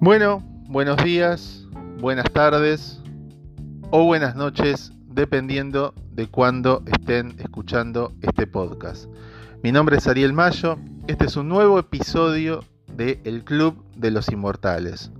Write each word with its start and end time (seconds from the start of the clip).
Bueno, 0.00 0.44
buenos 0.68 1.02
días, 1.02 1.66
buenas 1.98 2.30
tardes 2.32 3.02
o 3.90 4.04
buenas 4.04 4.36
noches, 4.36 4.92
dependiendo 5.08 5.92
de 6.12 6.28
cuándo 6.28 6.84
estén 6.86 7.34
escuchando 7.40 8.12
este 8.22 8.46
podcast. 8.46 9.06
Mi 9.64 9.72
nombre 9.72 9.96
es 9.96 10.06
Ariel 10.06 10.32
Mayo, 10.32 10.78
este 11.08 11.24
es 11.24 11.34
un 11.34 11.48
nuevo 11.48 11.80
episodio 11.80 12.62
de 12.94 13.20
El 13.24 13.42
Club 13.42 13.84
de 13.96 14.12
los 14.12 14.28
Inmortales. 14.28 15.10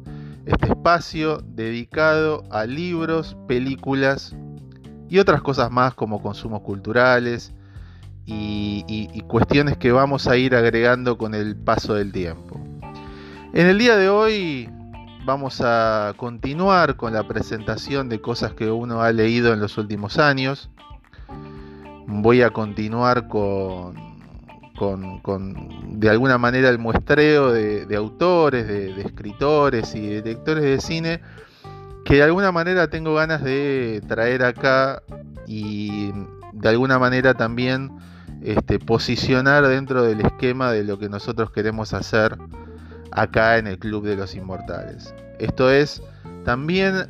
Este 0.47 0.69
espacio 0.69 1.39
dedicado 1.39 2.45
a 2.53 2.65
libros, 2.65 3.37
películas 3.49 4.37
y 5.09 5.19
otras 5.19 5.43
cosas 5.43 5.73
más 5.73 5.95
como 5.95 6.23
consumos 6.23 6.61
culturales 6.61 7.53
y, 8.27 8.85
y 8.87 9.21
cuestiones 9.23 9.77
que 9.77 9.91
vamos 9.91 10.29
a 10.29 10.37
ir 10.37 10.55
agregando 10.55 11.19
con 11.19 11.35
el 11.35 11.57
paso 11.57 11.95
del 11.95 12.13
tiempo. 12.13 12.68
En 13.59 13.67
el 13.67 13.77
día 13.77 13.97
de 13.97 14.09
hoy 14.09 14.71
vamos 15.25 15.61
a 15.65 16.15
continuar 16.17 16.95
con 16.95 17.13
la 17.13 17.27
presentación 17.27 18.09
de 18.09 18.21
cosas 18.21 18.53
que 18.53 18.71
uno 18.71 19.03
ha 19.03 19.11
leído 19.11 19.53
en 19.53 19.59
los 19.59 19.79
últimos 19.79 20.17
años. 20.21 20.71
Voy 22.07 22.43
a 22.43 22.51
continuar 22.51 23.27
con, 23.27 23.97
de 25.89 26.09
alguna 26.09 26.39
manera 26.39 26.69
el 26.69 26.79
muestreo 26.79 27.51
de, 27.51 27.97
autores, 27.97 28.69
de, 28.69 29.01
escritores 29.01 29.93
y 29.97 30.03
directores 30.03 30.63
de 30.63 30.81
cine 30.81 31.21
que 32.05 32.15
de 32.15 32.23
alguna 32.23 32.53
manera 32.53 32.89
tengo 32.89 33.15
ganas 33.15 33.43
de 33.43 34.01
traer 34.07 34.45
acá 34.45 35.03
y 35.49 36.13
de 36.53 36.69
alguna 36.69 37.01
manera 37.01 37.35
también 37.35 37.91
este, 38.41 38.79
posicionar 38.79 39.67
dentro 39.67 40.05
del 40.05 40.21
esquema 40.21 40.71
de 40.71 40.85
lo 40.85 40.97
que 41.01 41.09
nosotros 41.09 41.51
queremos 41.51 41.93
hacer 41.93 42.39
acá 43.13 43.59
en 43.59 43.67
el 43.67 43.79
Club 43.79 44.05
de 44.05 44.17
los 44.17 44.35
Inmortales. 44.35 45.15
Esto 45.39 45.71
es 45.71 46.03
también 46.45 47.09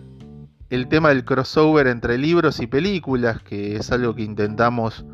el 0.70 0.88
tema 0.88 1.08
del 1.10 1.24
crossover 1.24 1.86
entre 1.86 2.18
libros 2.18 2.60
y 2.60 2.66
películas, 2.66 3.42
que 3.42 3.77
es 3.77 3.90
algo 3.90 4.14
que 4.14 4.22
intentamos 4.22 5.05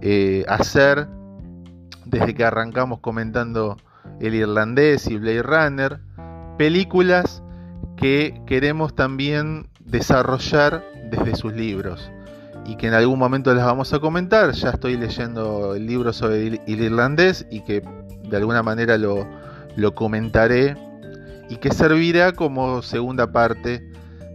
eh, 0.00 0.44
hacer 0.48 1.08
desde 2.04 2.34
que 2.34 2.44
arrancamos 2.44 3.00
comentando 3.00 3.76
El 4.20 4.34
Irlandés 4.34 5.08
y 5.08 5.18
Blade 5.18 5.42
Runner. 5.42 6.00
Películas 6.58 7.42
que 7.96 8.40
queremos 8.46 8.94
también 8.94 9.68
desarrollar 9.80 10.84
desde 11.10 11.34
sus 11.34 11.52
libros 11.52 12.10
y 12.66 12.76
que 12.76 12.86
en 12.86 12.94
algún 12.94 13.18
momento 13.18 13.52
les 13.54 13.64
vamos 13.64 13.92
a 13.92 13.98
comentar. 13.98 14.52
Ya 14.52 14.70
estoy 14.70 14.96
leyendo 14.96 15.74
el 15.74 15.86
libro 15.86 16.12
sobre 16.12 16.46
el 16.46 16.60
irlandés 16.66 17.46
y 17.50 17.62
que 17.62 17.82
de 18.28 18.36
alguna 18.36 18.62
manera 18.62 18.96
lo, 18.96 19.26
lo 19.76 19.94
comentaré 19.94 20.76
y 21.48 21.56
que 21.56 21.72
servirá 21.72 22.32
como 22.32 22.82
segunda 22.82 23.32
parte 23.32 23.90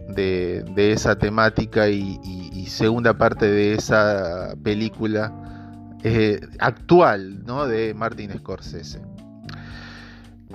de, 0.08 0.64
esa 0.76 1.16
temática 1.18 1.88
y, 1.88 2.66
segunda 2.68 3.16
parte 3.16 3.46
de 3.46 3.74
esa 3.74 4.54
película 4.62 5.32
eh, 6.02 6.40
actual 6.58 7.44
¿no? 7.46 7.66
de 7.66 7.94
Martin 7.94 8.32
Scorsese. 8.36 9.00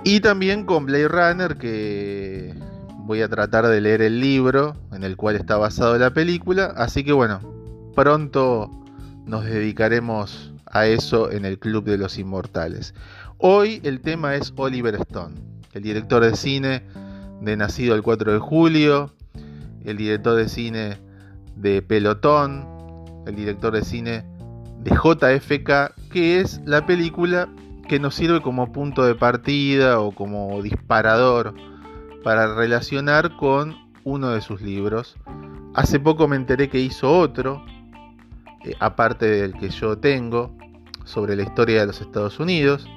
Y 0.04 0.20
también 0.20 0.64
con 0.64 0.86
Blade 0.86 1.08
Runner, 1.08 1.56
que 1.56 2.54
voy 2.98 3.22
a 3.22 3.28
tratar 3.28 3.66
de 3.66 3.80
leer 3.80 4.02
el 4.02 4.20
libro 4.20 4.76
en 4.92 5.04
el 5.04 5.16
cual 5.16 5.36
está 5.36 5.56
basado 5.56 5.96
la 5.98 6.12
película. 6.12 6.74
Así 6.76 7.02
que 7.02 7.12
bueno, 7.12 7.40
pronto 7.94 8.70
nos 9.26 9.44
dedicaremos 9.44 10.52
a 10.66 10.86
eso 10.86 11.30
en 11.30 11.44
el 11.44 11.58
Club 11.58 11.84
de 11.84 11.98
los 11.98 12.18
Inmortales. 12.18 12.94
Hoy 13.44 13.80
el 13.82 14.00
tema 14.00 14.36
es 14.36 14.52
Oliver 14.54 14.94
Stone, 14.94 15.34
el 15.72 15.82
director 15.82 16.22
de 16.22 16.36
cine 16.36 16.84
de 17.40 17.56
Nacido 17.56 17.96
el 17.96 18.02
4 18.04 18.34
de 18.34 18.38
julio, 18.38 19.10
el 19.84 19.96
director 19.96 20.36
de 20.36 20.48
cine 20.48 20.98
de 21.56 21.82
Pelotón, 21.82 22.64
el 23.26 23.34
director 23.34 23.72
de 23.72 23.82
cine 23.82 24.24
de 24.78 24.92
JFK, 24.92 26.08
que 26.12 26.38
es 26.38 26.60
la 26.66 26.86
película 26.86 27.48
que 27.88 27.98
nos 27.98 28.14
sirve 28.14 28.40
como 28.42 28.70
punto 28.70 29.04
de 29.04 29.16
partida 29.16 29.98
o 29.98 30.12
como 30.12 30.62
disparador 30.62 31.52
para 32.22 32.54
relacionar 32.54 33.36
con 33.38 33.74
uno 34.04 34.28
de 34.28 34.40
sus 34.40 34.62
libros. 34.62 35.16
Hace 35.74 35.98
poco 35.98 36.28
me 36.28 36.36
enteré 36.36 36.68
que 36.68 36.78
hizo 36.78 37.10
otro, 37.18 37.60
eh, 38.64 38.76
aparte 38.78 39.26
del 39.26 39.54
que 39.54 39.68
yo 39.70 39.98
tengo, 39.98 40.56
sobre 41.04 41.34
la 41.34 41.42
historia 41.42 41.80
de 41.80 41.86
los 41.88 42.00
Estados 42.00 42.38
Unidos. 42.38 42.88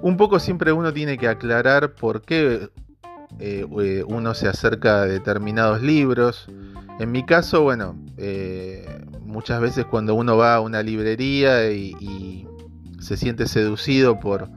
Un 0.00 0.16
poco 0.16 0.38
siempre 0.38 0.72
uno 0.72 0.92
tiene 0.92 1.18
que 1.18 1.28
aclarar 1.28 1.94
por 1.94 2.22
qué 2.22 2.70
eh, 3.40 3.66
eh, 3.80 4.04
uno 4.06 4.34
se 4.34 4.48
acerca 4.48 5.02
a 5.02 5.06
determinados 5.06 5.82
libros. 5.82 6.48
En 7.00 7.12
mi 7.12 7.24
caso, 7.24 7.62
bueno, 7.62 7.96
muchas 9.24 9.60
veces 9.60 9.84
cuando 9.84 10.14
uno 10.14 10.36
va 10.36 10.56
a 10.56 10.60
una 10.60 10.82
librería 10.82 11.70
y, 11.70 12.46
se 13.00 13.16
siente 13.16 13.46
seducido 13.46 14.18
por, 14.18 14.48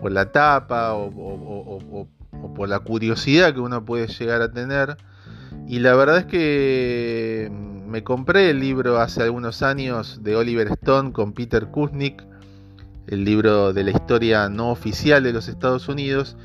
por 0.00 0.10
la 0.10 0.32
tapa 0.32 0.94
o, 0.94 2.08
por 2.56 2.68
la 2.68 2.80
curiosidad 2.80 3.54
que 3.54 3.60
uno 3.60 3.84
puede 3.84 4.08
llegar 4.08 4.42
a 4.42 4.52
tener, 4.52 4.96
y 5.68 5.78
la 5.78 5.94
verdad 5.94 6.18
es 6.18 6.24
que 6.26 7.50
me 7.86 8.02
compré 8.02 8.50
el 8.50 8.58
libro 8.58 8.98
hace 8.98 9.22
algunos 9.22 9.62
años 9.62 10.24
de 10.24 10.34
Oliver 10.34 10.68
Stone 10.72 11.12
con 11.12 11.32
Peter 11.32 11.66
Kuznick, 11.68 12.24
el 13.06 13.24
libro 13.24 13.72
de 13.72 13.84
la 13.84 13.90
historia 13.90 14.48
no 14.48 14.70
oficial 14.70 15.22
de 15.22 15.32
los 15.32 15.48
Estados 15.48 15.88
Unidos. 15.88 16.36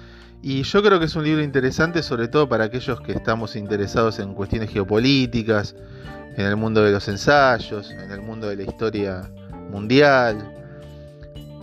Y 0.42 0.64
yo 0.64 0.82
creo 0.82 1.00
que 1.00 1.06
es 1.06 1.16
un 1.16 1.24
libro 1.24 1.44
interesante, 1.44 2.02
sobre 2.04 2.28
todo 2.28 2.48
para 2.48 2.66
aquellos 2.66 3.02
que 3.02 3.12
estamos 3.12 3.56
interesados 3.56 4.20
en 4.20 4.34
cuestiones 4.34 4.70
geopolíticas, 4.70 5.76
en 6.38 6.46
el 6.46 6.56
mundo 6.56 6.84
de 6.84 6.92
los 6.92 7.08
ensayos, 7.08 7.92
en 7.92 8.12
el 8.12 8.22
mundo 8.22 8.48
de 8.48 8.56
la 8.56 8.64
historia 8.64 9.30
mundial. 9.70 10.56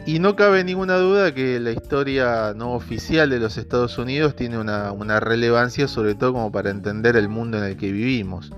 Y 0.07 0.21
no 0.21 0.37
cabe 0.37 0.63
ninguna 0.63 0.97
duda 0.99 1.35
que 1.35 1.59
la 1.59 1.73
historia 1.73 2.55
no 2.55 2.75
oficial 2.75 3.29
de 3.29 3.41
los 3.41 3.57
Estados 3.57 3.99
Unidos 3.99 4.37
tiene 4.37 4.57
una, 4.57 5.21
relevancia, 5.21 5.89
sobre 5.89 6.15
todo 6.15 6.35
como 6.35 6.53
para 6.53 6.71
entender 6.71 7.17
el 7.17 7.29
mundo 7.29 7.59
en 7.59 7.65
el 7.65 7.77
que 7.77 7.91
vivimos. 7.91 8.53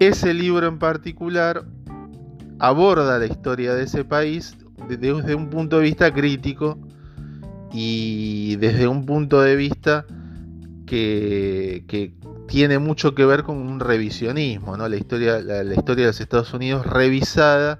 Ese 0.00 0.34
libro 0.34 0.66
en 0.66 0.80
particular 0.80 1.64
aborda 2.58 3.18
la 3.18 3.26
historia 3.26 3.74
de 3.74 3.84
ese 3.84 4.04
país 4.04 4.56
desde 4.88 5.34
un 5.34 5.50
punto 5.50 5.78
de 5.78 5.84
vista 5.84 6.12
crítico 6.12 6.78
y 7.72 8.56
desde 8.56 8.88
un 8.88 9.06
punto 9.06 9.40
de 9.40 9.56
vista 9.56 10.04
que, 10.86 12.12
tiene 12.48 12.80
mucho 12.80 13.14
que 13.14 13.24
ver 13.24 13.44
con 13.44 13.58
un 13.58 13.78
revisionismo, 13.78 14.76
¿no? 14.76 14.88
la, 14.88 14.96
historia, 14.96 15.40
la, 15.40 15.62
historia 15.72 16.06
de 16.06 16.08
los 16.08 16.20
Estados 16.20 16.52
Unidos 16.52 16.84
revisada 16.84 17.78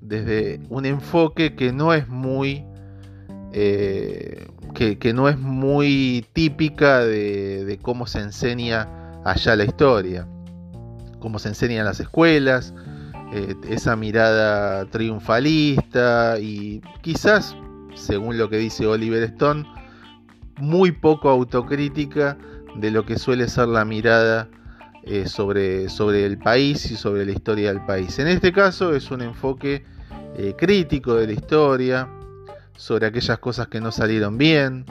desde 0.00 0.60
un 0.70 0.86
enfoque 0.86 1.54
que 1.54 1.72
no 1.72 1.94
es 1.94 2.08
muy 2.08 2.64
eh, 3.52 4.48
que, 4.74 5.12
no 5.12 5.28
es 5.28 5.38
muy 5.38 6.26
típica 6.32 6.98
de 7.04 7.78
cómo 7.80 8.08
se 8.08 8.18
enseña 8.18 8.88
allá 9.24 9.54
la 9.54 9.64
historia 9.64 10.26
cómo 11.22 11.38
se 11.38 11.48
enseña 11.48 11.78
en 11.78 11.84
las 11.86 12.00
escuelas, 12.00 12.74
eh, 13.34 13.56
esa 13.66 13.96
mirada 13.96 14.84
triunfalista 14.90 16.38
y 16.38 16.82
quizás, 17.00 17.56
según 17.94 18.36
lo 18.36 18.50
que 18.50 18.58
dice 18.58 18.86
Oliver 18.86 19.22
Stone, 19.22 19.64
muy 20.58 20.92
poco 20.92 21.30
autocrítica 21.30 22.36
de 22.76 22.90
lo 22.90 23.06
que 23.06 23.18
suele 23.18 23.48
ser 23.48 23.68
la 23.68 23.86
mirada 23.86 24.50
eh, 25.04 25.26
sobre, 25.26 25.88
sobre 25.88 26.26
el 26.26 26.36
país 26.36 26.90
y 26.90 26.96
sobre 26.96 27.24
la 27.24 27.32
historia 27.32 27.72
del 27.72 27.82
país. 27.86 28.18
En 28.18 28.28
este 28.28 28.52
caso 28.52 28.94
es 28.94 29.10
un 29.10 29.22
enfoque 29.22 29.82
eh, 30.36 30.54
crítico 30.58 31.14
de 31.14 31.28
la 31.28 31.32
historia, 31.32 32.10
sobre 32.76 33.06
aquellas 33.06 33.38
cosas 33.38 33.66
que 33.68 33.80
no 33.80 33.92
salieron 33.92 34.36
bien. 34.36 34.84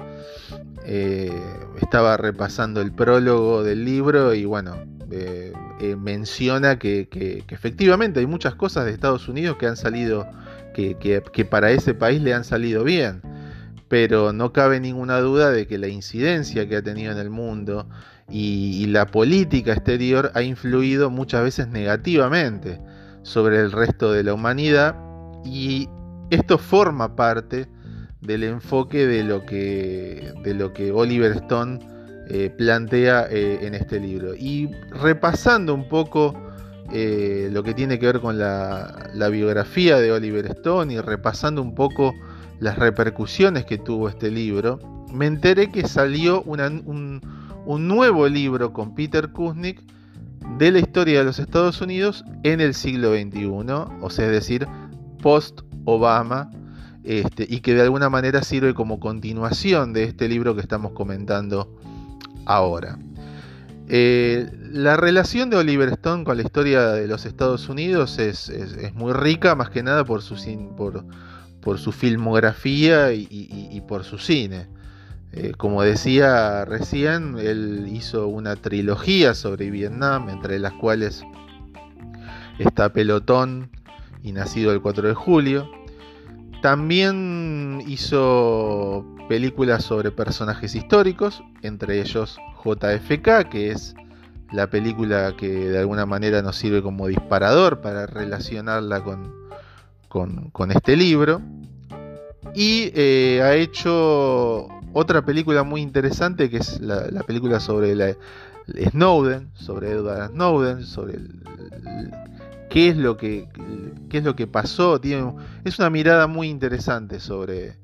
estaba 1.79 2.17
repasando 2.17 2.81
el 2.81 2.91
prólogo 2.91 3.63
del 3.63 3.85
libro 3.85 4.33
y 4.33 4.45
bueno, 4.45 4.77
eh, 5.11 5.95
menciona 5.97 6.79
que, 6.79 7.43
efectivamente 7.49 8.19
hay 8.19 8.27
muchas 8.27 8.55
cosas 8.55 8.85
de 8.85 8.91
Estados 8.91 9.27
Unidos 9.27 9.57
que 9.57 9.67
han 9.67 9.75
salido, 9.75 10.25
que, 10.73 11.47
para 11.49 11.71
ese 11.71 11.93
país 11.93 12.21
le 12.21 12.33
han 12.33 12.43
salido 12.43 12.83
bien, 12.83 13.21
pero 13.87 14.31
no 14.31 14.53
cabe 14.53 14.79
ninguna 14.79 15.19
duda 15.19 15.51
de 15.51 15.67
que 15.67 15.77
la 15.77 15.87
incidencia 15.87 16.67
que 16.67 16.77
ha 16.77 16.81
tenido 16.81 17.11
en 17.11 17.17
el 17.17 17.29
mundo 17.29 17.89
y, 18.29 18.85
la 18.87 19.05
política 19.05 19.73
exterior 19.73 20.31
ha 20.33 20.41
influido 20.43 21.09
muchas 21.09 21.43
veces 21.43 21.67
negativamente 21.67 22.79
sobre 23.23 23.59
el 23.59 23.71
resto 23.71 24.11
de 24.13 24.23
la 24.23 24.33
humanidad 24.33 24.95
y 25.43 25.89
esto 26.29 26.57
forma 26.57 27.15
parte 27.15 27.67
del 28.21 28.43
enfoque 28.43 29.05
de 29.05 29.23
lo 29.23 29.45
que, 29.45 30.33
de 30.43 30.53
lo 30.53 30.73
que 30.73 30.91
Oliver 30.91 31.31
Stone 31.33 31.90
eh, 32.33 32.49
plantea 32.49 33.27
eh, 33.29 33.59
en 33.67 33.75
este 33.75 33.99
libro. 33.99 34.33
Y 34.33 34.69
repasando 34.89 35.73
un 35.73 35.89
poco 35.89 36.33
eh, 36.93 37.49
lo 37.51 37.61
que 37.61 37.73
tiene 37.73 37.99
que 37.99 38.05
ver 38.05 38.21
con 38.21 38.39
la, 38.39 39.09
biografía 39.29 39.99
de 39.99 40.13
Oliver 40.13 40.45
Stone 40.45 40.93
y 40.93 40.99
repasando 41.01 41.61
un 41.61 41.75
poco 41.75 42.13
las 42.61 42.79
repercusiones 42.79 43.65
que 43.65 43.77
tuvo 43.77 44.07
este 44.07 44.31
libro, 44.31 44.79
me 45.11 45.25
enteré 45.25 45.73
que 45.73 45.85
salió 45.85 46.41
un, 46.43 47.21
nuevo 47.65 48.29
libro 48.29 48.71
con 48.71 48.95
Peter 48.95 49.27
Kuznick 49.33 49.81
de 50.57 50.71
la 50.71 50.79
historia 50.79 51.19
de 51.19 51.25
los 51.25 51.37
Estados 51.37 51.81
Unidos 51.81 52.23
en 52.43 52.61
el 52.61 52.73
siglo 52.75 53.11
XXI, 53.13 53.47
o 53.99 54.09
sea, 54.09 54.27
es 54.27 54.31
decir, 54.31 54.69
post-Obama, 55.21 56.49
este, 57.03 57.45
y 57.49 57.59
que 57.59 57.73
de 57.73 57.81
alguna 57.81 58.09
manera 58.09 58.41
sirve 58.41 58.73
como 58.73 59.01
continuación 59.01 59.91
de 59.91 60.05
este 60.05 60.29
libro 60.29 60.55
que 60.55 60.61
estamos 60.61 60.93
comentando 60.93 61.80
ahora. 62.45 62.97
Eh, 63.93 64.49
la 64.71 64.95
relación 64.95 65.49
de 65.49 65.57
Oliver 65.57 65.89
Stone 65.89 66.23
con 66.23 66.37
la 66.37 66.43
historia 66.43 66.91
de 66.91 67.07
los 67.07 67.25
Estados 67.25 67.67
Unidos 67.67 68.19
es, 68.19 68.51
muy 68.93 69.11
rica, 69.11 69.53
más 69.55 69.69
que 69.69 69.83
nada 69.83 70.05
por 70.05 70.21
su, 70.21 70.35
por 71.61 71.77
su 71.77 71.91
filmografía 71.91 73.11
y, 73.13 73.81
por 73.87 74.03
su 74.03 74.17
cine. 74.17 74.67
Eh, 75.33 75.53
como 75.57 75.81
decía 75.81 76.65
recién, 76.65 77.37
él 77.37 77.89
hizo 77.91 78.27
una 78.27 78.55
trilogía 78.55 79.33
sobre 79.33 79.69
Vietnam, 79.69 80.29
entre 80.29 80.59
las 80.59 80.73
cuales 80.73 81.23
está 82.59 82.93
Pelotón 82.93 83.69
y 84.23 84.31
Nacido 84.31 84.71
el 84.71 84.81
4 84.81 85.09
de 85.09 85.13
julio. 85.13 85.69
También 86.61 87.83
hizo 87.87 89.05
películas 89.31 89.85
sobre 89.85 90.11
personajes 90.11 90.75
históricos, 90.75 91.41
entre 91.61 92.01
ellos 92.01 92.37
JFK, 92.65 93.47
que 93.49 93.71
es 93.71 93.95
la 94.51 94.69
película 94.69 95.37
que 95.37 95.47
de 95.47 95.79
alguna 95.79 96.05
manera 96.05 96.41
nos 96.41 96.57
sirve 96.57 96.81
como 96.81 97.07
disparador 97.07 97.79
para 97.79 98.05
relacionarla 98.07 99.01
con, 100.09 100.51
con, 100.51 100.71
este 100.71 100.97
libro. 100.97 101.41
Y 102.53 102.91
eh, 102.93 103.39
ha 103.41 103.55
hecho 103.55 104.67
otra 104.91 105.23
película 105.23 105.63
muy 105.63 105.79
interesante 105.79 106.49
que 106.49 106.57
es 106.57 106.81
la, 106.81 107.23
película 107.23 107.61
sobre 107.61 108.17
Snowden, 108.89 109.49
sobre 109.53 109.91
Edward 109.91 110.31
Snowden, 110.31 110.83
sobre 110.83 111.19
qué 112.69 112.89
es 112.89 112.97
lo 112.97 113.15
que 113.15 113.47
qué 114.09 114.17
es 114.17 114.25
lo 114.25 114.35
que 114.35 114.45
pasó. 114.45 114.99
Tiene, 114.99 115.33
es 115.63 115.79
una 115.79 115.89
mirada 115.89 116.27
muy 116.27 116.49
interesante 116.49 117.21
sobre, 117.21 117.77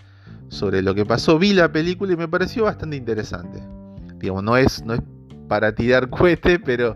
sobre 0.49 0.81
lo 0.81 0.95
que 0.95 1.05
pasó. 1.05 1.37
Vi 1.37 1.53
la 1.53 1.71
película 1.71 2.13
y 2.13 2.17
me 2.17 2.27
pareció 2.27 2.65
bastante 2.65 2.95
interesante. 2.95 3.61
Digamos, 4.17 4.43
no 4.43 4.57
es, 4.57 4.83
no 4.83 4.93
es 4.93 5.01
para 5.47 5.73
tirar 5.73 6.09
cohete, 6.11 6.59
pero, 6.59 6.95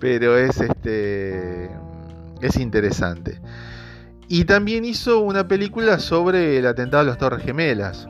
pero 0.00 0.36
es 0.36 0.60
este 0.60 1.70
es 2.40 2.56
interesante. 2.56 3.40
Y 4.28 4.44
también 4.44 4.84
hizo 4.84 5.20
una 5.20 5.46
película 5.46 5.98
sobre 5.98 6.58
el 6.58 6.66
atentado 6.66 7.02
a 7.02 7.04
las 7.04 7.18
Torres 7.18 7.44
Gemelas. 7.44 8.08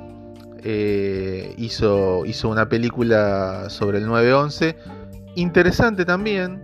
Eh, 0.64 1.54
hizo, 1.58 2.24
hizo 2.24 2.48
una 2.48 2.68
película 2.68 3.68
sobre 3.68 3.98
el 3.98 4.06
9-11. 4.06 4.76
Interesante 5.34 6.04
también. 6.04 6.62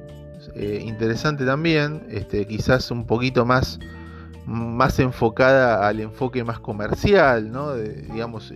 Eh, 0.54 0.82
interesante 0.84 1.44
también, 1.44 2.06
este, 2.10 2.46
quizás 2.46 2.90
un 2.90 3.06
poquito 3.06 3.44
más, 3.44 3.78
más 4.48 4.98
enfocada 4.98 5.86
al 5.86 6.00
enfoque 6.00 6.42
más 6.42 6.58
comercial, 6.58 7.52
¿no? 7.52 7.74
digamos, 7.74 8.52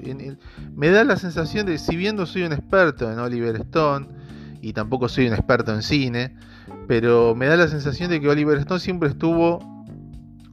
me 0.74 0.88
da 0.88 1.04
la 1.04 1.16
sensación 1.16 1.66
de, 1.66 1.76
si 1.76 1.96
bien 1.96 2.16
no 2.16 2.24
soy 2.24 2.44
un 2.44 2.52
experto 2.52 3.12
en 3.12 3.18
Oliver 3.18 3.56
Stone 3.56 4.08
y 4.62 4.72
tampoco 4.72 5.08
soy 5.10 5.26
un 5.26 5.34
experto 5.34 5.74
en 5.74 5.82
cine, 5.82 6.34
pero 6.88 7.34
me 7.34 7.46
da 7.46 7.56
la 7.56 7.68
sensación 7.68 8.08
de 8.08 8.22
que 8.22 8.28
Oliver 8.28 8.56
Stone 8.58 8.80
siempre 8.80 9.10
estuvo 9.10 9.58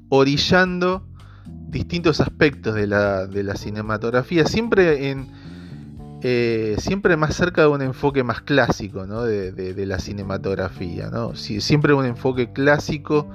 orillando 0.09 1.07
distintos 1.45 2.19
aspectos 2.19 2.75
de 2.75 2.87
la, 2.87 3.55
cinematografía, 3.55 4.45
siempre 4.45 5.09
en 5.09 5.27
eh, 6.21 6.75
siempre 6.79 7.15
más 7.15 7.33
cerca 7.33 7.61
de 7.61 7.67
un 7.69 7.81
enfoque 7.81 8.23
más 8.23 8.41
clásico 8.41 9.05
de, 9.25 9.85
la 9.85 9.99
cinematografía. 9.99 11.09
¿no? 11.09 11.33
siempre 11.35 11.93
un 11.93 12.05
enfoque 12.05 12.51
clásico, 12.51 13.29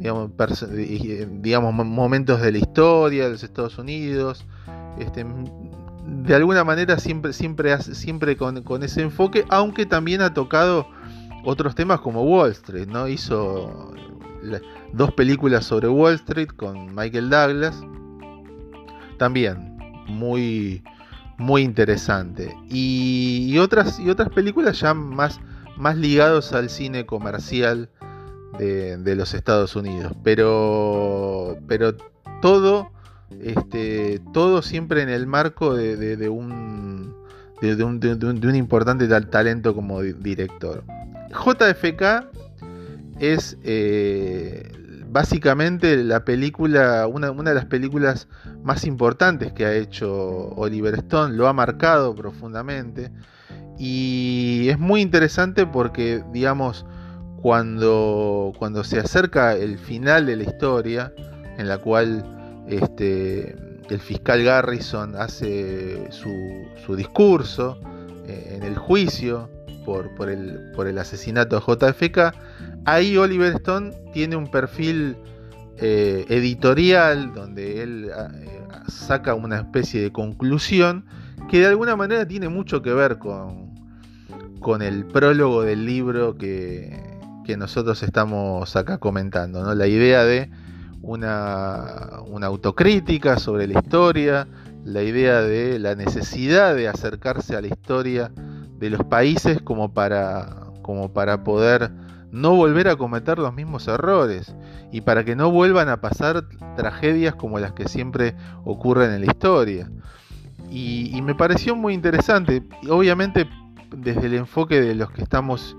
digamos, 0.00 1.74
momentos 1.74 2.40
de 2.40 2.52
la 2.52 2.58
historia 2.58 3.24
de 3.24 3.30
los 3.30 3.42
Estados 3.42 3.78
Unidos. 3.78 4.46
Este, 4.98 5.24
de 6.06 6.34
alguna 6.34 6.64
manera 6.64 6.98
siempre, 6.98 7.32
siempre, 7.32 7.78
siempre 7.82 8.36
con, 8.36 8.82
ese 8.82 9.02
enfoque, 9.02 9.44
aunque 9.48 9.86
también 9.86 10.22
ha 10.22 10.34
tocado 10.34 10.86
otros 11.44 11.74
temas 11.74 12.00
como 12.00 12.22
Wall 12.22 12.50
Street, 12.52 12.88
¿no? 12.88 13.08
Hizo 13.08 13.92
dos 14.92 15.12
películas 15.12 15.66
sobre 15.66 15.88
Wall 15.88 16.14
Street 16.14 16.48
con 16.56 16.94
Michael 16.94 17.30
Douglas. 17.30 17.80
También 19.18 19.78
muy, 20.08 20.82
muy 21.38 21.62
interesante. 21.62 22.54
Y, 22.68 23.56
otras, 23.58 24.00
y 24.00 24.10
otras 24.10 24.30
películas 24.30 24.80
ya 24.80 24.94
más, 24.94 25.40
más 25.76 25.96
ligados 25.96 26.52
al 26.52 26.70
cine 26.70 27.06
comercial 27.06 27.90
de, 28.58 29.14
los 29.16 29.34
Estados 29.34 29.76
Unidos. 29.76 30.12
Pero, 30.22 31.58
pero 31.66 31.94
todo, 32.42 32.90
este, 33.42 34.20
todo 34.32 34.62
siempre 34.62 35.02
en 35.02 35.08
el 35.08 35.26
marco 35.26 35.74
de, 35.74 36.28
un, 36.28 37.14
de, 37.60 37.84
un, 37.84 38.00
de, 38.00 38.48
un, 38.48 38.54
importante 38.54 39.06
talento 39.08 39.74
como 39.74 40.02
director. 40.02 40.84
JFK 41.30 42.28
es 43.18 43.58
eh, 43.62 44.72
básicamente 45.10 45.96
la 46.04 46.24
película, 46.24 47.06
una, 47.06 47.32
de 47.32 47.54
las 47.54 47.66
películas 47.66 48.28
más 48.62 48.84
importantes 48.84 49.52
que 49.52 49.66
ha 49.66 49.74
hecho 49.74 50.50
Oliver 50.56 50.94
Stone, 50.94 51.36
lo 51.36 51.48
ha 51.48 51.52
marcado 51.52 52.14
profundamente 52.14 53.10
y 53.78 54.68
es 54.68 54.78
muy 54.78 55.00
interesante 55.00 55.66
porque, 55.66 56.22
digamos, 56.32 56.86
cuando, 57.42 58.52
cuando 58.58 58.84
se 58.84 58.98
acerca 58.98 59.54
el 59.54 59.78
final 59.78 60.26
de 60.26 60.36
la 60.36 60.44
historia, 60.44 61.12
en 61.58 61.68
la 61.68 61.78
cual 61.78 62.24
este, 62.68 63.56
el 63.88 64.00
fiscal 64.00 64.42
Garrison 64.42 65.16
hace 65.16 66.10
su, 66.10 66.96
discurso 66.96 67.78
eh, 68.26 68.56
en 68.56 68.62
el 68.64 68.76
juicio 68.76 69.48
por, 69.84 70.14
por 70.16 70.28
el 70.28 70.98
asesinato 70.98 71.56
de 71.56 71.62
JFK, 71.62 72.34
Ahí 72.84 73.16
Oliver 73.16 73.54
Stone 73.56 73.92
tiene 74.12 74.36
un 74.36 74.50
perfil 74.50 75.16
eh, 75.76 76.24
editorial 76.28 77.34
donde 77.34 77.82
él 77.82 78.10
eh, 78.10 78.62
saca 78.88 79.34
una 79.34 79.58
especie 79.58 80.00
de 80.02 80.12
conclusión 80.12 81.04
que 81.48 81.60
de 81.60 81.66
alguna 81.66 81.96
manera 81.96 82.26
tiene 82.26 82.48
mucho 82.48 82.80
que 82.80 82.92
ver 82.92 83.18
con, 83.18 83.74
con 84.60 84.82
el 84.82 85.04
prólogo 85.06 85.62
del 85.62 85.84
libro 85.84 86.36
que, 86.36 87.09
nosotros 87.56 88.02
estamos 88.02 88.76
acá 88.76 88.98
comentando. 88.98 89.62
¿no? 89.62 89.74
La 89.74 89.86
idea 89.86 90.24
de 90.24 90.50
una, 91.02 92.20
una 92.26 92.46
autocrítica 92.46 93.38
sobre 93.38 93.66
la 93.66 93.78
historia, 93.78 94.48
la 94.84 95.02
idea 95.02 95.40
de 95.40 95.78
la 95.78 95.94
necesidad 95.94 96.74
de 96.74 96.88
acercarse 96.88 97.56
a 97.56 97.60
la 97.60 97.68
historia 97.68 98.32
de 98.78 98.90
los 98.90 99.04
países 99.04 99.60
como 99.62 99.92
para, 99.92 100.72
como 100.82 101.12
para 101.12 101.44
poder 101.44 101.90
no 102.32 102.54
volver 102.54 102.88
a 102.88 102.96
cometer 102.96 103.38
los 103.38 103.52
mismos 103.54 103.88
errores 103.88 104.54
y 104.92 105.00
para 105.02 105.24
que 105.24 105.36
no 105.36 105.50
vuelvan 105.50 105.88
a 105.88 106.00
pasar 106.00 106.44
tragedias 106.76 107.34
como 107.34 107.58
las 107.58 107.72
que 107.72 107.88
siempre 107.88 108.34
ocurren 108.64 109.12
en 109.12 109.20
la 109.20 109.26
historia. 109.26 109.90
Y, 110.70 111.20
me 111.22 111.34
pareció 111.34 111.74
muy 111.74 111.94
interesante, 111.94 112.62
obviamente 112.88 113.48
desde 113.96 114.26
el 114.26 114.34
enfoque 114.34 114.80
de 114.80 114.94
los 114.94 115.10
que 115.10 115.22
estamos 115.22 115.76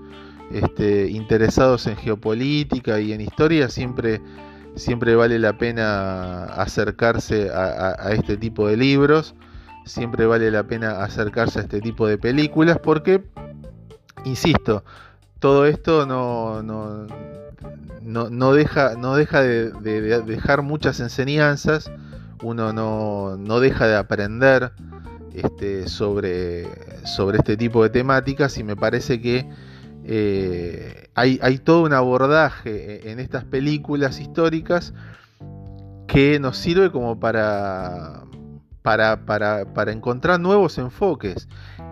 este, 0.52 1.08
interesados 1.10 1.86
en 1.86 1.96
geopolítica 1.96 3.00
y 3.00 3.12
en 3.12 3.20
historia, 3.20 3.68
siempre, 3.68 4.20
siempre 4.76 5.14
vale 5.14 5.38
la 5.38 5.58
pena 5.58 6.44
acercarse 6.44 7.50
a 7.52 8.12
este 8.12 8.36
tipo 8.36 8.68
de 8.68 8.76
libros, 8.76 9.34
siempre 9.84 10.26
vale 10.26 10.50
la 10.50 10.64
pena 10.64 11.02
acercarse 11.02 11.58
a 11.60 11.62
este 11.62 11.80
tipo 11.80 12.06
de 12.06 12.18
películas 12.18 12.78
porque, 12.78 13.24
insisto, 14.24 14.84
todo 15.42 15.66
esto 15.66 16.06
no, 16.06 16.62
no, 16.62 18.52
deja, 18.52 18.94
no 18.94 19.16
deja 19.16 19.42
de, 19.42 19.72
dejar 20.24 20.62
muchas 20.62 21.00
enseñanzas, 21.00 21.90
uno 22.42 22.72
no, 22.72 23.60
deja 23.60 23.88
de 23.88 23.96
aprender 23.96 24.72
este, 25.34 25.88
sobre, 25.88 26.68
sobre 27.04 27.38
este 27.38 27.56
tipo 27.56 27.82
de 27.82 27.90
temáticas 27.90 28.56
y 28.58 28.62
me 28.62 28.76
parece 28.76 29.20
que 29.20 29.48
eh, 30.04 31.08
hay, 31.14 31.58
todo 31.58 31.84
un 31.84 31.92
abordaje 31.92 33.10
en 33.10 33.20
estas 33.20 33.44
películas 33.44 34.20
históricas 34.20 34.94
que 36.06 36.38
nos 36.40 36.56
sirve 36.56 36.90
como 36.90 37.18
para, 37.20 38.24
para, 38.82 39.24
para 39.24 39.92
encontrar 39.92 40.40
nuevos 40.40 40.78
enfoques. 40.78 41.48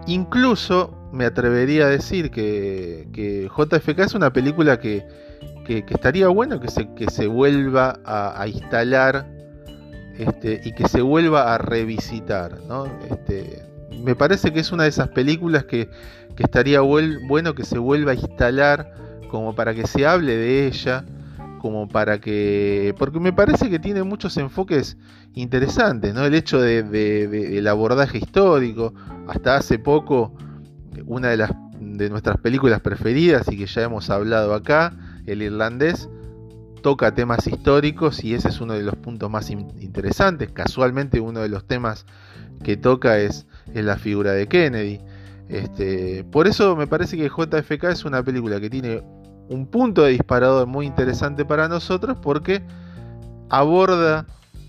Incluso 0.06 1.00
me 1.12 1.24
atrevería 1.24 1.86
a 1.86 1.88
decir 1.88 2.30
que, 2.30 3.48
JFK 3.56 3.98
es 4.00 4.14
una 4.14 4.32
película 4.32 4.78
que, 4.78 5.04
estaría 5.88 6.26
bueno 6.28 6.58
que 6.58 6.68
se, 6.68 6.92
que 6.94 7.08
se 7.10 7.28
vuelva 7.28 8.00
a, 8.04 8.46
instalar 8.48 9.30
este, 10.18 10.60
y 10.64 10.72
que 10.72 10.88
se 10.88 11.00
vuelva 11.00 11.54
a 11.54 11.58
revisitar. 11.58 12.58
Este, 13.08 13.69
me 14.02 14.14
parece 14.14 14.52
que 14.52 14.60
es 14.60 14.72
una 14.72 14.84
de 14.84 14.90
esas 14.90 15.08
películas 15.08 15.64
que, 15.64 15.90
que 16.36 16.42
estaría 16.42 16.80
bueno 16.80 17.54
que 17.54 17.64
se 17.64 17.78
vuelva 17.78 18.12
a 18.12 18.14
instalar 18.14 18.94
como 19.30 19.54
para 19.54 19.74
que 19.74 19.86
se 19.86 20.06
hable 20.06 20.36
de 20.36 20.66
ella, 20.66 21.04
como 21.60 21.88
para 21.88 22.20
que... 22.20 22.94
Porque 22.98 23.20
me 23.20 23.32
parece 23.32 23.70
que 23.70 23.78
tiene 23.78 24.02
muchos 24.02 24.36
enfoques 24.36 24.96
interesantes, 25.34 26.14
¿no? 26.14 26.24
El 26.24 26.34
hecho 26.34 26.60
de, 26.60 26.82
del 26.82 27.66
abordaje 27.68 28.18
histórico, 28.18 28.92
hasta 29.28 29.56
hace 29.56 29.78
poco, 29.78 30.34
una 31.06 31.28
de, 31.28 31.36
las, 31.36 31.52
de 31.78 32.10
nuestras 32.10 32.38
películas 32.38 32.80
preferidas 32.80 33.46
y 33.50 33.56
que 33.56 33.66
ya 33.66 33.82
hemos 33.82 34.10
hablado 34.10 34.54
acá, 34.54 34.96
El 35.26 35.42
Irlandés, 35.42 36.08
toca 36.82 37.14
temas 37.14 37.46
históricos 37.46 38.24
y 38.24 38.34
ese 38.34 38.48
es 38.48 38.60
uno 38.60 38.72
de 38.72 38.82
los 38.82 38.96
puntos 38.96 39.30
más 39.30 39.50
interesantes. 39.50 40.50
Casualmente 40.50 41.20
uno 41.20 41.40
de 41.40 41.48
los 41.48 41.66
temas 41.66 42.06
que 42.62 42.76
toca 42.76 43.18
es, 43.18 43.46
es 43.74 43.84
la 43.84 43.96
figura 43.96 44.32
de 44.32 44.46
Kennedy. 44.46 45.00
Este, 45.48 46.24
por 46.24 46.46
eso 46.46 46.76
me 46.76 46.86
parece 46.86 47.16
que 47.16 47.28
JFK 47.28 47.84
es 47.84 48.04
una 48.04 48.22
película 48.22 48.60
que 48.60 48.70
tiene 48.70 49.02
un 49.48 49.66
punto 49.66 50.02
de 50.02 50.12
disparador 50.12 50.66
muy 50.66 50.86
interesante 50.86 51.44
para 51.44 51.68
nosotros 51.68 52.16
porque 52.22 52.62
aborda 53.48 54.26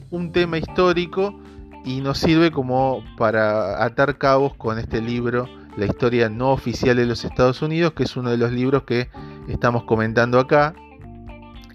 un 0.09 0.31
tema 0.31 0.57
histórico 0.57 1.39
y 1.85 2.01
nos 2.01 2.17
sirve 2.17 2.51
como 2.51 3.03
para 3.17 3.83
atar 3.83 4.17
cabos 4.17 4.55
con 4.55 4.77
este 4.77 5.01
libro, 5.01 5.47
La 5.77 5.85
historia 5.85 6.29
no 6.29 6.51
oficial 6.51 6.97
de 6.97 7.05
los 7.05 7.23
Estados 7.23 7.61
Unidos, 7.61 7.93
que 7.93 8.03
es 8.03 8.17
uno 8.17 8.29
de 8.29 8.37
los 8.37 8.51
libros 8.51 8.83
que 8.83 9.09
estamos 9.47 9.83
comentando 9.83 10.39
acá 10.39 10.75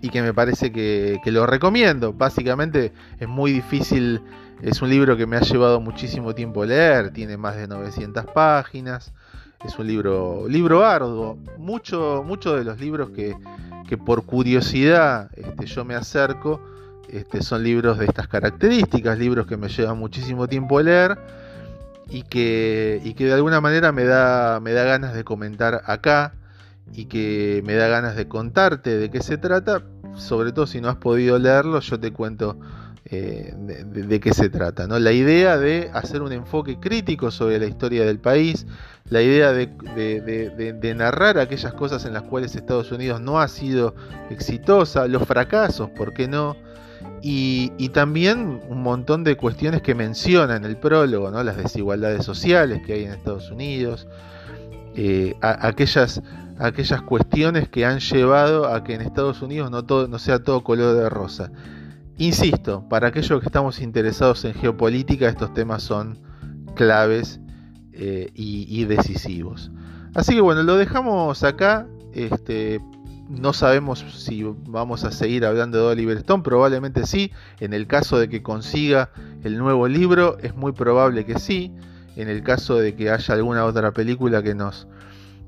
y 0.02 0.11
que 0.11 0.23
me 0.23 0.35
parece 0.35 0.70
que, 0.70 1.20
lo 1.26 1.46
recomiendo. 1.46 2.12
Básicamente 2.12 2.92
es 3.18 3.28
muy 3.28 3.52
difícil, 3.52 4.20
es 4.62 4.80
un 4.82 4.90
libro 4.90 5.16
que 5.16 5.26
me 5.26 5.36
ha 5.36 5.40
llevado 5.40 5.80
muchísimo 5.80 6.34
tiempo 6.34 6.64
leer, 6.64 7.12
tiene 7.12 7.36
más 7.36 7.56
de 7.56 7.68
900 7.68 8.25
páginas, 8.26 9.12
es 9.64 9.78
un 9.78 9.86
libro, 9.86 10.46
libro 10.48 10.84
arduo. 10.84 11.38
Muchos 11.58 12.25
mucho 12.25 12.56
de 12.56 12.64
los 12.64 12.80
libros 12.80 13.10
que, 13.10 13.36
por 13.98 14.25
curiosidad 14.25 15.30
este, 15.36 15.66
yo 15.66 15.84
me 15.84 15.94
acerco 15.94 16.60
este, 17.08 17.42
son 17.42 17.62
libros 17.62 17.98
de 17.98 18.06
estas 18.06 18.28
características, 18.28 19.18
libros 19.18 19.46
que 19.46 19.56
me 19.56 19.68
llevan 19.68 19.98
muchísimo 19.98 20.48
tiempo 20.48 20.80
leer 20.80 21.16
y 22.08 22.22
que, 22.22 23.00
y 23.04 23.14
que 23.14 23.26
de 23.26 23.34
alguna 23.34 23.60
manera 23.60 23.92
me 23.92 24.04
da, 24.04 24.60
me 24.60 24.72
da 24.72 24.84
ganas 24.84 25.14
de 25.14 25.25
comentar 25.25 25.82
acá 25.86 26.34
y 26.92 27.06
que 27.06 27.62
me 27.64 27.75
da 27.75 27.88
ganas 27.88 28.16
de 28.16 28.28
contarte 28.28 28.96
de 28.96 29.10
qué 29.10 29.20
se 29.22 29.38
trata, 29.38 29.82
sobre 30.14 30.52
todo 30.52 30.66
si 30.66 30.80
no 30.80 30.88
has 30.88 30.96
podido 30.96 31.38
leerlo, 31.38 31.80
yo 31.80 31.98
te 31.98 32.12
cuento 32.12 32.58
eh, 33.08 33.54
de, 33.56 34.20
qué 34.20 34.34
se 34.34 34.48
trata. 34.48 34.86
¿no? 34.86 34.98
La 34.98 35.12
idea 35.12 35.58
de 35.58 35.90
hacer 35.92 36.22
un 36.22 36.32
enfoque 36.32 36.78
crítico 36.80 37.30
sobre 37.30 37.58
la 37.58 37.66
historia 37.66 38.04
del 38.04 38.18
país, 38.18 38.66
la 39.08 39.22
idea 39.22 39.52
de, 39.52 40.94
narrar 40.96 41.38
aquellas 41.38 41.72
cosas 41.75 42.04
en 42.04 42.14
las 42.14 42.22
cuales 42.25 42.56
Estados 42.56 42.90
Unidos 42.90 43.20
no 43.20 43.40
ha 43.40 43.48
sido 43.48 43.94
exitosa, 44.30 45.06
los 45.06 45.25
fracasos, 45.25 45.90
¿por 45.90 46.12
qué 46.12 46.26
no? 46.26 46.56
Y, 47.22 47.70
también 47.90 48.60
un 48.68 48.82
montón 48.82 49.25
de 49.25 49.36
cuestiones 49.36 49.82
que 49.82 49.94
menciona 49.94 50.56
en 50.56 50.64
el 50.64 50.76
prólogo, 50.76 51.30
¿no? 51.30 51.42
las 51.42 51.56
desigualdades 51.56 52.25
sociales 52.25 52.82
que 52.84 52.94
hay 52.94 53.04
en 53.04 53.12
Estados 53.12 53.50
Unidos, 53.50 54.06
eh, 54.96 55.34
aquellas 55.40 56.20
aquellas 56.58 57.02
cuestiones 57.02 57.68
que 57.68 57.84
han 57.84 58.00
llevado 58.00 58.72
a 58.72 58.82
que 58.84 58.94
en 58.94 59.02
Estados 59.02 59.42
Unidos 59.42 59.70
no, 59.70 60.18
sea 60.18 60.38
todo 60.42 60.62
color 60.62 60.96
de 60.96 61.08
rosa. 61.08 61.50
Insisto, 62.18 62.82
para 62.88 63.08
aquellos 63.08 63.40
que 63.40 63.46
estamos 63.46 63.80
interesados 63.80 64.44
en 64.44 64.54
geopolítica, 64.54 65.28
estos 65.28 65.52
temas 65.52 65.82
son 65.82 66.18
claves 66.75 67.40
eh, 67.92 68.30
y, 68.35 68.85
decisivos. 68.85 69.70
Así 70.14 70.35
que 70.35 70.40
bueno, 70.40 70.62
lo 70.62 70.76
dejamos 70.76 71.42
acá. 71.42 71.87
Este, 72.14 72.80
no 73.28 73.52
sabemos 73.52 74.04
si 74.14 74.42
vamos 74.44 75.04
a 75.04 75.11
seguir 75.11 75.44
hablando 75.44 75.78
de 75.78 75.92
Oliver 75.92 76.16
Stone, 76.18 76.42
probablemente 76.42 77.06
sí. 77.06 77.32
En 77.61 77.75
el 77.75 77.87
caso 77.87 78.18
de 78.18 78.30
que 78.30 78.42
consiga 78.42 79.11
el 79.44 79.58
nuevo 79.58 79.87
libro, 79.87 80.38
es 80.38 80.54
muy 80.54 80.73
probable 80.73 81.26
que 81.26 81.38
sí. 81.38 81.75
En 82.16 82.28
el 82.28 82.42
caso 82.42 82.76
de 82.76 82.94
que 82.94 83.11
haya 83.11 83.35
alguna 83.35 83.66
otra 83.66 83.92
película 83.92 84.42
que 84.42 84.54
nos 84.54 84.87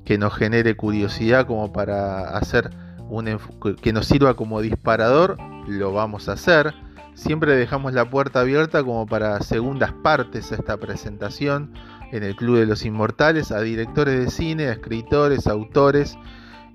que 0.04 0.16
nos 0.16 0.34
genere 0.34 0.74
curiosidad 0.74 1.46
como 1.46 1.70
para 1.70 2.36
hacer 2.36 2.70
un 3.10 3.38
que 3.82 3.92
nos 3.92 4.06
sirva 4.06 4.34
como 4.34 4.60
disparador, 4.62 5.36
lo 5.68 5.92
vamos 5.92 6.28
a 6.28 6.32
hacer. 6.32 6.74
Siempre 7.14 7.56
dejamos 7.56 7.92
la 7.92 8.08
puerta 8.08 8.40
abierta 8.40 8.82
como 8.84 9.06
para 9.06 9.40
segundas 9.40 9.92
partes 9.92 10.52
a 10.52 10.56
esta 10.56 10.76
presentación 10.76 11.72
en 12.12 12.22
el 12.22 12.36
Club 12.36 12.58
de 12.58 12.66
los 12.66 12.84
Inmortales, 12.84 13.52
a 13.52 13.60
directores 13.60 14.24
de 14.24 14.30
cine, 14.30 14.68
a 14.68 14.72
escritores, 14.72 15.46
autores, 15.46 16.16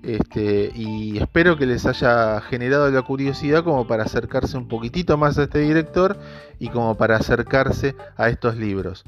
este, 0.02 0.70
y 0.74 1.16
espero 1.16 1.56
que 1.56 1.64
les 1.64 1.86
haya 1.86 2.40
generado 2.42 2.90
la 2.90 3.02
curiosidad 3.02 3.64
como 3.64 3.86
para 3.86 4.04
acercarse 4.04 4.58
un 4.58 4.68
poquitito 4.68 5.16
más 5.16 5.38
a 5.38 5.44
este 5.44 5.60
director 5.60 6.18
y 6.58 6.68
como 6.68 6.94
para 6.96 7.16
acercarse 7.16 7.96
a 8.16 8.28
estos 8.28 8.56
libros. 8.56 9.04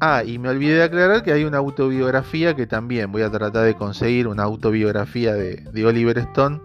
Ah, 0.00 0.22
y 0.24 0.38
me 0.38 0.50
olvidé 0.50 0.76
de 0.76 0.82
aclarar 0.82 1.22
que 1.22 1.32
hay 1.32 1.44
una 1.44 1.58
autobiografía 1.58 2.54
que 2.54 2.66
también 2.66 3.10
voy 3.10 3.22
a 3.22 3.30
tratar 3.30 3.64
de 3.64 3.74
conseguir, 3.74 4.28
una 4.28 4.42
autobiografía 4.42 5.34
de, 5.34 5.86
Oliver 5.86 6.18
Stone, 6.18 6.60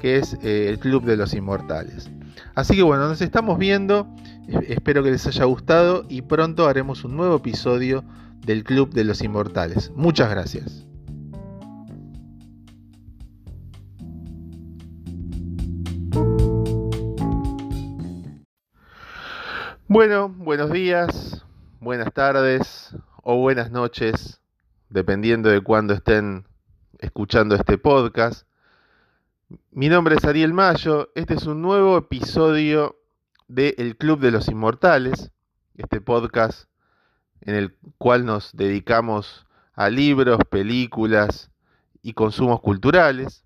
que 0.00 0.16
es 0.16 0.36
eh, 0.42 0.68
el 0.68 0.78
Club 0.78 1.04
de 1.04 1.16
los 1.16 1.34
Inmortales. 1.34 2.10
Así 2.54 2.74
que 2.76 2.82
bueno, 2.82 3.08
nos 3.08 3.20
estamos 3.20 3.58
viendo, 3.58 4.08
espero 4.66 5.02
que 5.02 5.10
les 5.10 5.26
haya 5.26 5.44
gustado 5.44 6.04
y 6.08 6.22
pronto 6.22 6.66
haremos 6.66 7.04
un 7.04 7.16
nuevo 7.16 7.36
episodio 7.36 8.04
del 8.44 8.64
Club 8.64 8.92
de 8.92 9.04
los 9.04 9.22
Inmortales. 9.22 9.92
Muchas 9.94 10.30
gracias. 10.30 10.88
Bueno, 19.98 20.28
buenos 20.28 20.70
días, 20.70 21.44
buenas 21.80 22.14
tardes 22.14 22.94
o 23.24 23.38
buenas 23.38 23.72
noches, 23.72 24.40
dependiendo 24.90 25.48
de 25.48 25.60
cuándo 25.60 25.92
estén 25.92 26.46
escuchando 27.00 27.56
este 27.56 27.78
podcast. 27.78 28.46
Mi 29.72 29.88
nombre 29.88 30.14
es 30.14 30.24
Ariel 30.24 30.54
Mayo, 30.54 31.10
este 31.16 31.34
es 31.34 31.46
un 31.46 31.62
nuevo 31.62 31.98
episodio 31.98 32.96
de 33.48 33.74
El 33.76 33.96
Club 33.96 34.20
de 34.20 34.30
los 34.30 34.46
Inmortales, 34.46 35.32
este 35.74 36.00
podcast 36.00 36.68
en 37.40 37.56
el 37.56 37.76
cual 37.98 38.24
nos 38.24 38.52
dedicamos 38.54 39.48
a 39.74 39.90
libros, 39.90 40.38
películas 40.48 41.50
y 42.02 42.12
consumos 42.12 42.60
culturales. 42.60 43.44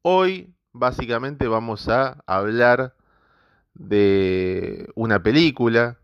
Hoy 0.00 0.54
básicamente 0.72 1.48
vamos 1.48 1.86
a 1.90 2.16
hablar 2.24 2.94
de 3.78 4.90
una 4.94 5.22
película, 5.22 5.98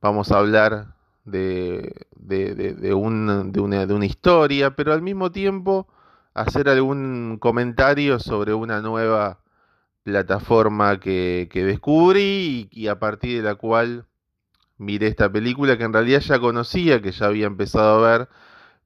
vamos 0.00 0.30
a 0.32 0.38
hablar 0.38 0.94
de, 1.24 2.06
de, 2.16 2.94
una, 2.94 3.42
una, 3.42 4.06
historia, 4.06 4.76
pero 4.76 4.92
al 4.92 5.02
mismo 5.02 5.32
tiempo 5.32 5.88
hacer 6.34 6.68
algún 6.68 7.38
comentario 7.40 8.18
sobre 8.18 8.52
una 8.54 8.80
nueva 8.80 9.40
plataforma 10.02 11.00
que, 11.00 11.48
descubrí 11.54 12.68
y, 12.70 12.88
a 12.88 12.98
partir 12.98 13.38
de 13.38 13.48
la 13.48 13.54
cual 13.54 14.06
miré 14.78 15.06
esta 15.08 15.30
película 15.30 15.78
que 15.78 15.84
en 15.84 15.92
realidad 15.92 16.20
ya 16.20 16.38
conocía, 16.40 17.00
que 17.00 17.12
ya 17.12 17.26
había 17.26 17.46
empezado 17.46 18.04
a 18.04 18.18
ver, 18.18 18.28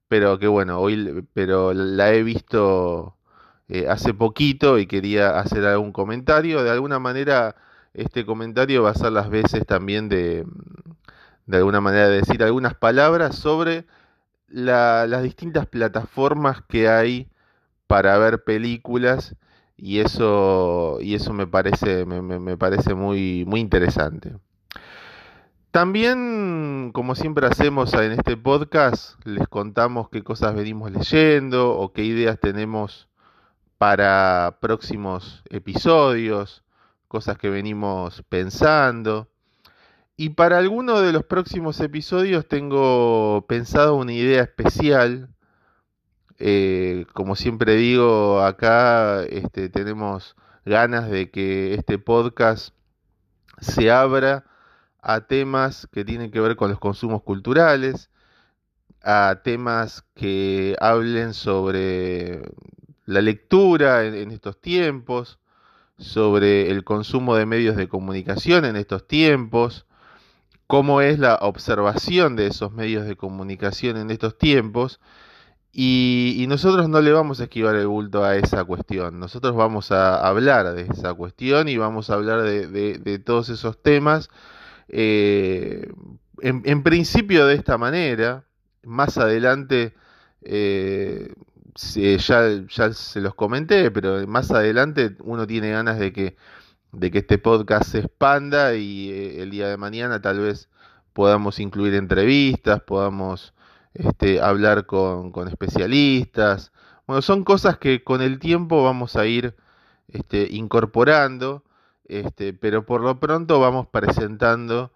pero 0.07 0.39
que 0.39 0.47
bueno, 0.47 0.79
hoy 0.79 1.27
pero 1.33 1.73
la 1.73 2.13
he 2.13 2.23
visto 2.23 3.15
eh, 3.69 3.87
hace 3.89 4.13
poquito 4.13 4.79
y 4.79 4.87
quería 4.87 5.39
hacer 5.39 5.65
algún 5.65 5.91
comentario. 5.91 6.63
De 6.63 6.71
alguna 6.71 6.99
manera 6.99 7.55
este 7.93 8.25
comentario 8.25 8.83
va 8.83 8.91
a 8.91 8.95
ser 8.95 9.11
las 9.11 9.29
veces 9.29 9.65
también 9.65 10.09
de, 10.09 10.45
de 11.45 11.57
alguna 11.57 11.81
manera, 11.81 12.07
decir 12.07 12.43
algunas 12.43 12.75
palabras 12.75 13.35
sobre 13.35 13.85
las 14.47 15.23
distintas 15.23 15.65
plataformas 15.67 16.61
que 16.67 16.89
hay 16.89 17.27
para 17.87 18.17
ver 18.17 18.43
películas 18.43 19.35
y 19.75 19.99
eso, 19.99 20.99
y 21.01 21.15
eso 21.15 21.33
me 21.33 21.47
parece, 21.47 22.05
me, 22.05 22.57
parece 22.57 22.93
muy, 22.93 23.45
muy 23.47 23.61
interesante. 23.61 24.35
También, 25.71 26.91
como 26.93 27.15
siempre 27.15 27.47
hacemos 27.47 27.93
en 27.93 28.11
este 28.11 28.35
podcast, 28.37 29.23
les 29.25 29.47
contamos 29.47 30.09
qué 30.09 30.23
cosas 30.23 30.53
venimos 30.53 30.91
leyendo 30.91 31.77
o 31.77 31.93
qué 31.93 32.03
ideas 32.03 32.39
tenemos 32.39 33.07
para 33.77 34.57
próximos 34.59 35.43
episodios, 35.49 36.63
cosas 37.09 37.37
que 37.37 37.49
venimos 37.49 38.23
pensando. 38.29 39.27
Y 40.15 40.29
para 40.29 40.57
alguno 40.59 41.01
de 41.01 41.11
los 41.11 41.25
próximos 41.25 41.79
episodios 41.81 42.47
tengo 42.47 43.45
pensado 43.49 43.95
una 43.95 44.13
idea 44.13 44.43
especial. 44.43 45.29
Eh, 46.37 47.05
como 47.13 47.35
siempre 47.35 47.75
digo, 47.75 48.41
acá 48.41 49.23
este, 49.23 49.67
tenemos 49.67 50.37
ganas 50.63 51.09
de 51.09 51.29
que 51.31 51.73
este 51.73 51.97
podcast 51.97 52.73
se 53.59 53.91
abra 53.91 54.45
a 55.01 55.21
temas 55.21 55.87
que 55.91 56.05
tienen 56.05 56.31
que 56.31 56.39
ver 56.39 56.55
con 56.55 56.69
los 56.69 56.79
consumos 56.79 57.23
culturales, 57.23 58.09
a 59.01 59.41
temas 59.43 60.03
que 60.13 60.75
hablen 60.79 61.33
sobre 61.33 62.43
la 63.05 63.21
lectura 63.21 64.05
en, 64.05 64.29
estos 64.31 64.61
tiempos, 64.61 65.39
sobre 65.99 66.71
el 66.71 66.83
consumo 66.83 67.35
de 67.35 67.45
medios 67.45 67.75
de 67.75 67.87
comunicación 67.87 68.65
en 68.65 68.75
estos 68.75 69.07
tiempos, 69.07 69.85
cómo 70.67 71.01
es 71.01 71.19
la 71.19 71.35
observación 71.35 72.35
de 72.35 72.47
esos 72.47 72.71
medios 72.71 73.05
de 73.05 73.15
comunicación 73.15 73.97
en 73.97 74.09
estos 74.11 74.37
tiempos. 74.37 74.99
Y, 75.71 76.45
nosotros 76.49 76.89
no 76.89 77.01
le 77.01 77.11
vamos 77.11 77.39
a 77.39 77.43
esquivar 77.43 77.75
el 77.75 77.87
bulto 77.87 78.23
a 78.23 78.35
esa 78.35 78.63
cuestión. 78.65 79.19
Nosotros 79.19 79.55
vamos 79.55 79.91
a 79.91 80.27
hablar 80.27 80.73
de 80.73 80.83
esa 80.83 81.13
cuestión 81.13 81.67
y 81.69 81.77
vamos 81.77 82.09
a 82.09 82.15
hablar 82.15 82.41
de, 82.41 83.21
todos 83.23 83.49
esos 83.49 83.81
temas. 83.81 84.29
Eh, 84.87 85.91
en, 86.41 86.83
principio 86.83 87.45
de 87.45 87.55
esta 87.55 87.77
manera, 87.77 88.45
más 88.83 89.17
adelante 89.17 89.93
eh, 90.41 91.33
ya, 92.17 92.49
ya 92.67 92.93
se 92.93 93.21
los 93.21 93.35
comenté, 93.35 93.91
pero 93.91 94.25
más 94.27 94.51
adelante 94.51 95.15
uno 95.23 95.47
tiene 95.47 95.71
ganas 95.71 95.99
de 95.99 96.11
que, 96.11 96.35
de 96.91 97.11
que 97.11 97.19
este 97.19 97.37
podcast 97.37 97.89
se 97.91 97.99
expanda 97.99 98.75
y 98.75 99.09
eh, 99.11 99.43
el 99.43 99.51
día 99.51 99.67
de 99.67 99.77
mañana 99.77 100.21
tal 100.21 100.39
vez 100.39 100.69
podamos 101.13 101.59
incluir 101.59 101.95
entrevistas, 101.95 102.81
podamos 102.81 103.53
este, 103.93 104.41
hablar 104.41 104.85
con, 104.85 105.31
especialistas. 105.47 106.71
Bueno, 107.07 107.21
son 107.21 107.43
cosas 107.43 107.77
que 107.77 108.03
con 108.03 108.21
el 108.21 108.39
tiempo 108.39 108.83
vamos 108.83 109.15
a 109.15 109.25
ir 109.25 109.55
este, 110.07 110.47
incorporando, 110.51 111.63
este, 112.05 112.53
pero 112.53 112.85
por 112.85 113.01
lo 113.01 113.19
pronto 113.19 113.59
vamos 113.59 113.87
presentando 113.87 114.91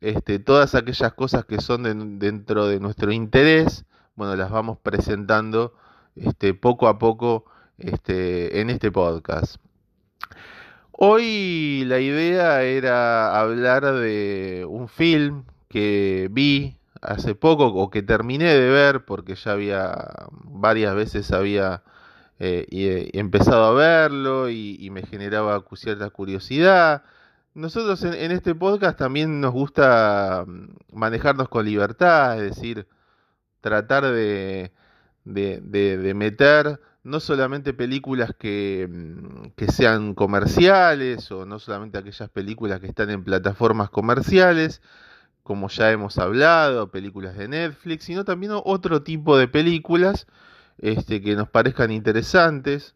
este, 0.00 0.38
todas 0.38 0.74
aquellas 0.74 1.12
cosas 1.14 1.44
que 1.44 1.60
son 1.60 2.18
dentro 2.18 2.66
de 2.66 2.80
nuestro 2.80 3.12
interés, 3.12 3.84
bueno, 4.16 4.36
las 4.36 4.50
vamos 4.50 4.78
presentando 4.82 5.74
este, 6.20 6.54
poco 6.54 6.88
a 6.88 6.98
poco 6.98 7.44
este, 7.78 8.60
en 8.60 8.70
este 8.70 8.92
podcast. 8.92 9.56
Hoy 10.92 11.84
la 11.86 11.98
idea 11.98 12.62
era 12.62 13.40
hablar 13.40 13.84
de 13.94 14.66
un 14.68 14.88
film 14.88 15.44
que 15.68 16.28
vi 16.30 16.76
hace 17.00 17.34
poco 17.34 17.66
o 17.68 17.90
que 17.90 18.02
terminé 18.02 18.44
de 18.44 18.68
ver 18.68 19.04
porque 19.04 19.34
ya 19.34 19.52
había 19.52 20.28
varias 20.42 20.94
veces 20.94 21.32
había 21.32 21.82
eh, 22.38 22.66
eh, 22.70 23.10
empezado 23.14 23.64
a 23.64 23.72
verlo 23.72 24.50
y, 24.50 24.88
me 24.90 25.02
generaba 25.02 25.64
cierta 25.74 26.10
curiosidad. 26.10 27.02
Nosotros 27.54 28.02
en, 28.04 28.30
este 28.32 28.54
podcast 28.54 28.98
también 28.98 29.40
nos 29.40 29.52
gusta 29.52 30.44
mm, 30.46 30.68
manejarnos 30.92 31.48
con 31.48 31.64
libertad, 31.64 32.42
es 32.42 32.56
decir, 32.56 32.86
tratar 33.60 34.04
de, 34.04 34.72
de, 35.24 36.12
meter 36.14 36.80
no 37.02 37.20
solamente 37.20 37.72
películas 37.72 38.32
que, 38.38 38.88
mm, 38.90 39.50
que, 39.56 39.68
sean 39.68 40.14
comerciales 40.14 41.30
o 41.32 41.46
no 41.46 41.58
solamente 41.58 41.98
aquellas 41.98 42.28
películas 42.30 42.80
que 42.80 42.86
están 42.88 43.10
en 43.10 43.24
plataformas 43.24 43.90
comerciales, 43.90 44.82
como 45.42 45.68
ya 45.68 45.90
hemos 45.90 46.18
hablado, 46.18 46.90
películas 46.90 47.36
de 47.36 47.48
Netflix, 47.48 48.04
sino 48.04 48.24
también 48.24 48.52
otro 48.64 49.02
tipo 49.02 49.36
de 49.36 49.48
películas 49.48 50.26
este, 50.78 51.20
que 51.22 51.36
nos 51.36 51.48
parezcan 51.48 51.90
interesantes, 51.90 52.94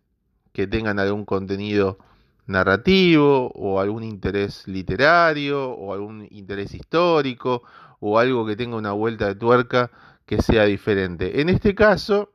que 0.52 0.66
tengan 0.66 0.98
algún 0.98 1.24
contenido 1.24 1.98
narrativo 2.46 3.50
o 3.54 3.80
algún 3.80 4.04
interés 4.04 4.66
literario 4.68 5.70
o 5.70 5.94
algún 5.94 6.26
interés 6.30 6.74
histórico 6.74 7.62
o 8.00 8.18
algo 8.18 8.46
que 8.46 8.56
tenga 8.56 8.76
una 8.76 8.92
vuelta 8.92 9.26
de 9.26 9.34
tuerca 9.34 9.90
que 10.26 10.42
sea 10.42 10.64
diferente. 10.64 11.40
En 11.40 11.48
este 11.48 11.74
caso, 11.74 12.32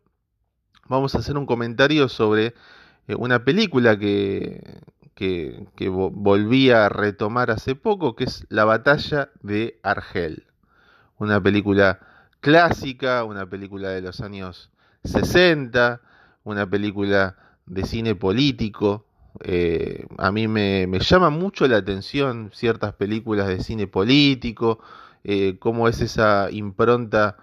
vamos 0.88 1.16
a 1.16 1.20
hacer 1.20 1.38
un 1.38 1.46
comentario 1.46 2.10
sobre 2.10 2.54
eh, 3.08 3.16
una 3.16 3.44
película 3.44 3.98
que, 3.98 4.82
que, 5.16 5.90
volví 5.90 6.72
a 6.72 6.88
retomar 6.90 7.52
hace 7.52 7.76
poco, 7.76 8.16
que 8.16 8.24
es 8.26 8.46
La 8.50 8.66
batalla 8.66 9.30
de 9.42 9.80
Argel. 9.84 10.48
Una 11.18 11.42
película 11.42 12.00
clásica, 12.40 13.24
una 13.26 13.46
película 13.46 13.90
de 13.90 14.02
los 14.02 14.22
años 14.22 14.72
60, 15.04 16.02
una 16.44 16.70
película 16.70 17.36
de 17.66 17.84
cine 17.86 18.16
político. 18.16 19.06
Eh, 19.42 20.06
a 20.18 20.32
mí 20.32 20.48
me, 20.48 20.88
llama 21.00 21.30
mucho 21.30 21.68
la 21.68 21.78
atención 21.78 22.52
ciertas 22.54 22.94
películas 22.94 23.48
de 23.48 23.64
cine 23.64 23.88
político, 23.88 24.80
eh, 25.24 25.58
cómo 25.60 25.88
es 25.88 26.02
esa 26.02 26.50
impronta 26.52 27.38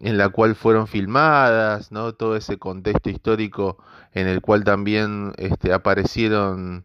en 0.00 0.18
la 0.18 0.30
cual 0.30 0.54
fueron 0.54 0.86
filmadas, 0.86 1.92
¿no? 1.92 2.14
Todo 2.14 2.36
ese 2.36 2.58
contexto 2.58 3.10
histórico 3.10 3.78
en 4.14 4.26
el 4.28 4.40
cual 4.40 4.64
también 4.64 5.32
este, 5.38 5.72
aparecieron, 5.72 6.84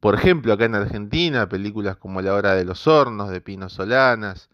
por 0.00 0.14
ejemplo, 0.14 0.52
acá 0.52 0.66
en 0.66 0.74
Argentina, 0.74 1.48
películas 1.48 1.96
como 1.96 2.22
La 2.22 2.34
Hora 2.34 2.54
de 2.54 2.64
los 2.64 2.86
Hornos, 2.86 3.30
de 3.30 3.40
Pino 3.40 3.68
Solanas. 3.68 4.50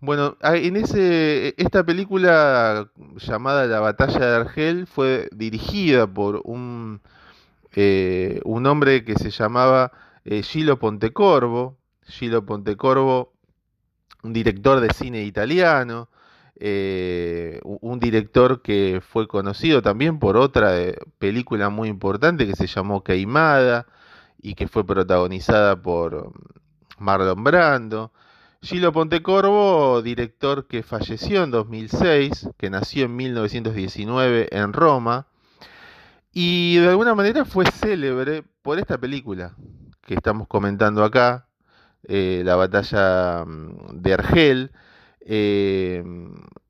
Bueno, 0.00 0.36
en 0.42 0.76
ese, 0.76 1.54
esta 1.58 1.84
película 1.84 2.88
llamada 3.16 3.66
La 3.66 3.80
Batalla 3.80 4.20
de 4.20 4.36
Argel 4.36 4.86
fue 4.86 5.28
dirigida 5.32 6.06
por 6.06 6.40
un, 6.44 7.00
eh, 7.74 8.40
un 8.44 8.66
hombre 8.66 9.04
que 9.04 9.14
se 9.14 9.30
llamaba 9.30 9.92
eh, 10.24 10.42
Gilo 10.42 10.78
Pontecorvo. 10.78 11.78
Gilo 12.06 12.44
Pontecorvo, 12.44 13.32
un 14.22 14.32
director 14.32 14.80
de 14.80 14.92
cine 14.92 15.24
italiano, 15.24 16.08
eh, 16.60 17.60
un 17.62 18.00
director 18.00 18.62
que 18.62 19.00
fue 19.06 19.28
conocido 19.28 19.80
también 19.80 20.18
por 20.18 20.36
otra 20.36 20.80
eh, 20.80 20.96
película 21.18 21.68
muy 21.70 21.88
importante 21.88 22.46
que 22.46 22.56
se 22.56 22.66
llamó 22.66 23.04
Queimada 23.04 23.86
y 24.42 24.54
que 24.54 24.66
fue 24.68 24.84
protagonizada 24.84 25.80
por 25.80 26.32
Marlon 26.98 27.44
Brando. 27.44 28.12
Gilo 28.60 28.92
Pontecorvo, 28.92 30.02
director 30.02 30.66
que 30.66 30.82
falleció 30.82 31.44
en 31.44 31.52
2006, 31.52 32.48
que 32.56 32.70
nació 32.70 33.04
en 33.04 33.14
1919 33.16 34.48
en 34.50 34.72
Roma, 34.72 35.26
y 36.40 36.76
de 36.76 36.90
alguna 36.90 37.16
manera 37.16 37.44
fue 37.44 37.66
célebre 37.66 38.44
por 38.62 38.78
esta 38.78 38.96
película 38.96 39.56
que 40.02 40.14
estamos 40.14 40.46
comentando 40.46 41.02
acá, 41.02 41.48
eh, 42.04 42.42
la 42.44 42.54
batalla 42.54 43.44
mm, 43.44 44.00
de 44.00 44.14
Argel, 44.14 44.70
eh, 45.20 46.04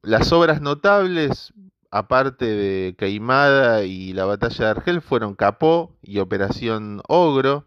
las 0.00 0.33
obras 0.33 0.62
notables, 0.62 1.52
aparte 1.90 2.46
de 2.46 2.96
Queimada 2.96 3.85
y 3.85 4.14
la 4.14 4.24
batalla 4.24 4.64
de 4.64 4.70
Argel, 4.70 5.02
fueron 5.02 5.35
Capó 5.35 5.94
y 6.00 6.18
Operación 6.18 7.02
Ogro. 7.07 7.66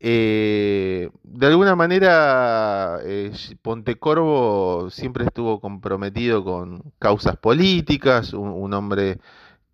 Eh, 0.00 1.10
de 1.22 1.46
alguna 1.46 1.76
manera, 1.76 2.98
eh, 3.04 3.32
Pontecorvo 3.62 4.90
siempre 4.90 5.24
estuvo 5.24 5.60
comprometido 5.60 6.44
con 6.44 6.92
causas 6.98 7.36
políticas, 7.36 8.32
un, 8.32 8.74
hombre 8.74 9.18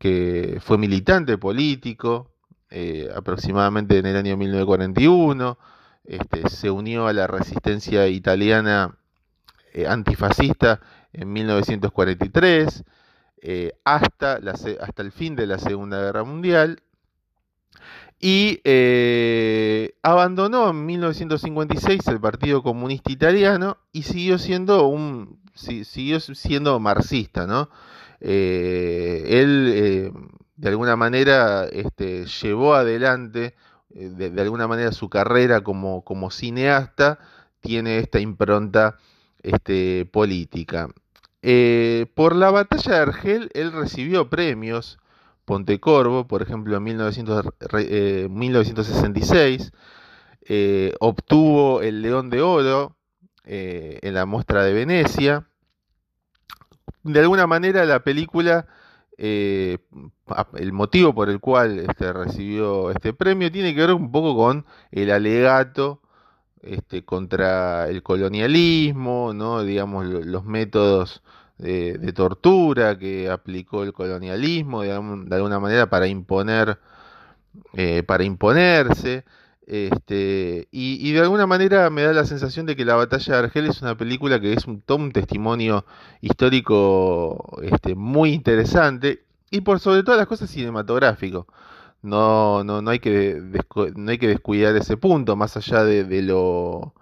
que 0.04 0.58
fue 0.60 0.76
militante 0.76 1.38
político, 1.38 2.30
aproximadamente 3.16 3.96
en 3.98 4.04
el 4.04 4.16
año 4.16 4.36
1941, 4.36 5.56
este, 6.04 6.46
se 6.50 6.70
unió 6.70 7.06
a 7.06 7.14
la 7.14 7.26
resistencia 7.26 8.06
italiana 8.08 8.98
eh, 9.72 9.86
antifascista 9.86 10.80
en 11.14 11.32
1943, 11.32 12.84
eh, 13.40 13.72
hasta, 13.84 14.34
hasta 14.34 15.02
el 15.02 15.12
fin 15.12 15.34
de 15.36 15.46
la 15.46 15.58
Segunda 15.58 16.00
Guerra 16.02 16.24
Mundial. 16.24 16.82
y 18.20 18.60
eh, 18.64 19.94
abandonó 20.02 20.70
en 20.70 20.84
1956 20.84 22.06
el 22.08 22.20
Partido 22.20 22.62
Comunista 22.62 23.10
Italiano 23.10 23.78
y 23.92 24.02
siguió 24.02 24.38
siendo 24.38 24.86
un 24.86 25.40
siguió 25.54 26.20
siendo 26.20 26.78
marxista, 26.80 27.46
¿no? 27.46 27.70
Eh, 28.20 29.24
él 29.26 29.72
eh, 29.74 30.12
de 30.56 30.68
alguna 30.68 30.96
manera 30.96 31.66
este, 31.66 32.26
llevó 32.26 32.74
adelante 32.74 33.54
de, 33.90 34.40
alguna 34.40 34.66
manera 34.66 34.92
su 34.92 35.08
carrera 35.08 35.62
como, 35.62 36.30
cineasta, 36.30 37.18
tiene 37.60 37.98
esta 37.98 38.20
impronta 38.20 38.98
este, 39.42 40.06
política. 40.06 40.88
por 42.14 42.34
la 42.34 42.50
batalla 42.50 42.92
de 42.92 42.98
Argel, 42.98 43.50
él 43.54 43.72
recibió 43.72 44.28
premios 44.28 44.98
Pontecorvo, 45.44 46.26
por 46.26 46.42
ejemplo, 46.42 46.76
en 46.76 46.82
1966, 46.82 49.62
eh, 49.62 49.70
eh, 50.46 50.92
obtuvo 51.00 51.80
el 51.82 52.02
León 52.02 52.28
de 52.30 52.40
Oro 52.40 52.96
eh, 53.44 53.98
en 54.02 54.14
la 54.14 54.26
muestra 54.26 54.64
de 54.64 54.72
Venecia. 54.72 55.46
De 57.04 57.20
alguna 57.20 57.46
manera 57.46 57.84
la 57.84 58.00
película, 58.02 58.66
el 59.16 59.78
motivo 60.72 61.14
por 61.14 61.30
el 61.30 61.38
cual 61.38 61.78
este, 61.78 62.12
recibió 62.12 62.90
este 62.90 63.12
premio 63.12 63.52
tiene 63.52 63.74
que 63.74 63.80
ver 63.80 63.92
un 63.92 64.10
poco 64.10 64.34
con 64.36 64.66
el 64.90 65.10
alegato 65.10 66.00
este, 66.62 67.04
contra 67.04 67.88
el 67.88 68.02
colonialismo, 68.02 69.32
¿no? 69.34 69.62
digamos, 69.62 70.06
los 70.06 70.44
métodos 70.44 71.22
de, 71.58 72.12
tortura 72.14 72.98
que 72.98 73.30
aplicó 73.30 73.82
el 73.82 73.92
colonialismo 73.92 74.82
de, 74.82 74.92
alguna 74.92 75.60
manera 75.60 75.88
para 75.88 76.06
imponer, 76.06 76.78
eh, 77.74 78.02
para 78.02 78.24
imponerse. 78.24 79.24
Este, 79.66 80.68
y, 80.70 81.12
de 81.12 81.20
alguna 81.20 81.46
manera 81.46 81.88
me 81.88 82.02
da 82.02 82.12
la 82.12 82.26
sensación 82.26 82.66
de 82.66 82.76
que 82.76 82.84
La 82.84 82.96
Batalla 82.96 83.34
de 83.34 83.38
Argel 83.44 83.66
es 83.66 83.80
una 83.80 83.96
película 83.96 84.38
que 84.40 84.52
es 84.52 84.66
un, 84.66 84.82
todo 84.82 84.98
un 84.98 85.12
testimonio 85.12 85.86
histórico 86.20 87.58
este, 87.62 87.94
muy 87.94 88.32
interesante 88.32 89.24
y 89.50 89.62
por 89.62 89.80
sobre 89.80 90.02
todas 90.02 90.18
las 90.18 90.26
cosas 90.26 90.50
cinematográfico. 90.50 91.46
No, 92.02 92.64
no, 92.64 92.82
no, 92.82 92.90
hay 92.90 92.98
que 92.98 93.40
no 93.96 94.10
hay 94.10 94.18
que 94.18 94.28
descuidar 94.28 94.76
ese 94.76 94.96
punto, 94.98 95.36
más 95.36 95.56
allá 95.56 95.84
de, 95.84 96.22
lo 96.22 96.94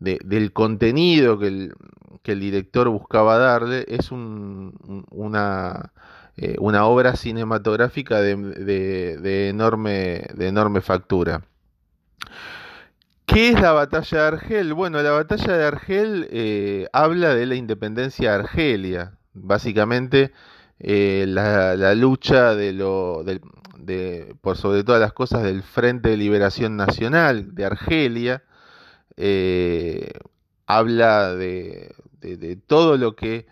del 0.00 0.52
contenido 0.52 1.38
que 1.38 1.46
el, 1.46 1.74
que 2.22 2.32
el 2.32 2.40
director 2.40 2.88
buscaba 2.90 3.38
darle 3.38 3.84
es 3.88 4.10
una, 4.12 5.92
eh, 6.36 6.56
una 6.58 6.86
obra 6.86 7.16
cinematográfica 7.16 8.20
de, 8.20 9.48
enorme, 9.48 10.26
de 10.34 10.48
enorme 10.48 10.80
factura. 10.80 11.42
¿Qué 13.26 13.50
es 13.50 13.60
la 13.60 13.72
batalla 13.72 14.18
de 14.18 14.26
Argel? 14.26 14.74
Bueno, 14.74 15.02
la 15.02 15.12
batalla 15.12 15.56
de 15.56 15.64
Argel 15.64 16.28
eh, 16.30 16.88
habla 16.92 17.34
de 17.34 17.46
la 17.46 17.54
independencia 17.54 18.30
de 18.30 18.36
Argelia, 18.36 19.18
básicamente 19.32 20.32
eh, 20.80 21.24
la, 21.28 21.94
lucha 21.94 22.54
de 22.54 22.72
lo, 22.72 23.24
de, 23.24 24.34
por 24.40 24.56
sobre 24.56 24.84
todas 24.84 25.00
las 25.00 25.12
cosas 25.12 25.42
del 25.44 25.62
Frente 25.62 26.10
de 26.10 26.16
Liberación 26.16 26.76
Nacional 26.76 27.54
de 27.54 27.64
Argelia, 27.64 28.42
habla 30.66 31.34
de, 31.34 31.94
de, 32.22 32.56
todo 32.56 32.96
lo 32.96 33.14
que 33.16 33.46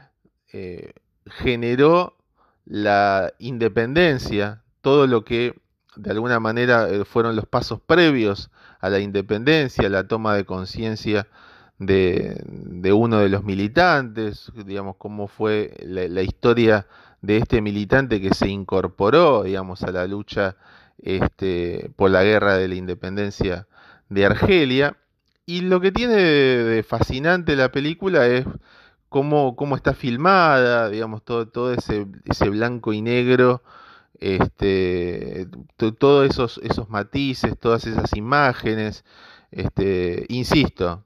eh, 0.52 0.92
generó 1.26 2.16
la 2.64 3.32
independencia, 3.38 4.62
todo 4.80 5.06
lo 5.06 5.24
que 5.24 5.54
de 5.96 6.10
alguna 6.10 6.40
manera 6.40 6.88
eh, 6.88 7.04
fueron 7.04 7.36
los 7.36 7.46
pasos 7.46 7.80
previos 7.80 8.50
a 8.80 8.90
la 8.90 9.00
independencia, 9.00 9.88
la 9.88 10.06
toma 10.06 10.34
de 10.34 10.44
conciencia 10.44 11.26
de, 11.80 12.92
uno 12.92 13.18
de 13.20 13.28
los 13.30 13.42
militantes, 13.42 14.52
digamos, 14.66 14.96
cómo 14.96 15.28
fue 15.28 15.74
la, 15.82 16.22
historia 16.22 16.86
de 17.22 17.38
este 17.38 17.62
militante 17.62 18.20
que 18.20 18.34
se 18.34 18.48
incorporó, 18.48 19.44
digamos, 19.44 19.82
a 19.82 19.90
la 19.90 20.06
lucha 20.06 20.56
este, 20.98 21.90
por 21.96 22.10
la 22.10 22.22
guerra 22.22 22.56
de 22.56 22.68
la 22.68 22.74
independencia 22.74 23.66
de 24.10 24.26
Argelia. 24.26 24.96
Y 25.46 25.62
lo 25.62 25.80
que 25.80 25.90
tiene 25.90 26.16
de, 26.16 26.82
fascinante 26.82 27.56
la 27.56 27.72
película 27.72 28.26
es 28.26 28.46
cómo, 29.08 29.56
cómo 29.56 29.74
está 29.74 29.94
filmada, 29.94 30.90
digamos, 30.90 31.24
todo, 31.24 31.48
todo 31.48 31.72
ese, 31.72 32.06
ese 32.26 32.50
blanco 32.50 32.92
y 32.92 33.00
negro, 33.00 33.62
este, 34.20 35.48
todos 35.98 36.28
esos, 36.30 36.60
esos 36.62 36.88
matices, 36.90 37.58
todas 37.58 37.86
esas 37.86 38.12
imágenes. 38.14 39.04
Este, 39.50 40.26
insisto, 40.28 41.04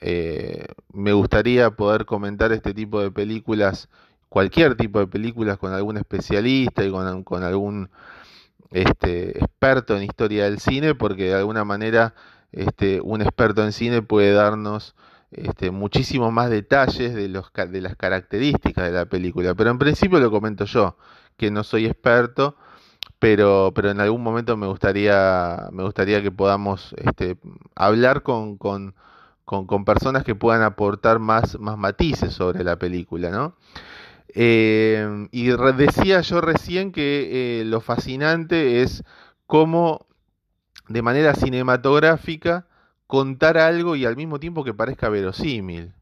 eh, 0.00 0.66
me 0.92 1.12
gustaría 1.12 1.70
poder 1.72 2.06
comentar 2.06 2.52
este 2.52 2.72
tipo 2.72 3.00
de 3.00 3.10
películas, 3.10 3.88
cualquier 4.28 4.76
tipo 4.76 5.00
de 5.00 5.06
películas 5.08 5.58
con 5.58 5.72
algún 5.72 5.96
especialista 5.96 6.84
y 6.84 6.90
con, 6.90 7.42
algún 7.42 7.90
este, 8.70 9.38
experto 9.38 9.96
en 9.96 10.04
historia 10.04 10.44
del 10.44 10.60
cine, 10.60 10.94
porque 10.94 11.24
de 11.24 11.34
alguna 11.34 11.64
manera 11.64 12.14
este, 12.52 13.00
un 13.00 13.22
experto 13.22 13.64
en 13.64 13.72
cine 13.72 14.02
puede 14.02 14.32
darnos 14.32 14.94
este, 15.30 15.70
muchísimos 15.70 16.32
más 16.32 16.50
detalles 16.50 17.14
de, 17.14 17.28
los, 17.28 17.52
de 17.52 17.80
las 17.80 17.96
características 17.96 18.84
de 18.84 18.92
la 18.92 19.06
película. 19.06 19.54
Pero 19.54 19.70
en 19.70 19.78
principio 19.78 20.20
lo 20.20 20.30
comento 20.30 20.64
yo, 20.64 20.96
que 21.36 21.50
no 21.50 21.64
soy 21.64 21.86
experto, 21.86 22.56
pero, 23.18 23.72
pero 23.74 23.90
en 23.90 24.00
algún 24.00 24.22
momento 24.22 24.56
me 24.56 24.66
gustaría, 24.66 25.68
me 25.72 25.82
gustaría 25.82 26.22
que 26.22 26.30
podamos 26.30 26.94
este, 26.98 27.38
hablar 27.74 28.22
con, 28.22 28.56
con, 28.58 28.94
con, 29.44 29.84
personas 29.84 30.24
que 30.24 30.34
puedan 30.34 30.62
aportar 30.62 31.18
más, 31.18 31.58
más 31.58 31.78
matices 31.78 32.32
sobre 32.34 32.64
la 32.64 32.78
película, 32.78 33.30
¿no? 33.30 33.54
Eh, 34.28 35.28
y 35.30 35.46
decía 35.76 36.20
yo 36.20 36.40
recién 36.40 36.92
que 36.92 37.60
eh, 37.60 37.64
lo 37.64 37.80
fascinante 37.80 38.82
es 38.82 39.02
cómo 39.46 40.06
de 40.88 41.00
manera 41.00 41.34
cinematográfica 41.34 42.66
contar 43.06 43.56
algo 43.56 43.96
y 43.96 44.04
al 44.04 44.16
mismo 44.16 44.38
tiempo 44.40 44.64
que 44.64 44.74
parezca 44.74 45.08
verosímil, 45.08 45.92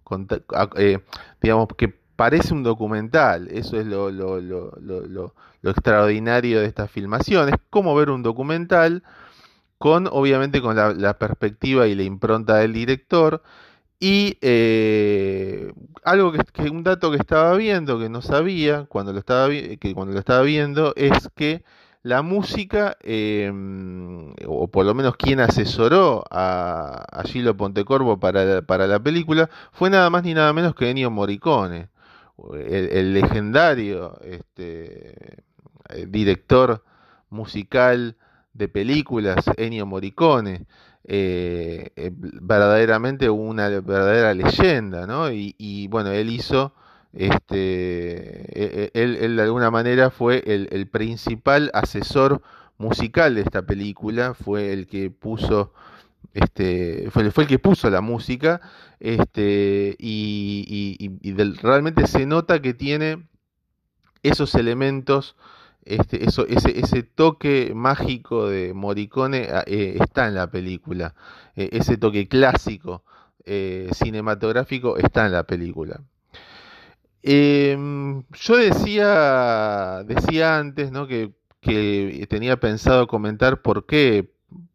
eh, 0.77 0.99
digamos 1.41 1.69
que 1.77 2.04
parece 2.17 2.55
un 2.55 2.63
documental, 2.63 3.49
eso 3.51 3.79
es 3.79 3.87
lo, 3.87 4.11
lo, 4.11 4.41
lo, 4.41 4.73
lo, 4.81 5.35
extraordinario 5.63 6.61
de 6.61 6.67
esta 6.67 6.89
filmación, 6.89 7.49
es 7.49 7.57
como 7.71 7.95
ver 7.95 8.11
un 8.11 8.23
documental 8.23 9.03
con 9.79 10.09
obviamente 10.11 10.61
con 10.63 10.77
la, 10.77 11.19
perspectiva 11.19 11.87
y 11.87 11.95
la 11.95 12.03
impronta 12.05 12.57
del 12.57 12.73
director 12.73 13.43
y 14.01 14.39
eh, 14.43 15.73
algo 16.05 16.33
que, 16.33 16.41
que, 16.53 16.71
un 16.71 16.85
dato 16.85 17.11
que 17.11 17.17
estaba 17.19 17.55
viendo 17.57 17.99
que 17.99 18.09
no 18.09 18.23
sabía 18.23 18.85
cuando 18.87 19.13
lo 19.13 19.19
estaba 19.21 19.49
que 19.49 19.93
cuando 19.95 20.13
lo 20.15 20.19
estaba 20.21 20.43
viendo 20.43 20.93
es 20.97 21.31
que 21.35 21.65
la 22.05 22.21
música, 22.23 22.99
em, 23.03 24.35
o 24.47 24.69
por 24.69 24.85
lo 24.85 24.95
menos 24.95 25.17
quien 25.17 25.41
asesoró 25.41 26.25
a, 26.31 27.07
a 27.11 27.23
Gilo 27.25 27.57
Pontecorvo 27.57 28.21
para, 28.21 28.61
para, 28.63 28.87
la 28.87 29.01
película, 29.01 29.49
fue 29.73 29.89
nada 29.91 30.11
más 30.11 30.23
ni 30.23 30.35
nada 30.35 30.53
menos 30.53 30.75
que 30.75 30.91
Ennio 30.91 31.11
Morricone, 31.11 31.89
el, 32.55 33.15
legendario 33.15 34.19
este, 34.23 35.45
eh, 35.91 36.07
director 36.09 36.85
musical 37.31 38.17
de 38.53 38.69
películas, 38.69 39.45
Ennio 39.57 39.87
Morricone. 39.87 40.67
Eh, 41.07 41.91
eh, 41.97 42.11
verdaderamente 42.15 43.29
una 43.29 43.69
verdadera 43.69 44.33
leyenda, 44.33 45.07
¿no? 45.07 45.31
Y, 45.31 45.87
bueno, 45.89 46.13
él 46.13 46.31
hizo 46.31 46.73
este, 47.13 48.87
e, 48.87 48.91
e, 48.95 49.03
él, 49.03 49.37
de 49.37 49.43
alguna 49.43 49.71
manera 49.71 50.09
fue 50.11 50.43
el, 50.47 50.89
principal 50.89 51.71
asesor 51.75 52.41
musical 52.79 53.35
de 53.35 53.43
esta 53.43 53.63
película, 53.63 54.33
fue 54.33 54.73
el 54.73 54.87
que 54.87 55.11
puso, 55.11 55.75
este, 56.35 57.09
fue, 57.11 57.23
el 57.23 57.47
que 57.47 57.59
puso 57.59 57.89
la 57.91 58.01
música, 58.01 58.61
este, 59.01 59.97
y, 59.99 61.11
realmente 61.63 62.07
se 62.07 62.27
nota 62.27 62.61
que 62.61 62.75
tiene 62.75 63.27
esos 64.23 64.55
elementos, 64.55 65.37
este, 65.85 66.25
ese, 66.25 67.03
toque 67.03 67.73
mágico 67.75 68.49
de 68.49 68.75
Morricone 68.75 69.49
ah, 69.53 69.65
eh, 69.67 69.97
está 70.01 70.27
en 70.29 70.35
la 70.35 70.51
película, 70.51 71.15
e, 71.57 71.69
ese 71.73 71.97
toque 71.99 72.27
clásico 72.29 73.05
eh, 73.45 73.91
cinematográfico 73.93 74.97
está 74.97 75.27
en 75.27 75.33
la 75.33 75.45
película. 75.45 76.01
Em, 77.27 78.23
yo 78.33 78.57
decía, 78.57 80.03
decía 80.05 80.59
antes 80.59 80.91
que, 81.09 82.27
tenía 82.29 82.59
pensado 82.61 83.07
comentar 83.07 83.63
por 83.63 83.87
qué, 83.87 84.31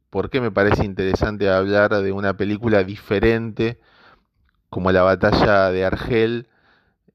por 0.09 0.29
qué 0.29 0.41
me 0.41 0.51
parece 0.51 0.85
interesante 0.85 1.49
hablar 1.49 2.01
de 2.01 2.11
una 2.11 2.35
película 2.35 2.83
diferente 2.83 3.79
como 4.69 4.91
La 4.91 5.03
batalla 5.03 5.71
de 5.71 5.85
Argel 5.85 6.47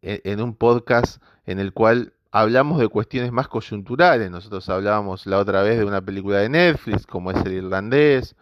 en, 0.02 0.40
un 0.40 0.54
podcast 0.54 1.22
en 1.46 1.58
el 1.58 1.72
cual 1.72 2.12
hablamos 2.30 2.78
de 2.78 2.88
cuestiones 2.88 3.32
más 3.32 3.48
coyunturales. 3.48 4.30
Nosotros 4.30 4.68
hablábamos 4.68 5.26
la 5.26 5.38
otra 5.38 5.62
vez 5.62 5.78
de 5.78 5.84
una 5.84 6.02
película 6.02 6.38
de 6.38 6.48
Netflix, 6.48 7.06
como 7.06 7.30
es 7.30 7.44
el 7.44 7.52
irlandés, 7.52 8.36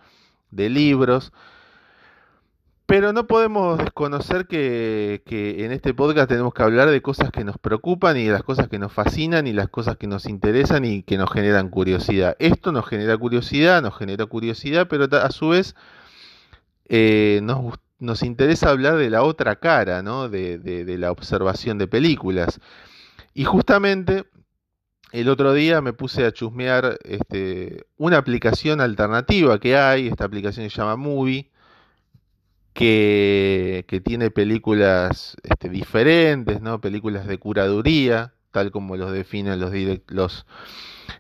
de 0.50 0.68
libros. 0.68 1.32
Pero 2.92 3.14
no 3.14 3.26
podemos 3.26 3.78
desconocer 3.78 4.46
que, 4.46 5.22
en 5.26 5.72
este 5.72 5.94
podcast 5.94 6.28
tenemos 6.28 6.52
que 6.52 6.62
hablar 6.62 6.90
de 6.90 7.00
cosas 7.00 7.30
que 7.30 7.42
nos 7.42 7.56
preocupan 7.56 8.18
y 8.18 8.24
de 8.24 8.32
las 8.32 8.42
cosas 8.42 8.68
que 8.68 8.78
nos 8.78 8.92
fascinan 8.92 9.46
y 9.46 9.54
las 9.54 9.70
cosas 9.70 9.96
que 9.96 10.06
nos 10.06 10.26
interesan 10.26 10.84
y 10.84 11.02
que 11.02 11.16
nos 11.16 11.32
generan 11.32 11.70
curiosidad. 11.70 12.36
Esto 12.38 12.70
nos 12.70 12.86
genera 12.86 13.16
curiosidad, 13.16 13.80
nos 13.80 13.96
genera 13.96 14.26
curiosidad, 14.26 14.88
pero 14.90 15.06
a 15.10 15.30
su 15.30 15.48
vez 15.48 15.74
eh, 16.86 17.40
nos, 17.42 18.22
interesa 18.22 18.68
hablar 18.68 18.98
de 18.98 19.08
la 19.08 19.22
otra 19.22 19.56
cara, 19.56 20.02
¿no? 20.02 20.28
de, 20.28 20.58
de 20.58 20.98
la 20.98 21.12
observación 21.12 21.78
de 21.78 21.86
películas. 21.86 22.60
Y 23.32 23.44
justamente 23.44 24.26
el 25.12 25.30
otro 25.30 25.54
día 25.54 25.80
me 25.80 25.94
puse 25.94 26.26
a 26.26 26.32
chusmear 26.32 26.98
este, 27.04 27.86
una 27.96 28.18
aplicación 28.18 28.82
alternativa 28.82 29.58
que 29.58 29.78
hay, 29.78 30.08
esta 30.08 30.26
aplicación 30.26 30.68
se 30.68 30.76
llama 30.76 30.96
Movie 30.96 31.51
que, 32.74 34.02
tiene 34.04 34.30
películas 34.30 35.36
este, 35.42 35.68
diferentes, 35.68 36.60
¿no? 36.60 36.80
películas 36.80 37.26
de 37.26 37.38
curaduría, 37.38 38.32
tal 38.50 38.70
como 38.70 38.96
los 38.96 39.12
definen 39.12 39.60
los, 39.60 39.72
los, 40.08 40.46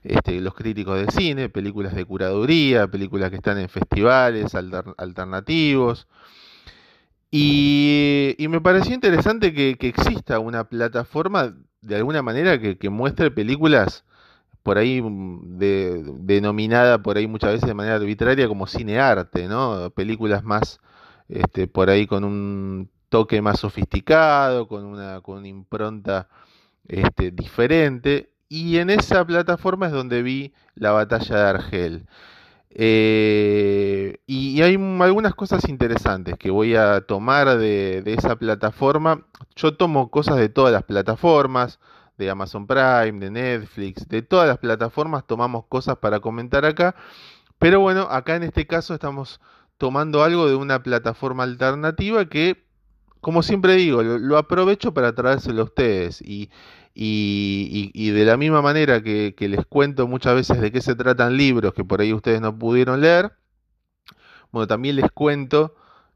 este, 0.02 0.40
los 0.40 0.54
críticos 0.54 0.98
de 0.98 1.12
cine, 1.12 1.48
películas 1.48 1.94
de 1.94 2.04
curaduría, 2.04 2.88
películas 2.88 3.30
que 3.30 3.36
están 3.36 3.58
en 3.58 3.68
festivales 3.68 4.54
alternativos. 4.54 6.06
Y, 7.30 8.36
me 8.50 8.60
pareció 8.60 8.94
interesante 8.94 9.54
que, 9.54 9.76
exista 9.80 10.38
una 10.38 10.64
plataforma 10.64 11.54
de 11.80 11.96
alguna 11.96 12.22
manera 12.22 12.60
que, 12.60 12.90
muestre 12.90 13.30
películas 13.30 14.04
por 14.62 14.78
ahí 14.78 15.02
mm, 15.02 15.58
denominada 16.26 17.02
por 17.02 17.16
ahí 17.16 17.26
muchas 17.26 17.52
veces 17.52 17.66
de 17.68 17.74
manera 17.74 17.96
arbitraria 17.96 18.46
como 18.48 18.66
cinearte, 18.66 19.48
¿no? 19.48 19.90
Películas 19.90 20.44
más 20.44 20.78
este, 21.32 21.66
por 21.66 21.88
ahí 21.88 22.06
con 22.06 22.24
un 22.24 22.90
toque 23.08 23.40
más 23.40 23.60
sofisticado, 23.60 24.68
con 24.68 24.84
una, 24.84 25.20
con 25.22 25.46
impronta 25.46 26.28
este, 26.88 27.30
diferente. 27.30 28.30
Y 28.48 28.78
en 28.78 28.90
esa 28.90 29.24
plataforma 29.24 29.86
es 29.86 29.92
donde 29.92 30.22
vi 30.22 30.52
la 30.74 30.92
batalla 30.92 31.36
de 31.36 31.48
Argel. 31.48 32.06
Eh, 32.70 34.18
y, 34.26 34.60
hay 34.62 34.74
algunas 35.00 35.34
cosas 35.34 35.68
interesantes 35.68 36.36
que 36.38 36.50
voy 36.50 36.74
a 36.74 37.00
tomar 37.02 37.58
de, 37.58 38.02
esa 38.06 38.36
plataforma. 38.36 39.26
Yo 39.56 39.76
tomo 39.76 40.10
cosas 40.10 40.36
de 40.36 40.50
todas 40.50 40.72
las 40.72 40.84
plataformas, 40.84 41.80
de 42.18 42.30
Amazon 42.30 42.66
Prime, 42.66 43.18
de 43.20 43.30
Netflix, 43.30 44.06
de 44.08 44.22
todas 44.22 44.46
las 44.48 44.58
plataformas 44.58 45.26
tomamos 45.26 45.64
cosas 45.66 45.96
para 45.96 46.20
comentar 46.20 46.64
acá. 46.66 46.94
Pero 47.58 47.80
bueno, 47.80 48.02
acá 48.02 48.36
en 48.36 48.42
este 48.42 48.66
caso 48.66 48.92
estamos 48.94 49.40
tomando 49.82 50.22
algo 50.22 50.48
de 50.48 50.54
una 50.54 50.80
plataforma 50.80 51.42
alternativa 51.42 52.26
que, 52.26 52.62
como 53.20 53.42
siempre 53.42 53.74
digo, 53.74 54.04
lo, 54.04 54.38
aprovecho 54.38 54.94
para 54.94 55.12
traérselo 55.12 55.62
a 55.62 55.64
ustedes. 55.64 56.22
Y, 56.22 56.50
y, 56.94 58.10
de 58.10 58.24
la 58.24 58.36
misma 58.36 58.62
manera 58.62 59.02
que, 59.02 59.34
les 59.36 59.66
cuento 59.66 60.06
muchas 60.06 60.36
veces 60.36 60.60
de 60.60 60.70
qué 60.70 60.80
se 60.80 60.94
tratan 60.94 61.36
libros 61.36 61.74
que 61.74 61.82
por 61.82 62.00
ahí 62.00 62.12
ustedes 62.12 62.40
no 62.40 62.56
pudieron 62.56 63.00
leer, 63.00 63.32
bueno, 64.52 64.68
también 64.68 64.94
les 64.94 65.10
cuento 65.10 65.74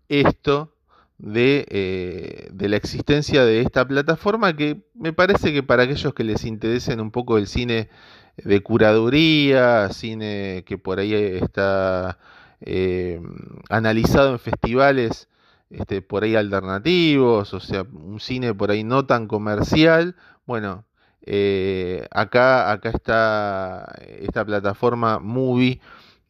esto 0.08 0.72
de, 1.18 1.66
eh, 1.68 2.48
de, 2.52 2.68
la 2.68 2.76
existencia 2.76 3.44
de 3.44 3.62
esta 3.62 3.84
plataforma 3.84 4.54
que 4.54 4.84
me 4.94 5.12
parece 5.12 5.52
que 5.52 5.64
para 5.64 5.82
aquellos 5.82 6.14
que 6.14 6.22
les 6.22 6.44
interesen 6.44 7.00
un 7.00 7.10
poco 7.10 7.36
el 7.36 7.48
cine 7.48 7.88
de 8.36 8.62
curaduría, 8.62 9.88
cine 9.88 10.62
que 10.64 10.78
por 10.78 11.00
ahí 11.00 11.14
está 11.14 12.16
eh, 12.60 13.20
analizado 13.68 14.32
en 14.32 14.38
festivales 14.38 15.28
este, 15.70 16.00
por 16.02 16.24
ahí 16.24 16.36
alternativos, 16.36 17.52
o 17.52 17.60
sea, 17.60 17.82
un 17.82 18.20
cine 18.20 18.54
por 18.54 18.70
ahí 18.70 18.84
no 18.84 19.06
tan 19.06 19.26
comercial. 19.26 20.16
Bueno, 20.46 20.84
eh, 21.22 22.06
acá, 22.10 22.70
acá 22.70 22.90
está 22.90 23.94
esta 24.20 24.44
plataforma 24.44 25.18
Movie, 25.18 25.80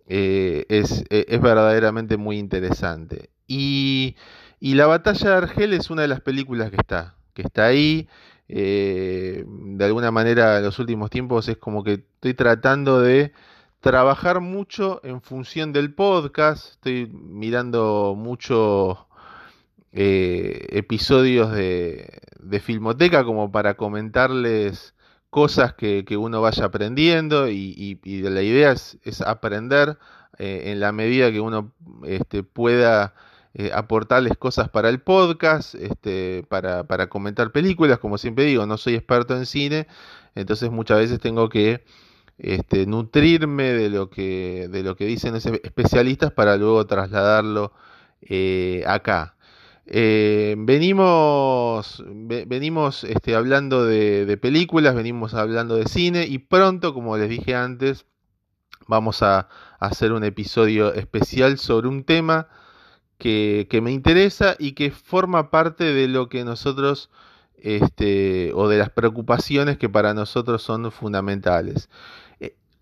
eh, 0.08 0.66
es, 0.68 1.04
es, 1.10 1.40
verdaderamente 1.40 2.16
muy 2.16 2.38
interesante. 2.38 3.30
Y, 3.46 4.16
y, 4.60 4.74
La 4.74 4.86
Batalla 4.86 5.30
de 5.30 5.36
Argel 5.36 5.72
es 5.74 5.90
una 5.90 6.02
de 6.02 6.08
las 6.08 6.20
películas 6.20 6.70
que 6.70 6.76
está, 6.76 7.14
que 7.34 7.42
está 7.42 7.66
ahí. 7.66 8.08
de 8.48 9.84
alguna 9.84 10.10
manera 10.10 10.58
en 10.58 10.64
los 10.64 10.78
últimos 10.78 11.10
tiempos 11.10 11.48
es 11.48 11.56
como 11.58 11.82
que 11.84 11.94
estoy 11.94 12.34
tratando 12.34 13.00
de 13.00 13.32
trabajar 13.80 14.40
mucho 14.40 15.00
en 15.04 15.20
función 15.20 15.72
del 15.72 15.94
podcast. 15.94 16.72
Estoy 16.72 17.06
mirando 17.12 18.14
mucho 18.16 19.06
eh, 19.92 20.66
episodios 20.70 21.52
de, 21.52 22.22
Filmoteca 22.60 23.24
como 23.24 23.50
para 23.50 23.74
comentarles 23.74 24.94
cosas 25.30 25.74
que, 25.74 26.04
uno 26.16 26.40
vaya 26.40 26.66
aprendiendo 26.66 27.48
y, 27.48 28.00
la 28.04 28.42
idea 28.42 28.72
es, 28.72 29.20
aprender 29.22 29.98
eh, 30.38 30.64
en 30.66 30.80
la 30.80 30.92
medida 30.92 31.32
que 31.32 31.40
uno 31.40 31.72
este, 32.04 32.42
pueda 32.42 33.14
eh, 33.54 33.70
aportarles 33.72 34.36
cosas 34.36 34.68
para 34.68 34.90
el 34.90 35.00
podcast, 35.00 35.74
este, 35.74 36.44
para, 36.48 36.84
para 36.84 37.08
comentar 37.08 37.52
películas, 37.52 37.98
como 37.98 38.18
siempre 38.18 38.44
digo, 38.44 38.66
no 38.66 38.76
soy 38.76 38.94
experto 38.94 39.34
en 39.34 39.46
cine, 39.46 39.86
entonces 40.34 40.70
muchas 40.70 40.98
veces 40.98 41.20
tengo 41.20 41.48
que 41.48 41.84
este, 42.38 42.86
nutrirme 42.86 43.72
de 43.72 43.90
lo 43.90 44.10
que 44.10 44.68
de 44.70 44.82
lo 44.82 44.96
que 44.96 45.06
dicen 45.06 45.34
los 45.34 45.46
especialistas 45.46 46.32
para 46.32 46.56
luego 46.56 46.86
trasladarlo 46.86 47.72
eh, 48.22 48.84
acá. 48.86 49.36
Eh, 49.86 50.56
venimos 50.58 52.02
venimos 52.06 53.04
este, 53.04 53.36
hablando 53.36 53.84
de, 53.86 54.36
películas, 54.40 54.94
venimos 54.94 55.34
hablando 55.34 55.76
de 55.76 55.86
cine 55.86 56.26
y 56.26 56.38
pronto, 56.38 56.92
como 56.92 57.16
les 57.16 57.28
dije 57.28 57.54
antes, 57.54 58.06
vamos 58.88 59.22
a, 59.22 59.48
hacer 59.78 60.12
un 60.12 60.24
episodio 60.24 60.94
especial 60.94 61.58
sobre 61.58 61.88
un 61.88 62.04
tema 62.04 62.48
que, 63.18 63.66
que, 63.70 63.80
me 63.82 63.92
interesa 63.92 64.56
y 64.58 64.72
que 64.72 64.90
forma 64.90 65.50
parte 65.50 65.84
de 65.84 66.08
lo 66.08 66.28
que 66.28 66.44
nosotros 66.44 67.10
este, 67.58 68.52
o 68.54 68.68
de 68.68 68.78
las 68.78 68.90
preocupaciones 68.90 69.78
que 69.78 69.88
para 69.88 70.14
nosotros 70.14 70.62
son 70.62 70.90
fundamentales. 70.92 71.88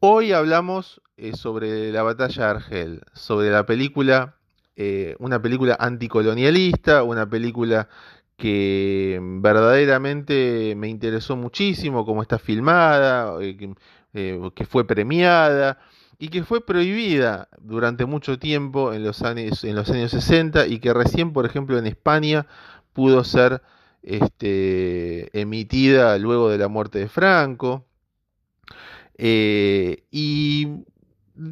Hoy 0.07 0.33
hablamos 0.33 1.01
eh, 1.17 1.33
sobre 1.35 1.91
la 1.91 2.03
batalla 2.03 2.45
de 2.45 2.51
Argel, 2.51 3.01
sobre 3.15 3.49
la 3.49 3.65
película, 3.65 4.37
eh, 4.77 5.17
una 5.19 5.41
película 5.41 5.79
anticolonialista, 5.81 7.03
una 7.05 7.27
película 7.27 7.89
que 8.37 9.19
verdaderamente 9.23 10.75
me 10.77 10.89
interesó 10.89 11.37
muchísimo, 11.37 12.05
cómo 12.05 12.21
está 12.21 12.39
filmada, 12.39 13.39
eh, 13.41 13.57
que, 14.55 14.65
fue 14.67 14.87
premiada 14.87 15.79
y 16.19 16.29
que 16.29 16.45
fue 16.45 16.61
prohibida 16.61 17.49
durante 17.59 18.05
mucho 18.05 18.39
tiempo 18.39 18.93
en 18.93 19.05
los, 19.05 19.23
años, 19.23 19.65
en 19.65 19.75
los 19.75 19.89
años 19.89 20.11
60 20.11 20.67
y 20.67 20.81
que 20.81 20.93
recién, 20.93 21.33
por 21.33 21.47
ejemplo, 21.47 21.79
en 21.79 21.87
España 21.87 22.47
pudo 22.93 23.25
ser 23.25 23.63
este, 24.03 25.41
emitida 25.41 26.19
luego 26.19 26.51
de 26.51 26.59
la 26.59 26.69
muerte 26.69 26.99
de 26.99 27.09
Franco. 27.09 27.87
Eh, 29.17 30.05
y 30.11 30.85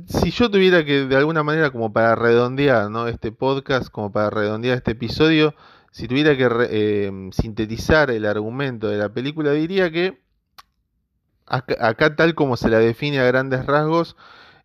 si 0.07 0.31
yo 0.31 0.51
tuviera 0.51 0.85
que, 0.85 1.07
de 1.07 1.17
alguna 1.17 1.43
manera, 1.43 1.71
como 1.71 1.93
para 1.93 2.15
redondear 2.15 2.91
¿no? 2.91 3.09
este 3.09 3.33
podcast, 3.33 3.89
como 3.89 4.13
para 4.13 4.31
redondear 4.31 4.77
este 4.77 4.93
episodio, 4.93 5.55
si 5.91 6.09
tuviera 6.09 6.37
que 6.37 6.49
eh, 6.71 7.31
sintetizar 7.33 8.11
el 8.11 8.25
argumento 8.27 8.89
de 8.89 8.99
la 8.99 9.13
película, 9.13 9.53
diría 9.53 9.91
que 9.91 10.23
acá, 11.47 12.17
tal 12.17 12.35
como 12.35 12.57
se 12.57 12.71
la 12.71 12.79
define 12.79 13.21
a 13.21 13.25
grandes 13.25 13.67
rasgos, 13.67 14.17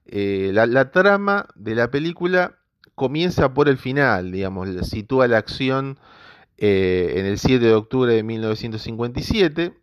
eh, 0.06 0.52
la, 0.54 0.92
trama 0.92 1.48
de 1.56 1.76
la 1.76 1.92
película 1.92 2.60
comienza 2.96 3.54
por 3.54 3.68
el 3.68 3.78
final, 3.78 4.32
digamos, 4.32 4.70
sitúa 4.88 5.28
la 5.28 5.38
acción 5.38 6.00
en 6.60 7.26
el 7.26 7.38
7 7.38 7.64
de 7.64 7.74
octubre 7.74 8.14
de 8.14 8.24
1957 8.24 9.77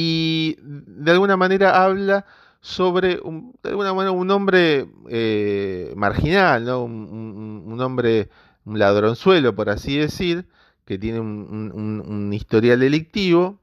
y 0.00 0.56
de 0.60 1.10
alguna 1.10 1.36
manera 1.36 1.82
habla 1.82 2.24
sobre 2.60 3.18
un, 3.20 3.56
de 3.64 3.70
alguna 3.70 3.92
manera 3.92 4.12
un 4.12 4.30
hombre 4.30 4.88
eh, 5.08 5.92
marginal, 5.96 6.64
¿no? 6.64 6.84
un, 6.84 7.80
hombre, 7.80 8.28
un 8.64 8.78
ladronzuelo, 8.78 9.56
por 9.56 9.70
así 9.70 9.96
decir, 9.98 10.46
que 10.84 10.98
tiene 10.98 11.18
un, 11.18 12.30
historial 12.32 12.78
delictivo. 12.78 13.58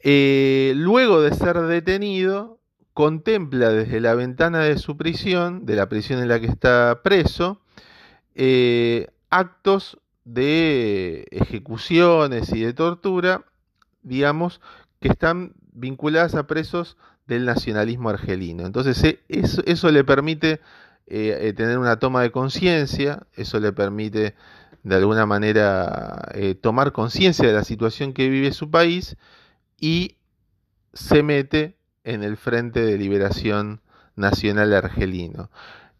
Eh, 0.00 0.74
luego 0.76 1.22
de 1.22 1.32
ser 1.34 1.58
detenido, 1.62 2.60
contempla 2.92 3.70
desde 3.70 3.98
la 4.00 4.14
ventana 4.14 4.58
de 4.60 4.76
su 4.76 4.98
prisión, 4.98 5.64
de 5.64 5.76
la 5.76 5.88
prisión 5.88 6.20
en 6.20 6.28
la 6.28 6.38
que 6.38 6.48
está 6.48 7.00
preso, 7.02 7.62
eh, 8.34 9.08
actos 9.30 9.98
de 10.26 11.26
ejecuciones 11.30 12.52
y 12.52 12.60
de 12.60 12.74
tortura 12.74 13.46
digamos, 14.02 14.60
que 15.02 15.08
están 15.08 15.52
vinculadas 15.72 16.34
a 16.34 16.46
presos 16.46 16.96
del 17.26 17.44
nacionalismo 17.44 18.08
argelino. 18.08 18.64
Entonces 18.64 19.02
e, 19.04 19.20
eso, 19.28 19.90
le 19.90 20.04
permite 20.04 20.60
eh, 21.06 21.38
eh, 21.42 21.52
tener 21.52 21.78
una 21.78 21.98
toma 21.98 22.22
de 22.22 22.30
conciencia, 22.30 23.26
eso 23.34 23.60
le 23.60 23.72
permite 23.72 24.34
de 24.82 24.96
alguna 24.96 25.26
manera 25.26 26.28
eh, 26.34 26.54
tomar 26.54 26.92
conciencia 26.92 27.46
de 27.46 27.52
la 27.52 27.64
situación 27.64 28.14
que 28.14 28.28
vive 28.28 28.52
su 28.52 28.70
país 28.70 29.16
y 29.78 30.16
se 30.92 31.22
mete 31.22 31.76
en 32.04 32.22
el 32.22 32.36
Frente 32.36 32.80
de 32.80 32.98
Liberación 32.98 33.80
Nacional 34.16 34.72
Argelino. 34.74 35.50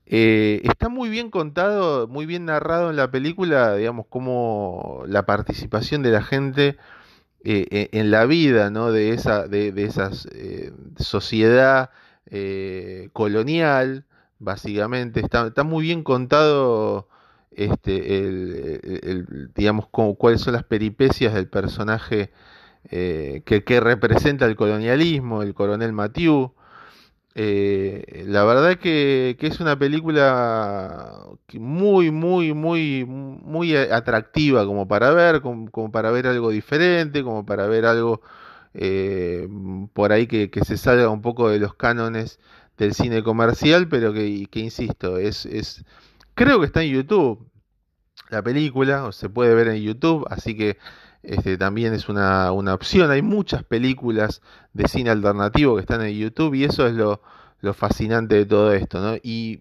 está 0.05 0.89
muy 0.89 1.09
bien 1.09 1.31
contado, 1.31 2.09
muy 2.09 2.27
bien 2.27 2.45
narrado 2.45 2.91
en 2.91 2.97
la 2.97 3.11
película, 3.11 3.77
digamos, 3.77 4.07
como 4.09 5.05
la 5.07 5.25
participación 5.25 6.03
de 6.03 6.11
la 6.11 6.23
gente 6.23 6.77
eh, 7.45 7.67
eh, 7.71 7.89
en 7.93 8.13
la 8.13 8.25
vida 8.25 8.71
¿no? 8.71 8.93
de 8.93 9.11
esa 9.11 9.49
de, 9.49 9.73
esas, 9.83 10.29
eh, 10.33 10.73
sociedad 10.97 11.91
colonial, 13.13 14.05
básicamente. 14.39 15.21
Está, 15.21 15.49
está, 15.49 15.65
muy 15.65 15.85
bien 15.85 16.03
contado 16.03 17.09
este, 17.51 18.19
el, 18.19 19.51
digamos, 19.55 19.87
cuáles 19.89 20.41
son 20.41 20.55
las 20.55 20.65
peripecias 20.65 21.35
del 21.35 21.49
personaje 21.49 22.31
que, 22.89 23.43
que, 23.45 23.81
representa 23.81 24.47
el 24.47 24.57
colonialismo, 24.57 25.43
el 25.43 25.53
coronel 25.55 25.93
Mathieu. 25.93 26.55
Eh, 27.35 28.25
la 28.27 28.45
verdad 28.45 28.79
que, 28.79 29.37
que, 29.41 29.47
es 29.47 29.59
una 29.61 29.79
película 29.79 31.25
muy, 31.55 32.11
muy, 32.11 32.53
muy, 32.53 33.05
muy 33.07 33.75
atractiva 33.77 34.67
como 34.67 34.87
para 34.87 35.11
ver, 35.13 35.41
como, 35.41 35.91
para 35.91 36.11
ver 36.11 36.27
algo 36.27 36.51
diferente, 36.51 37.23
como 37.23 37.47
para 37.47 37.67
ver 37.67 37.87
algo 37.87 38.21
eh, 38.75 39.49
por 39.95 40.13
ahí 40.13 40.27
que, 40.27 40.51
se 40.65 40.77
salga 40.77 41.09
un 41.09 41.23
poco 41.23 41.49
de 41.49 41.59
los 41.59 41.75
cánones 41.75 42.39
del 42.77 42.95
cine 42.95 43.23
comercial, 43.23 43.89
pero 43.89 44.13
que, 44.13 44.47
que 44.51 44.61
insisto, 44.61 45.19
es, 45.19 45.47
es, 45.47 45.85
creo 46.35 46.61
que 46.61 46.67
está 46.67 46.83
en 46.83 46.93
YouTube 46.93 47.51
la 48.31 48.43
película, 48.43 49.05
o 49.05 49.13
se 49.13 49.29
puede 49.29 49.55
ver 49.55 49.69
en 49.69 49.83
YouTube, 49.83 50.27
así 50.31 50.57
que 50.57 50.79
este, 51.23 51.57
también 51.57 51.95
es 51.95 52.09
una, 52.09 52.53
opción. 52.53 53.11
Hay 53.11 53.23
muchas 53.23 53.65
películas 53.65 54.43
de 54.73 54.89
cine 54.89 55.11
alternativo 55.11 55.77
que 55.77 55.83
están 55.83 56.03
en 56.03 56.17
YouTube 56.17 56.55
y 56.55 56.65
eso 56.65 56.87
es 56.87 56.95
lo, 56.95 57.21
fascinante 57.75 58.35
de 58.35 58.47
todo 58.47 58.73
esto. 58.73 59.17
Y 59.23 59.61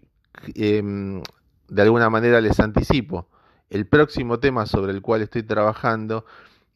em, 0.54 1.22
de 1.68 1.82
alguna 1.82 2.10
manera 2.10 2.40
les 2.40 2.58
anticipo, 2.60 3.28
el 3.70 3.86
próximo 3.86 4.38
tema 4.38 4.66
sobre 4.66 4.92
el 4.92 5.02
cual 5.02 5.22
estoy 5.22 5.42
trabajando, 5.44 6.26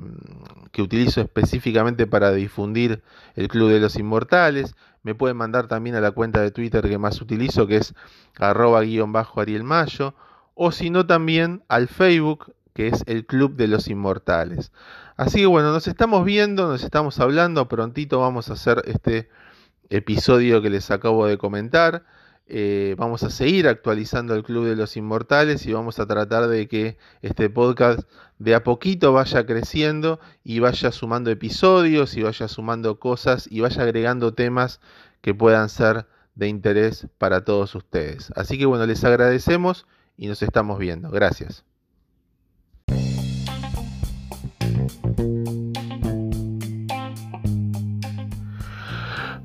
utilizo 0.78 1.22
específicamente 1.22 2.08
para 2.08 2.32
difundir 2.32 3.04
el 3.36 3.48
Club 3.48 3.70
de 3.70 3.80
los 3.80 3.96
Inmortales. 3.96 4.76
Me 5.04 5.16
pueden 5.16 5.38
mandar 5.38 5.68
también 5.68 5.96
a 5.96 6.02
la 6.02 6.12
cuenta 6.12 6.42
de 6.42 6.52
Twitter 6.52 6.88
que 6.88 6.98
más 6.98 7.22
utilizo, 7.22 7.68
que 7.68 7.78
es 7.78 7.94
arroba 8.40 8.82
guion 8.82 9.12
bajo 9.12 9.42
Ariel 9.42 9.64
Mayo, 9.64 10.16
o 10.56 10.72
si 10.72 10.90
no 10.90 11.06
también 11.06 11.64
al 11.68 11.88
Facebook, 11.88 12.54
que 12.74 12.88
es 12.88 13.04
el 13.06 13.26
Club 13.26 13.56
de 13.56 13.68
los 13.68 13.88
Inmortales. 13.88 14.72
Así 15.16 15.40
que 15.40 15.46
bueno, 15.46 15.72
nos 15.72 15.88
estamos 15.88 16.26
viendo, 16.26 16.68
nos 16.68 16.84
estamos 16.84 17.20
hablando, 17.20 17.68
prontito 17.68 18.20
vamos 18.20 18.50
a 18.50 18.54
hacer 18.54 18.82
este 18.86 19.30
episodio 19.90 20.62
que 20.62 20.72
les 20.72 20.90
acabo 20.90 21.28
de 21.28 21.38
comentar. 21.38 22.04
Eh, 22.46 22.96
vamos 22.98 23.24
a 23.24 23.30
seguir 23.30 23.68
actualizando 23.68 24.36
el 24.36 24.44
Club 24.44 24.66
de 24.66 24.76
los 24.76 24.98
Inmortales 24.98 25.66
y 25.66 25.74
vamos 25.74 26.00
a 26.00 26.06
tratar 26.06 26.48
de 26.48 26.68
que 26.68 26.98
este 27.22 27.50
podcast 27.50 28.02
de 28.38 28.54
a 28.54 28.64
poquito 28.64 29.14
vaya 29.14 29.46
creciendo 29.46 30.20
y 30.44 30.60
vaya 30.60 30.92
sumando 30.92 31.32
episodios 31.32 32.18
y 32.18 32.24
vaya 32.24 32.48
sumando 32.48 33.00
cosas 33.00 33.48
y 33.50 33.62
vaya 33.62 33.84
agregando 33.84 34.34
temas 34.34 34.82
que 35.22 35.34
puedan 35.34 35.70
ser 35.70 36.06
de 36.36 36.48
interés 36.48 37.08
para 37.18 37.46
todos 37.46 37.76
ustedes. 37.76 38.32
Así 38.36 38.58
que 38.58 38.66
bueno, 38.66 38.86
les 38.86 39.04
agradecemos 39.04 39.86
y 40.18 40.28
nos 40.28 40.42
estamos 40.42 40.80
viendo. 40.80 41.10
Gracias. 41.12 41.64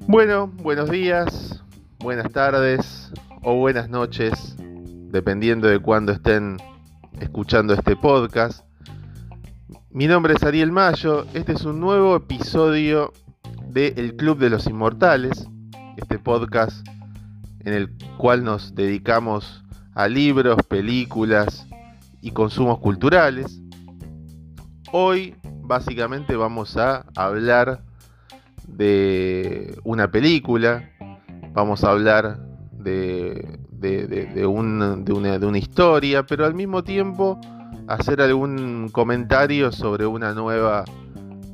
Bueno, 0.08 0.46
buenos 0.46 0.88
días, 0.88 1.57
buenas 2.00 2.30
tardes 2.32 3.10
o 3.42 3.56
buenas 3.56 3.88
noches, 3.88 4.54
dependiendo 5.10 5.66
de 5.66 5.80
cuándo 5.80 6.12
estén 6.12 6.58
escuchando 7.20 7.74
este 7.74 7.96
podcast. 7.96 8.64
Mi 9.90 10.06
nombre 10.06 10.34
es 10.34 10.42
Ariel 10.44 10.70
Mayo, 10.70 11.26
este 11.34 11.52
es 11.52 11.64
un 11.64 11.80
nuevo 11.80 12.14
episodio 12.14 13.12
de 13.66 13.94
El 13.96 14.14
Club 14.14 14.38
de 14.38 14.50
los 14.50 14.66
Inmortales, 14.66 15.48
este 15.96 16.18
podcast 16.20 16.86
en 17.64 17.74
el 17.74 17.90
cual 18.16 18.44
nos 18.44 18.74
dedicamos 18.76 19.64
a 19.94 20.06
libros, 20.06 20.62
películas 20.68 21.66
y 22.20 22.30
consumos 22.30 22.78
culturales. 22.78 23.60
Hoy 24.92 25.34
básicamente 25.62 26.36
vamos 26.36 26.76
a 26.76 27.04
hablar 27.16 27.82
de 28.68 29.80
una 29.82 30.10
película 30.10 30.90
vamos 31.52 31.84
a 31.84 31.90
hablar 31.90 32.38
de, 32.72 33.58
de, 33.70 34.46
una, 34.46 34.96
de, 34.96 35.12
una, 35.46 35.58
historia, 35.58 36.24
pero 36.24 36.44
al 36.44 36.54
mismo 36.54 36.82
tiempo 36.82 37.40
hacer 37.86 38.20
algún 38.20 38.88
comentario 38.92 39.72
sobre 39.72 40.06
una 40.06 40.32
nueva 40.32 40.84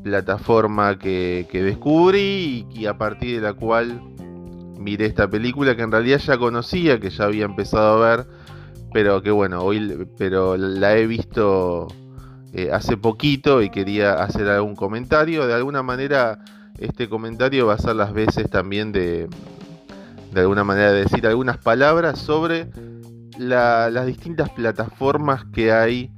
plataforma 0.03 0.99
que, 0.99 1.47
descubrí 1.53 2.67
y, 2.71 2.87
a 2.87 2.99
partir 2.99 3.37
de 3.37 3.47
la 3.47 3.55
cual 3.55 4.01
miré 4.79 5.07
esta 5.07 5.29
película 5.29 5.77
que 5.77 5.83
en 5.83 5.93
realidad 5.93 6.19
ya 6.19 6.37
conocía, 6.37 7.01
que 7.01 7.11
ya 7.11 7.25
había 7.25 7.45
empezado 7.45 8.03
a 8.03 8.17
ver, 8.17 8.27
pero 8.93 9.23
que 9.23 9.31
bueno, 9.31 9.63
hoy 9.63 10.07
pero 10.19 10.57
la 10.57 10.97
he 10.97 11.07
visto 11.07 11.89
eh, 12.53 12.71
hace 12.73 12.97
poquito 12.97 13.63
y 13.63 13.71
quería 13.71 14.15
hacer 14.15 14.49
algún 14.49 14.77
comentario. 14.77 15.47
De 15.47 15.55
alguna 15.55 15.83
manera 15.83 16.39
este 16.79 17.09
comentario 17.09 17.67
va 17.67 17.75
a 17.75 17.79
ser 17.79 17.97
las 17.97 18.13
veces 18.13 18.51
también 18.51 18.93
de, 18.93 19.29
de 20.35 20.41
alguna 20.41 20.65
manera 20.65 20.93
decir 20.93 21.27
algunas 21.27 21.59
palabras 21.59 22.19
sobre 22.19 22.69
las 23.39 24.07
distintas 24.07 24.51
plataformas 24.51 25.45
que 25.53 25.73
hay 25.73 26.13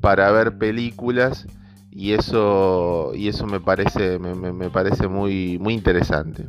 para 0.00 0.30
ver 0.30 0.58
películas 0.58 1.46
y 1.90 2.12
eso 2.12 3.12
y 3.14 3.28
eso 3.28 3.46
me 3.46 3.60
parece 3.60 4.18
me, 4.18 4.70
parece 4.70 5.08
muy 5.08 5.58
muy 5.58 5.74
interesante. 5.74 6.46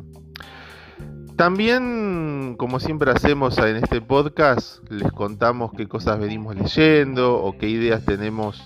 También 1.38 2.56
como 2.58 2.80
siempre 2.80 3.12
hacemos 3.12 3.58
en 3.60 3.78
este 3.78 4.02
podcast 4.02 4.80
les 4.90 5.12
contamos 5.12 5.72
qué 5.76 5.88
cosas 5.88 6.20
venimos 6.20 6.56
leyendo 6.56 7.42
o 7.42 7.58
qué 7.58 7.70
ideas 7.70 8.04
tenemos 8.04 8.62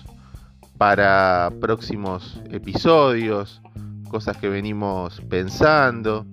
para 0.76 1.52
próximos 1.60 2.40
episodios 2.50 3.60
cosas 4.08 4.36
que 4.38 4.48
venimos 4.48 5.20
pensando 5.28 6.26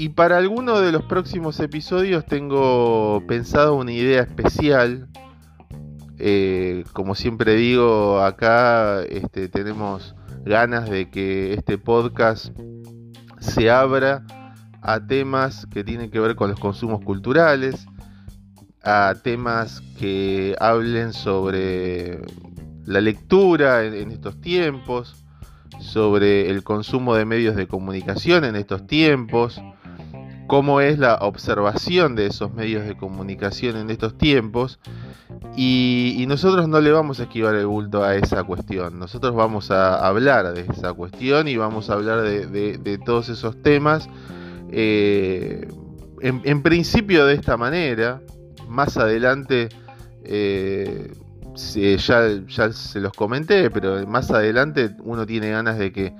y 0.00 0.08
para 0.08 0.38
alguno 0.38 0.80
de 0.80 0.92
los 0.92 1.02
próximos 1.02 1.60
episodios 1.60 2.24
tengo 2.24 3.22
pensado 3.28 3.74
una 3.74 3.92
idea 3.92 4.22
especial. 4.22 5.08
Eh, 6.16 6.84
como 6.94 7.14
siempre 7.14 7.54
digo, 7.56 8.22
acá 8.22 9.02
este, 9.02 9.50
tenemos 9.50 10.14
ganas 10.42 10.88
de 10.88 11.10
que 11.10 11.52
este 11.52 11.76
podcast 11.76 12.46
se 13.40 13.70
abra 13.70 14.24
a 14.80 15.06
temas 15.06 15.66
que 15.66 15.84
tienen 15.84 16.10
que 16.10 16.18
ver 16.18 16.34
con 16.34 16.48
los 16.48 16.58
consumos 16.58 17.04
culturales, 17.04 17.86
a 18.82 19.16
temas 19.22 19.82
que 19.98 20.56
hablen 20.60 21.12
sobre 21.12 22.22
la 22.86 23.02
lectura 23.02 23.84
en 23.84 24.10
estos 24.10 24.40
tiempos, 24.40 25.22
sobre 25.78 26.48
el 26.48 26.62
consumo 26.62 27.14
de 27.14 27.26
medios 27.26 27.54
de 27.54 27.68
comunicación 27.68 28.46
en 28.46 28.56
estos 28.56 28.86
tiempos, 28.86 29.60
cómo 30.50 30.80
es 30.80 30.98
la 30.98 31.14
observación 31.20 32.16
de 32.16 32.26
esos 32.26 32.52
medios 32.52 32.84
de 32.84 32.96
comunicación 32.96 33.76
en 33.76 33.88
estos 33.88 34.18
tiempos. 34.18 34.80
Y, 35.56 36.24
nosotros 36.26 36.66
no 36.66 36.80
le 36.80 36.90
vamos 36.90 37.20
a 37.20 37.22
esquivar 37.22 37.54
el 37.54 37.66
bulto 37.66 38.02
a 38.02 38.16
esa 38.16 38.42
cuestión. 38.42 38.98
Nosotros 38.98 39.32
vamos 39.32 39.70
a 39.70 40.04
hablar 40.04 40.52
de 40.52 40.62
esa 40.62 40.92
cuestión 40.92 41.46
y 41.46 41.56
vamos 41.56 41.88
a 41.88 41.92
hablar 41.92 42.22
de, 42.22 43.00
todos 43.04 43.28
esos 43.28 43.62
temas. 43.62 44.08
Eh, 44.72 45.68
en, 46.20 46.62
principio 46.62 47.26
de 47.26 47.34
esta 47.34 47.56
manera. 47.56 48.20
Más 48.68 48.96
adelante 48.96 49.68
eh, 50.24 51.12
ya, 51.54 52.28
ya 52.48 52.72
se 52.72 52.98
los 52.98 53.12
comenté, 53.12 53.70
pero 53.70 54.04
más 54.04 54.32
adelante 54.32 54.90
uno 55.04 55.26
tiene 55.26 55.50
ganas 55.50 55.78
de 55.78 55.92
que 55.92 56.12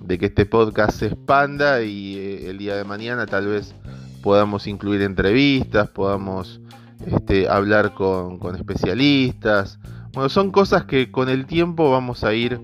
de 0.00 0.18
que 0.18 0.26
este 0.26 0.46
podcast 0.46 0.98
se 0.98 1.06
expanda 1.06 1.82
y 1.82 2.16
eh, 2.16 2.50
el 2.50 2.58
día 2.58 2.76
de 2.76 2.84
mañana 2.84 3.26
tal 3.26 3.46
vez 3.46 3.74
podamos 4.22 4.66
incluir 4.66 5.02
entrevistas, 5.02 5.88
podamos 5.90 6.60
este, 7.06 7.48
hablar 7.48 7.94
con, 7.94 8.38
especialistas. 8.56 9.78
Bueno, 10.12 10.28
son 10.28 10.50
cosas 10.50 10.84
que 10.84 11.10
con 11.10 11.28
el 11.28 11.46
tiempo 11.46 11.90
vamos 11.90 12.24
a 12.24 12.34
ir 12.34 12.60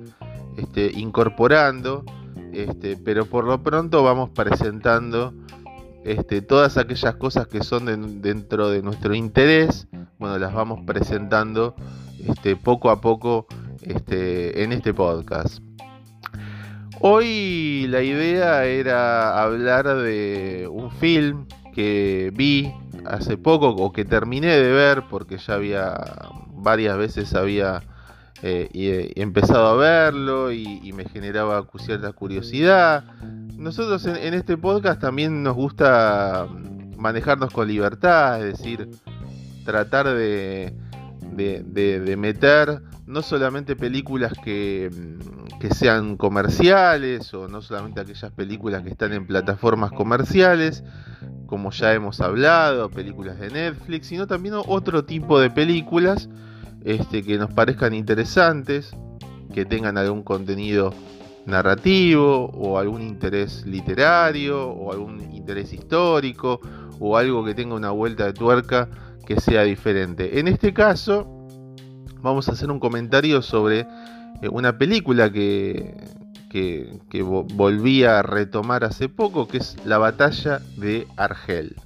este, 0.56 0.90
incorporando, 0.94 2.04
este, 2.52 2.96
pero 2.96 3.26
por 3.26 3.44
lo 3.44 3.62
pronto 3.62 4.02
vamos 4.02 4.30
presentando 4.30 5.34
todas 6.46 6.76
aquellas 6.76 7.16
cosas 7.16 7.46
que 7.46 7.62
son 7.62 8.20
dentro 8.20 8.68
de 8.68 8.82
nuestro 8.82 9.14
interés, 9.14 9.88
bueno, 10.18 10.38
las 10.38 10.52
vamos 10.52 10.80
presentando 10.84 11.74
poco 12.62 12.90
a 12.90 13.00
poco 13.00 13.46
en 13.80 14.72
este 14.72 14.92
podcast. 14.92 15.62
Hoy 17.06 17.86
la 17.90 18.00
idea 18.00 18.64
era 18.64 19.42
hablar 19.42 19.94
de 19.94 20.66
un 20.72 20.90
film 20.90 21.46
que 21.74 22.32
vi 22.34 22.72
hace 23.04 23.36
poco 23.36 23.68
o 23.68 23.92
que 23.92 24.06
terminé 24.06 24.46
de 24.46 24.72
ver 24.72 25.02
porque 25.10 25.36
ya 25.36 25.52
había 25.52 26.00
varias 26.54 26.96
veces 26.96 27.34
había 27.34 27.82
eh, 28.42 28.70
eh, 28.72 29.12
empezado 29.16 29.66
a 29.66 29.74
verlo 29.74 30.50
y, 30.50 30.90
me 30.94 31.04
generaba 31.04 31.66
cierta 31.76 32.10
curiosidad. 32.12 33.04
Nosotros 33.58 34.06
en, 34.06 34.32
este 34.32 34.56
podcast 34.56 34.98
también 34.98 35.42
nos 35.42 35.56
gusta 35.56 36.48
manejarnos 36.96 37.52
con 37.52 37.68
libertad, 37.68 38.42
es 38.42 38.56
decir, 38.56 38.88
tratar 39.66 40.08
de, 40.08 40.72
de 41.34 42.16
meter 42.16 42.80
no 43.06 43.22
solamente 43.22 43.76
películas 43.76 44.32
que, 44.42 44.90
que 45.60 45.70
sean 45.70 46.16
comerciales 46.16 47.34
o 47.34 47.48
no 47.48 47.60
solamente 47.60 48.00
aquellas 48.00 48.32
películas 48.32 48.82
que 48.82 48.90
están 48.90 49.12
en 49.12 49.26
plataformas 49.26 49.92
comerciales, 49.92 50.84
como 51.46 51.70
ya 51.70 51.92
hemos 51.92 52.20
hablado, 52.20 52.90
películas 52.90 53.38
de 53.38 53.50
Netflix, 53.50 54.06
sino 54.06 54.26
también 54.26 54.54
otro 54.66 55.04
tipo 55.04 55.38
de 55.38 55.50
películas 55.50 56.28
este, 56.82 57.22
que 57.22 57.38
nos 57.38 57.52
parezcan 57.52 57.94
interesantes, 57.94 58.90
que 59.52 59.64
tengan 59.64 59.98
algún 59.98 60.22
contenido 60.22 60.94
narrativo 61.46 62.46
o 62.54 62.78
algún 62.78 63.02
interés 63.02 63.66
literario 63.66 64.66
o 64.66 64.92
algún 64.92 65.20
interés 65.34 65.74
histórico 65.74 66.60
o 66.98 67.18
algo 67.18 67.44
que 67.44 67.54
tenga 67.54 67.74
una 67.74 67.90
vuelta 67.90 68.24
de 68.24 68.32
tuerca 68.32 68.88
que 69.26 69.40
sea 69.40 69.62
diferente. 69.62 70.38
En 70.38 70.48
este 70.48 70.72
caso, 70.72 71.33
vamos 72.24 72.48
a 72.48 72.52
hacer 72.52 72.70
un 72.70 72.80
comentario 72.80 73.42
sobre 73.42 73.86
eh, 74.40 74.48
una 74.50 74.78
película 74.78 75.30
que, 75.30 75.94
que, 76.50 77.22
volví 77.22 78.04
a 78.04 78.22
retomar 78.22 78.84
hace 78.84 79.08
poco, 79.08 79.46
que 79.46 79.58
es 79.58 79.76
La 79.84 79.98
batalla 79.98 80.60
de 80.76 81.06
Argel. 81.16 81.76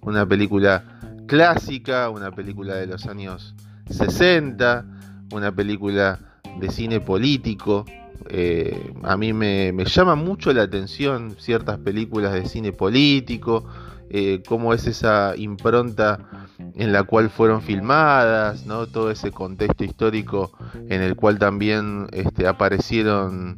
Una 0.00 0.26
película 0.26 0.82
clásica, 1.26 2.08
una 2.08 2.30
película 2.30 2.76
de 2.76 2.86
los 2.86 3.06
años 3.06 3.54
60, 3.90 4.84
una 5.32 5.52
película 5.54 6.20
de 6.58 6.70
cine 6.70 7.00
político. 7.00 7.84
Eh, 8.30 8.94
a 9.02 9.16
mí 9.16 9.32
me, 9.32 9.72
llama 9.84 10.14
mucho 10.14 10.52
la 10.52 10.62
atención 10.62 11.36
ciertas 11.38 11.78
películas 11.78 12.32
de 12.32 12.46
cine 12.46 12.72
político, 12.72 13.66
eh, 14.08 14.42
cómo 14.46 14.72
es 14.72 14.86
esa 14.86 15.34
impronta 15.36 16.45
en 16.58 16.92
la 16.92 17.02
cual 17.02 17.30
fueron 17.30 17.62
filmadas, 17.62 18.66
¿no? 18.66 18.86
todo 18.86 19.10
ese 19.10 19.30
contexto 19.30 19.84
histórico 19.84 20.52
en 20.88 21.02
el 21.02 21.16
cual 21.16 21.38
también 21.38 22.06
este, 22.12 22.46
aparecieron, 22.46 23.56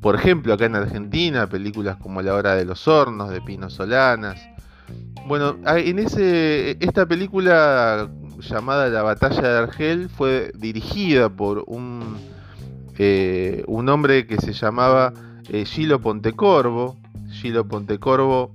por 0.00 0.16
ejemplo, 0.16 0.54
acá 0.54 0.66
en 0.66 0.76
Argentina, 0.76 1.48
películas 1.48 1.96
como 1.96 2.22
La 2.22 2.34
Hora 2.34 2.54
de 2.54 2.64
los 2.64 2.86
Hornos, 2.88 3.30
de 3.30 3.40
Pino 3.40 3.70
Solanas. 3.70 4.40
Bueno, 5.26 5.56
en 5.66 5.98
ese, 5.98 6.76
esta 6.80 7.06
película 7.06 8.10
llamada 8.40 8.88
La 8.88 9.02
Batalla 9.02 9.42
de 9.42 9.58
Argel 9.58 10.08
fue 10.08 10.52
dirigida 10.56 11.28
por 11.28 11.64
un, 11.66 12.18
eh, 12.98 13.62
un 13.68 13.88
hombre 13.88 14.26
que 14.26 14.38
se 14.38 14.52
llamaba 14.52 15.12
eh, 15.48 15.64
Gilo 15.64 16.00
Pontecorvo. 16.00 16.96
Gilo 17.30 17.66
Pontecorvo, 17.66 18.54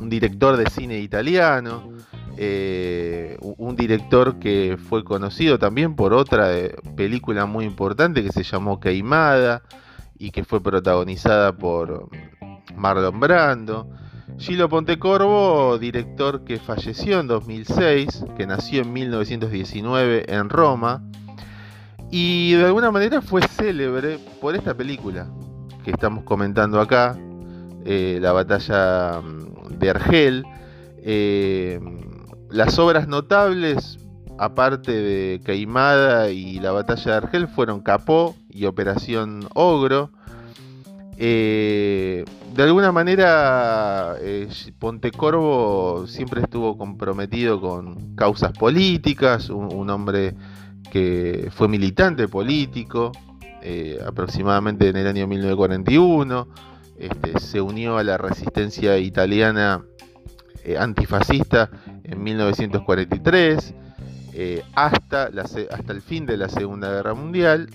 un 0.00 0.08
director 0.10 0.56
de 0.56 0.68
cine 0.68 0.98
italiano, 0.98 1.88
eh, 2.36 3.36
un 3.40 3.76
director 3.76 4.38
que 4.38 4.76
fue 4.76 5.04
conocido 5.04 5.58
también 5.58 5.96
por 5.96 6.12
otra 6.12 6.56
eh, 6.56 6.74
película 6.96 7.46
muy 7.46 7.64
importante 7.64 8.22
que 8.22 8.32
se 8.32 8.42
llamó 8.42 8.80
Queimada 8.80 9.62
y 10.18 10.30
que 10.30 10.44
fue 10.44 10.62
protagonizada 10.62 11.56
por 11.56 12.08
Marlon 12.74 13.20
Brando. 13.20 13.88
Gilo 14.38 14.68
Pontecorvo, 14.68 15.78
director 15.78 16.44
que 16.44 16.58
falleció 16.58 17.20
en 17.20 17.26
2006, 17.26 18.24
que 18.36 18.46
nació 18.46 18.82
en 18.82 18.92
1919 18.92 20.24
en 20.28 20.50
Roma 20.50 21.02
y 22.10 22.52
de 22.52 22.66
alguna 22.66 22.90
manera 22.90 23.20
fue 23.20 23.42
célebre 23.42 24.18
por 24.40 24.54
esta 24.54 24.74
película 24.74 25.28
que 25.84 25.90
estamos 25.90 26.24
comentando 26.24 26.80
acá, 26.80 27.16
eh, 27.84 28.18
la 28.20 28.32
batalla 28.32 29.20
mm, 29.20 29.78
de 29.78 29.90
Argel. 29.90 30.44
Las 32.56 32.78
obras 32.78 33.06
notables, 33.06 33.98
aparte 34.38 34.90
de 34.90 35.42
Queimada 35.44 36.30
y 36.30 36.58
la 36.58 36.72
batalla 36.72 37.04
de 37.04 37.16
Argel, 37.18 37.48
fueron 37.48 37.82
Capó 37.82 38.34
y 38.48 38.64
Operación 38.64 39.46
Ogro. 39.52 40.10
Eh, 41.18 42.24
de 42.54 42.62
alguna 42.62 42.92
manera, 42.92 44.14
eh, 44.22 44.48
Pontecorvo 44.78 46.06
siempre 46.06 46.40
estuvo 46.40 46.78
comprometido 46.78 47.60
con 47.60 48.16
causas 48.16 48.52
políticas, 48.52 49.50
un, 49.50 49.90
hombre 49.90 50.34
que 50.90 51.50
fue 51.54 51.68
militante 51.68 52.26
político, 52.26 53.12
eh, 53.60 53.98
aproximadamente 54.02 54.88
en 54.88 54.96
el 54.96 55.06
año 55.06 55.26
1941, 55.26 56.48
este, 56.98 57.38
se 57.38 57.60
unió 57.60 57.98
a 57.98 58.02
la 58.02 58.16
resistencia 58.16 58.96
italiana 58.96 59.84
antifascista 60.78 61.70
en 62.02 62.22
1943 62.22 63.74
eh, 64.38 64.62
hasta, 64.74 65.30
hasta 65.70 65.92
el 65.92 66.02
fin 66.02 66.26
de 66.26 66.36
la 66.36 66.50
Segunda 66.50 66.90
Guerra 66.90 67.14
Mundial 67.14 67.70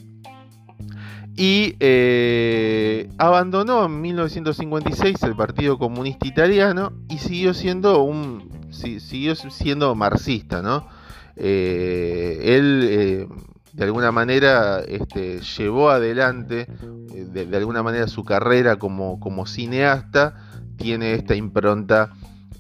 y 1.36 1.76
eh, 1.80 3.10
abandonó 3.18 3.86
en 3.86 4.00
1956 4.00 5.24
el 5.24 5.36
Partido 5.36 5.80
Comunista 5.80 6.28
Italiano 6.28 6.94
y 7.10 7.18
siguió 7.18 7.56
siendo 7.56 8.04
un 8.04 8.52
siguió 8.70 9.34
siendo 9.36 9.96
marxista, 9.96 10.62
¿no? 10.62 10.88
Eh, 11.36 12.40
él 12.44 13.28
de 13.74 13.84
alguna 13.84 14.12
manera 14.12 14.82
este, 14.82 15.40
llevó 15.40 15.90
adelante 15.90 16.68
de, 17.12 17.58
alguna 17.58 17.82
manera 17.82 18.08
su 18.08 18.24
carrera 18.24 18.76
como, 18.76 19.20
como 19.20 19.48
cineasta, 19.48 20.36
tiene 20.78 21.14
esta 21.14 21.36
impronta 21.36 22.12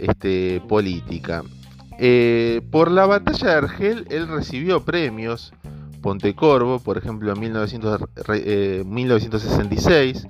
este, 0.01 0.61
política. 0.67 1.43
Eh, 1.99 2.61
por 2.71 2.89
la 2.89 3.05
batalla 3.05 3.47
de 3.47 3.53
Argel, 3.53 4.07
él 4.09 4.27
recibió 4.27 4.83
premios. 4.83 5.53
Pontecorvo, 6.01 6.79
por 6.79 6.97
ejemplo, 6.97 7.31
en 7.31 7.39
1966, 7.39 10.25
eh, 10.25 10.29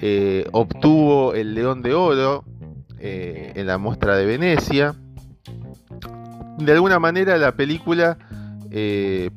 eh, 0.00 0.44
obtuvo 0.50 1.34
el 1.34 1.54
León 1.54 1.82
de 1.82 1.94
Oro 1.94 2.42
en 3.00 3.64
la 3.64 3.78
muestra 3.78 4.16
de 4.16 4.26
Venecia. 4.26 4.96
De 6.58 6.72
alguna 6.72 6.98
manera, 6.98 7.38
la 7.38 7.52
película, 7.52 8.18
el 8.72 9.30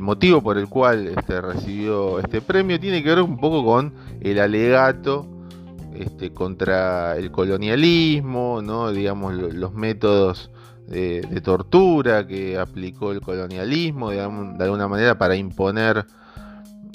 motivo 0.00 0.42
por 0.42 0.58
el 0.58 0.68
cual 0.68 1.06
este, 1.06 1.40
recibió 1.40 2.18
este 2.18 2.40
premio, 2.40 2.80
tiene 2.80 3.04
que 3.04 3.10
ver 3.10 3.20
un 3.20 3.38
poco 3.38 3.64
con 3.64 3.94
el 4.20 4.40
alegato 4.40 5.28
este, 5.94 6.32
contra 6.32 7.16
el 7.16 7.30
colonialismo, 7.30 8.60
¿no? 8.62 8.92
digamos, 8.92 9.34
los 9.34 9.72
métodos 9.72 10.50
de, 10.86 11.40
tortura 11.42 12.26
que 12.26 12.58
aplicó 12.58 13.12
el 13.12 13.20
colonialismo 13.20 14.10
de, 14.10 14.20
alguna 14.20 14.88
manera 14.88 15.16
para 15.18 15.36
imponer, 15.36 16.04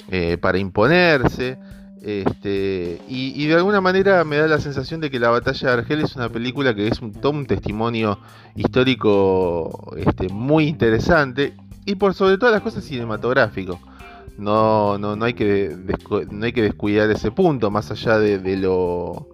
eh, 0.08 0.38
para 0.38 0.58
imponerse. 0.58 1.58
Este, 2.02 2.98
y, 3.08 3.46
de 3.46 3.54
alguna 3.54 3.82
manera 3.82 4.24
me 4.24 4.38
da 4.38 4.46
la 4.46 4.58
sensación 4.58 5.02
de 5.02 5.10
que 5.10 5.20
La 5.20 5.28
Batalla 5.28 5.68
de 5.68 5.74
Argel 5.74 6.00
es 6.00 6.16
una 6.16 6.30
película 6.30 6.74
que 6.74 6.88
es 6.88 7.00
un, 7.02 7.12
todo 7.12 7.32
un 7.32 7.46
testimonio 7.46 8.18
histórico 8.54 9.94
este, 9.98 10.28
muy 10.30 10.66
interesante 10.66 11.54
y 11.84 11.96
por 11.96 12.14
sobre 12.14 12.38
todas 12.38 12.54
las 12.54 12.62
cosas 12.62 12.84
cinematográfico. 12.84 13.78
No, 14.40 14.96
no, 14.96 15.16
no, 15.16 15.26
hay 15.26 15.34
que 15.34 15.76
no 16.30 16.46
hay 16.46 16.52
que 16.54 16.62
descuidar 16.62 17.10
ese 17.10 17.30
punto, 17.30 17.70
más 17.70 17.90
allá 17.90 18.18
de, 18.18 18.56
lo 18.56 19.28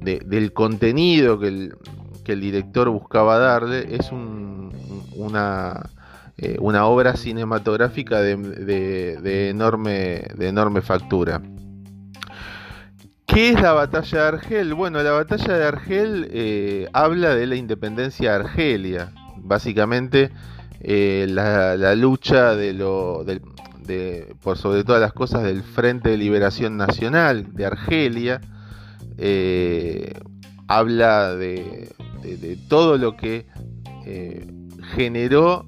del 0.00 0.52
contenido 0.52 1.40
que 1.40 1.48
el, 1.48 1.76
que 2.24 2.34
el, 2.34 2.40
director 2.40 2.88
buscaba 2.88 3.38
darle, 3.38 3.96
es 3.96 4.12
una, 4.12 5.90
eh, 6.36 6.56
una 6.60 6.86
obra 6.86 7.16
cinematográfica 7.16 8.20
de, 8.20 9.48
enorme, 9.50 10.22
de 10.36 10.48
enorme 10.48 10.82
factura. 10.82 11.42
¿Qué 13.26 13.50
es 13.50 13.60
la 13.60 13.72
batalla 13.72 14.20
de 14.20 14.28
Argel? 14.28 14.74
Bueno, 14.74 15.02
la 15.02 15.10
batalla 15.10 15.58
de 15.58 15.64
Argel 15.64 16.28
eh, 16.30 16.88
habla 16.92 17.34
de 17.34 17.48
la 17.48 17.56
independencia 17.56 18.30
de 18.30 18.36
Argelia. 18.36 19.10
Básicamente, 19.38 20.30
eh, 20.80 21.26
la, 21.28 21.94
lucha 21.96 22.54
de 22.54 22.72
lo, 22.72 23.24
por 24.42 24.58
sobre 24.58 24.84
todas 24.84 25.00
las 25.00 25.12
cosas 25.12 25.42
del 25.42 25.62
Frente 25.62 26.10
de 26.10 26.16
Liberación 26.16 26.76
Nacional 26.76 27.54
de 27.54 27.66
Argelia. 27.66 28.40
Eh, 29.18 30.12
habla 30.66 31.34
de, 31.34 31.90
todo 32.68 32.96
lo 32.98 33.16
que 33.16 33.46
generó 34.94 35.66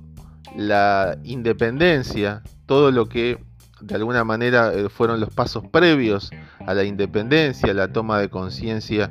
la 0.57 1.19
independencia, 1.25 2.43
todo 2.67 2.91
lo 2.91 3.07
que 3.07 3.39
de 3.81 3.95
alguna 3.95 4.25
manera 4.25 4.73
fueron 4.89 5.21
los 5.21 5.31
pasos 5.31 5.65
previos 5.69 6.31
a 6.67 6.75
la 6.75 6.85
independencia, 6.85 7.73
la 7.75 7.93
toma 7.93 8.19
de 8.19 8.29
conciencia 8.29 9.11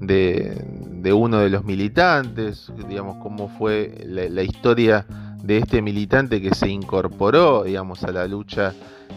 de, 0.00 1.12
uno 1.12 1.38
de 1.38 1.50
los 1.50 1.64
militantes, 1.64 2.72
digamos, 2.88 3.16
cómo 3.22 3.48
fue 3.48 4.04
la, 4.06 4.42
historia 4.42 5.06
de 5.42 5.58
este 5.58 5.82
militante 5.82 6.40
que 6.40 6.54
se 6.54 6.68
incorporó, 6.68 7.64
digamos, 7.64 8.04
a 8.04 8.12
la 8.12 8.26
lucha 8.26 8.74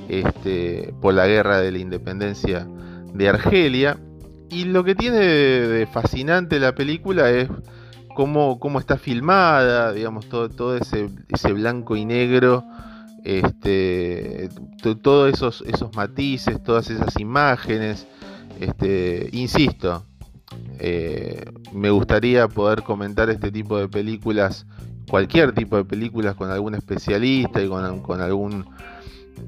este, 0.09 0.93
por 1.01 1.13
la 1.13 1.27
guerra 1.27 1.59
de 1.59 1.71
la 1.71 1.79
independencia 1.79 2.67
de 3.13 3.29
Argelia. 3.29 3.97
Y 4.49 4.65
lo 4.65 4.83
que 4.83 4.95
tiene 4.95 5.17
de, 5.17 5.87
fascinante 5.87 6.59
la 6.59 6.75
película 6.75 7.29
es 7.31 7.49
cómo, 8.15 8.59
cómo, 8.59 8.79
está 8.79 8.97
filmada, 8.97 9.91
digamos, 9.91 10.27
todo, 10.29 10.49
todo 10.49 10.77
ese, 10.77 11.09
ese 11.29 11.53
blanco 11.53 11.95
y 11.95 12.05
negro 12.05 12.63
este, 13.25 14.49
todos 15.01 15.33
esos, 15.33 15.63
esos 15.67 15.93
matices, 15.95 16.63
todas 16.63 16.89
esas 16.89 17.19
imágenes. 17.19 18.07
Este, 18.59 19.29
insisto, 19.33 20.05
eh, 20.79 21.43
me 21.73 21.89
gustaría 21.89 22.47
poder 22.47 22.83
comentar 22.83 23.29
este 23.29 23.51
tipo 23.51 23.77
de 23.77 23.89
películas, 23.89 24.65
cualquier 25.09 25.53
tipo 25.53 25.77
de 25.77 25.85
películas 25.85 26.35
con 26.35 26.51
algún 26.51 26.75
especialista 26.75 27.61
y 27.61 27.67
con, 27.67 28.21
algún 28.21 28.65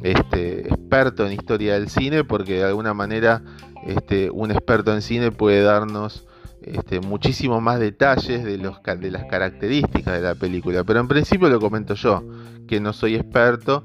este, 0.03 0.67
experto 0.67 1.25
en 1.25 1.33
historia 1.33 1.73
del 1.73 1.89
cine, 1.89 2.23
porque 2.23 2.55
de 2.55 2.65
alguna 2.65 2.93
manera 2.93 3.41
este, 3.85 4.29
un 4.29 4.51
experto 4.51 4.93
en 4.93 5.01
cine 5.01 5.31
puede 5.31 5.61
darnos 5.61 6.25
este, 6.61 6.99
muchísimo 6.99 7.61
más 7.61 7.79
detalles 7.79 8.43
de, 8.43 8.57
las 8.57 9.25
características 9.25 10.13
de 10.13 10.21
la 10.21 10.35
película. 10.35 10.83
Pero 10.83 10.99
en 10.99 11.07
principio 11.07 11.49
lo 11.49 11.59
comento 11.59 11.93
yo, 11.93 12.23
que 12.67 12.79
no 12.79 12.93
soy 12.93 13.15
experto, 13.15 13.83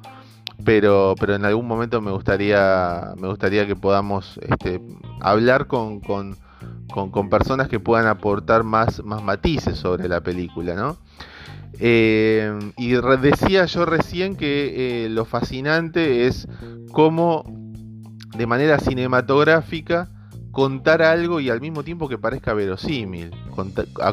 pero, 0.64 1.14
pero 1.18 1.34
en 1.34 1.44
algún 1.44 1.66
momento 1.66 2.00
me 2.00 2.10
gustaría, 2.10 3.12
me 3.16 3.28
gustaría 3.28 3.66
que 3.66 3.76
podamos 3.76 4.38
este, 4.42 4.80
hablar 5.20 5.66
con, 5.66 6.00
con, 6.00 6.36
personas 7.30 7.68
que 7.68 7.80
puedan 7.80 8.06
aportar 8.06 8.62
más, 8.64 9.02
más 9.04 9.22
matices 9.22 9.78
sobre 9.78 10.08
la 10.08 10.20
película, 10.20 10.74
¿no? 10.74 10.98
Eh, 11.84 12.56
y 12.76 12.92
decía 12.92 13.64
yo 13.64 13.84
recién 13.84 14.36
que 14.36 15.06
eh, 15.06 15.08
lo 15.08 15.24
fascinante 15.24 16.28
es 16.28 16.46
cómo 16.92 17.44
de 18.36 18.46
manera 18.46 18.78
cinematográfica 18.78 20.08
contar 20.52 21.02
algo 21.02 21.40
y 21.40 21.50
al 21.50 21.60
mismo 21.60 21.82
tiempo 21.82 22.08
que 22.08 22.18
parezca 22.18 22.54
verosímil. 22.54 23.32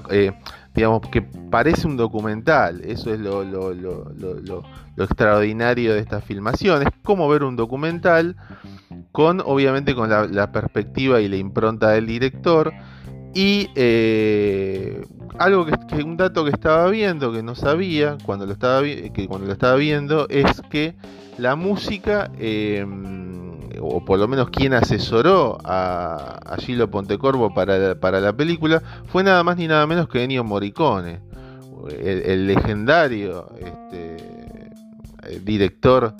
Eh, 0.09 0.31
digamos, 0.73 1.01
que 1.11 1.21
parece 1.21 1.85
un 1.85 1.97
documental. 1.97 2.81
Eso 2.83 3.13
es 3.13 3.19
lo, 3.19 3.43
lo, 3.43 4.63
extraordinario 4.97 5.93
de 5.93 5.99
esta 5.99 6.21
filmación. 6.21 6.81
Es 6.81 6.89
como 7.03 7.29
ver 7.29 7.43
un 7.43 7.55
documental 7.55 8.35
con, 9.11 9.41
obviamente, 9.45 9.93
con 9.93 10.09
la, 10.09 10.51
perspectiva 10.51 11.21
y 11.21 11.27
la 11.27 11.35
impronta 11.35 11.89
del 11.89 12.07
director. 12.07 12.73
Y 13.33 13.69
eh, 13.75 15.05
algo 15.37 15.65
que, 15.65 16.03
un 16.03 16.17
dato 16.17 16.43
que 16.43 16.51
estaba 16.51 16.89
viendo, 16.89 17.31
que 17.31 17.43
no 17.43 17.55
sabía 17.55 18.17
cuando 18.25 18.45
lo 18.45 18.53
estaba, 18.53 18.81
que 18.83 19.27
cuando 19.27 19.47
lo 19.47 19.53
estaba 19.53 19.75
viendo, 19.75 20.27
es 20.29 20.61
que 20.69 20.95
la 21.37 21.55
música... 21.55 22.31
Eh, 22.37 22.85
o 23.81 24.03
por 24.03 24.19
lo 24.19 24.27
menos 24.27 24.49
quien 24.49 24.73
asesoró 24.73 25.57
a, 25.63 26.39
a 26.45 26.57
Gilo 26.57 26.89
Pontecorvo 26.89 27.53
para, 27.53 27.99
para, 27.99 28.19
la 28.19 28.33
película, 28.33 28.81
fue 29.07 29.23
nada 29.23 29.43
más 29.43 29.57
ni 29.57 29.67
nada 29.67 29.87
menos 29.87 30.09
que 30.09 30.23
Ennio 30.23 30.43
Morricone, 30.43 31.21
el, 31.89 32.47
legendario 32.47 33.47
este, 33.57 34.17
eh, 35.23 35.41
director 35.43 36.13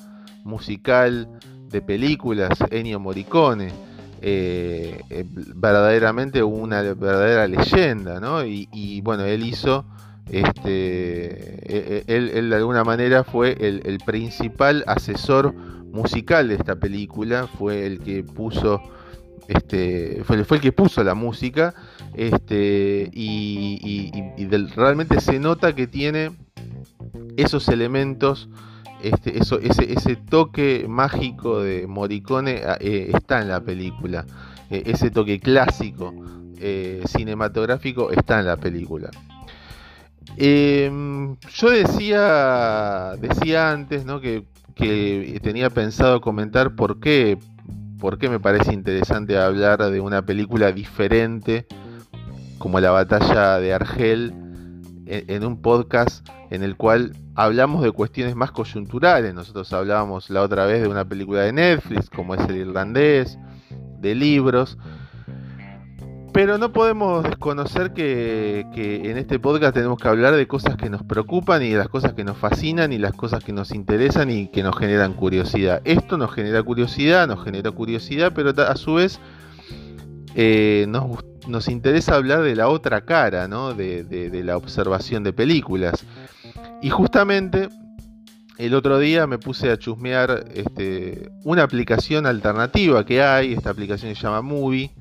musical 0.43 1.27
de 1.69 1.81
películas, 1.81 2.57
Ennio 2.71 2.99
Morricone. 2.99 3.88
Eh, 4.21 5.01
eh, 5.09 5.25
verdaderamente 5.55 6.43
una 6.43 6.81
verdadera 6.81 7.47
leyenda, 7.47 8.19
¿no? 8.19 8.43
Y, 8.43 8.99
bueno, 9.01 9.23
él 9.23 9.43
hizo, 9.43 9.85
este, 10.29 12.03
él, 12.13 12.49
de 12.49 12.55
alguna 12.55 12.83
manera 12.83 13.23
fue 13.23 13.55
el, 13.59 13.97
principal 14.05 14.83
asesor 14.87 15.53
musical 15.53 16.49
de 16.49 16.55
esta 16.55 16.75
película, 16.75 17.47
fue 17.47 17.85
el 17.85 17.99
que 17.99 18.23
puso 18.23 18.81
este, 19.47 20.21
fue, 20.25 20.37
el 20.37 20.61
que 20.61 20.71
puso 20.71 21.03
la 21.03 21.15
música 21.15 21.73
este, 22.13 23.09
y, 23.13 24.47
realmente 24.75 25.21
se 25.21 25.39
nota 25.39 25.73
que 25.73 25.87
tiene 25.87 26.31
esos 27.37 27.67
elementos, 27.69 28.49
este, 29.03 29.37
ese, 29.37 30.15
toque 30.15 30.85
mágico 30.87 31.61
de 31.61 31.87
Morricone 31.87 32.61
eh, 32.79 33.11
está 33.13 33.41
en 33.41 33.49
la 33.49 33.61
película, 33.61 34.25
e, 34.69 34.83
ese 34.85 35.11
toque 35.11 35.39
clásico 35.39 36.13
eh, 36.57 37.01
cinematográfico 37.05 38.11
está 38.11 38.39
en 38.39 38.45
la 38.45 38.57
película. 38.57 39.09
Em, 40.37 41.37
yo 41.53 41.69
decía, 41.69 43.13
decía 43.19 43.71
antes 43.71 44.05
¿no? 44.05 44.21
que 44.21 44.45
que 44.79 45.39
tenía 45.43 45.69
pensado 45.69 46.21
comentar 46.21 46.73
por 46.75 47.01
qué, 47.01 47.37
por 47.99 48.17
qué 48.17 48.29
me 48.29 48.39
parece 48.39 48.73
interesante 48.73 49.37
hablar 49.37 49.91
de 49.91 49.99
una 49.99 50.21
película 50.21 50.71
diferente 50.71 51.67
como 52.57 52.79
la 52.79 52.91
batalla 52.91 53.59
de 53.59 53.73
Argel 53.73 54.33
en, 55.05 55.43
un 55.43 55.61
podcast 55.61 56.25
en 56.49 56.63
el 56.63 56.75
cual 56.75 57.15
hablamos 57.35 57.83
de 57.83 57.91
cuestiones 57.91 58.35
más 58.35 58.51
coyunturales. 58.51 59.33
Nosotros 59.33 59.71
hablábamos 59.73 60.29
la 60.29 60.41
otra 60.41 60.65
vez 60.65 60.81
de 60.81 60.87
una 60.87 61.05
película 61.05 61.41
de 61.41 61.53
Netflix 61.53 62.09
como 62.09 62.35
es 62.35 62.41
el 62.49 62.57
irlandés, 62.57 63.37
de 63.99 64.15
libros. 64.15 64.77
Pero 66.31 66.57
no 66.59 66.71
podemos 66.71 67.23
desconocer 67.23 67.91
que, 67.93 68.65
en 68.75 69.17
este 69.17 69.39
podcast 69.39 69.73
tenemos 69.73 69.97
que 69.97 70.07
hablar 70.07 70.35
de 70.35 70.47
cosas 70.47 70.77
que 70.77 70.89
nos 70.89 71.03
preocupan 71.03 71.63
y 71.63 71.69
de 71.69 71.77
las 71.77 71.89
cosas 71.89 72.13
que 72.13 72.23
nos 72.23 72.37
fascinan 72.37 72.93
y 72.93 72.99
las 72.99 73.13
cosas 73.13 73.43
que 73.43 73.51
nos 73.51 73.71
interesan 73.71 74.29
y 74.29 74.47
que 74.47 74.61
nos 74.61 74.77
generan 74.77 75.13
curiosidad. 75.13 75.81
Esto 75.85 76.17
nos 76.17 76.31
genera 76.31 76.61
curiosidad, 76.61 77.27
nos 77.27 77.43
genera 77.43 77.71
curiosidad, 77.71 78.31
pero 78.35 78.51
a 78.61 78.75
su 78.75 78.95
vez 78.95 79.19
eh, 80.35 80.85
nos, 80.87 81.67
interesa 81.67 82.15
hablar 82.15 82.43
de 82.43 82.55
la 82.55 82.69
otra 82.69 83.01
cara, 83.01 83.47
¿no? 83.47 83.73
de, 83.73 84.41
la 84.43 84.55
observación 84.55 85.23
de 85.23 85.33
películas. 85.33 86.05
Y 86.81 86.89
justamente 86.89 87.69
el 88.57 88.73
otro 88.73 88.99
día 88.99 89.27
me 89.27 89.37
puse 89.37 89.71
a 89.71 89.77
chusmear 89.77 90.45
este, 90.53 91.29
una 91.43 91.63
aplicación 91.63 92.25
alternativa 92.25 93.05
que 93.05 93.21
hay, 93.21 93.53
esta 93.53 93.69
aplicación 93.69 94.15
se 94.15 94.21
llama 94.21 94.41
Movie 94.41 94.91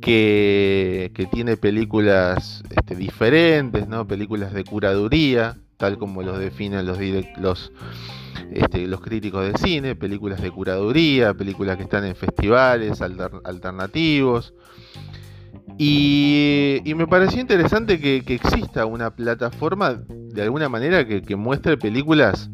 que, 0.00 1.28
tiene 1.30 1.56
películas 1.56 2.62
este, 2.70 2.96
diferentes, 2.96 3.86
¿no? 3.88 4.06
películas 4.06 4.52
de 4.52 4.64
curaduría, 4.64 5.58
tal 5.76 5.98
como 5.98 6.22
los 6.22 6.38
definen 6.38 6.86
los, 6.86 6.98
los, 7.38 7.72
este, 8.52 8.86
los 8.86 9.00
críticos 9.00 9.52
de 9.52 9.58
cine, 9.58 9.94
películas 9.94 10.40
de 10.40 10.50
curaduría, 10.50 11.34
películas 11.34 11.76
que 11.76 11.84
están 11.84 12.04
en 12.04 12.16
festivales 12.16 13.00
alternativos. 13.02 14.54
Y, 15.78 16.82
me 16.96 17.06
pareció 17.06 17.40
interesante 17.40 18.00
que, 18.00 18.22
exista 18.34 18.86
una 18.86 19.10
plataforma 19.10 19.94
de 20.08 20.42
alguna 20.42 20.68
manera 20.68 21.06
que, 21.06 21.36
muestre 21.36 21.76
películas 21.76 22.50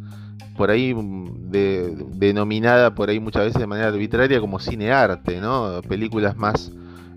por 0.56 0.70
ahí 0.70 0.94
denominada 2.14 2.94
por 2.94 3.10
ahí 3.10 3.20
muchas 3.20 3.44
veces 3.44 3.60
de 3.60 3.66
manera 3.66 3.88
arbitraria 3.88 4.40
como 4.40 4.58
cinearte, 4.58 5.40
¿no? 5.40 5.82
Películas 5.86 6.36
más 6.36 6.72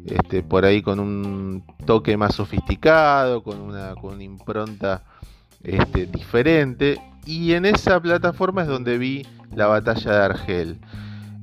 este, 0.06 0.44
por 0.44 0.66
ahí 0.66 0.82
con 0.82 1.00
un 1.00 1.64
toque 1.86 2.18
más 2.18 2.36
sofisticado, 2.36 3.44
con 3.44 3.60
una, 3.62 3.96
con 3.96 4.16
una 4.16 4.24
impronta 4.24 5.04
este, 5.64 6.06
diferente. 6.06 7.00
Y 7.26 7.54
en 7.54 7.66
esa 7.66 8.00
plataforma 8.02 8.64
es 8.64 8.68
donde 8.68 8.98
vi 8.98 9.26
la 9.54 9.68
batalla 9.68 10.12
de 10.12 10.26
Argel. 10.26 10.80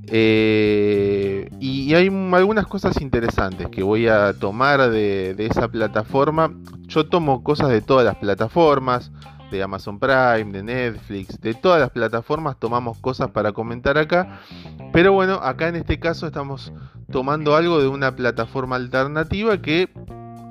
Eh, 0.09 1.49
y, 1.61 1.95
hay 1.95 2.09
algunas 2.33 2.67
cosas 2.67 3.01
interesantes 3.01 3.69
que 3.69 3.83
voy 3.83 4.09
a 4.09 4.33
tomar 4.35 4.91
de, 4.91 5.35
esa 5.39 5.69
plataforma. 5.69 6.53
Yo 6.87 7.09
tomo 7.09 7.43
cosas 7.43 7.71
de 7.71 7.81
todas 7.81 8.05
las 8.05 8.17
plataformas, 8.17 9.11
de 9.51 9.63
Amazon 9.63 9.99
Prime, 9.99 10.53
de 10.53 10.63
Netflix, 10.63 11.41
de 11.41 11.55
todas 11.55 11.81
las 11.81 11.91
plataformas 11.91 12.59
tomamos 12.59 12.99
cosas 12.99 13.31
para 13.31 13.53
comentar 13.53 13.99
acá. 13.99 14.41
Pero 14.93 15.13
bueno, 15.13 15.35
acá 15.35 15.69
en 15.69 15.77
este 15.77 15.99
caso 15.99 16.27
estamos 16.27 16.73
tomando 17.11 17.57
algo 17.57 17.81
de 17.81 17.89
una 17.89 18.15
plataforma 18.17 18.77
alternativa 18.77 19.61
que, 19.61 19.89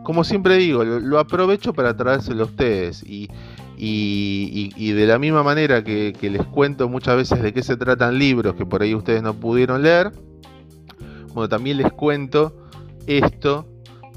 como 0.04 0.24
siempre 0.24 0.58
digo, 0.58 0.84
lo, 0.84 1.20
aprovecho 1.20 1.74
para 1.74 1.96
traérselo 1.96 2.44
a 2.44 2.48
ustedes. 2.48 3.04
Y, 3.04 3.30
y, 3.78 4.92
de 4.92 5.06
la 5.06 5.20
misma 5.20 5.44
manera 5.44 5.84
que, 5.84 6.14
les 6.22 6.44
cuento 6.48 6.90
muchas 6.90 7.18
veces 7.18 7.42
de 7.42 7.54
qué 7.54 7.64
se 7.64 7.78
tratan 7.78 8.18
libros 8.18 8.56
que 8.56 8.66
por 8.66 8.82
ahí 8.82 8.96
ustedes 8.96 9.22
no 9.22 9.34
pudieron 9.34 9.84
leer, 9.84 10.12
bueno, 11.34 11.50
también 11.50 11.78
les 11.78 11.92
cuento 11.92 12.56
esto 13.08 13.68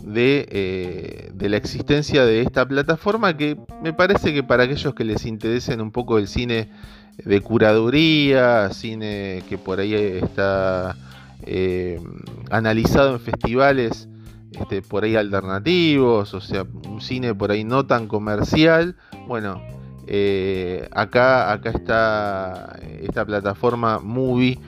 de, 0.02 0.46
eh, 0.50 1.30
de, 1.34 1.48
la 1.48 1.56
existencia 1.56 2.24
de 2.24 2.42
esta 2.42 2.66
plataforma 2.66 3.36
que 3.36 3.56
me 3.82 3.92
parece 3.92 4.32
que 4.32 4.42
para 4.42 4.64
aquellos 4.64 4.94
que 4.94 5.04
les 5.04 5.26
interesen 5.26 5.80
un 5.80 5.90
poco 5.90 6.18
el 6.18 6.28
cine 6.28 6.70
de 7.24 7.40
curaduría, 7.40 8.70
cine 8.70 9.42
que 9.48 9.58
por 9.58 9.80
ahí 9.80 9.94
está 9.94 10.96
eh, 11.42 12.00
analizado 12.50 13.14
en 13.14 13.20
festivales 13.20 14.08
este, 14.52 14.82
por 14.82 15.04
ahí 15.04 15.16
alternativos, 15.16 16.34
o 16.34 16.40
sea, 16.40 16.64
un 16.88 17.00
cine 17.00 17.34
por 17.34 17.50
ahí 17.50 17.64
no 17.64 17.86
tan 17.86 18.08
comercial. 18.08 18.96
Bueno, 19.26 19.62
eh, 20.06 20.88
acá, 20.92 21.52
acá 21.52 21.70
está 21.70 22.78
esta 23.00 23.24
plataforma 23.24 23.98
Movie. 23.98 24.58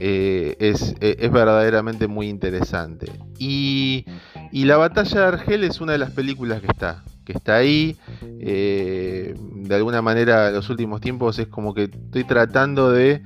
Eh, 0.00 0.56
es, 0.60 0.94
verdaderamente 1.30 2.06
muy 2.06 2.28
interesante. 2.28 3.10
Y, 3.38 4.04
La 4.52 4.76
Batalla 4.76 5.20
de 5.20 5.26
Argel 5.26 5.64
es 5.64 5.80
una 5.80 5.92
de 5.92 5.98
las 5.98 6.12
películas 6.12 6.60
que 6.60 6.68
está, 6.68 7.02
que 7.24 7.32
está 7.32 7.56
ahí. 7.56 7.96
de 8.20 9.74
alguna 9.74 10.02
manera, 10.02 10.50
los 10.50 10.70
últimos 10.70 11.00
tiempos 11.00 11.38
es 11.38 11.48
como 11.48 11.74
que 11.74 11.84
estoy 11.84 12.24
tratando 12.24 12.90
de 12.92 13.22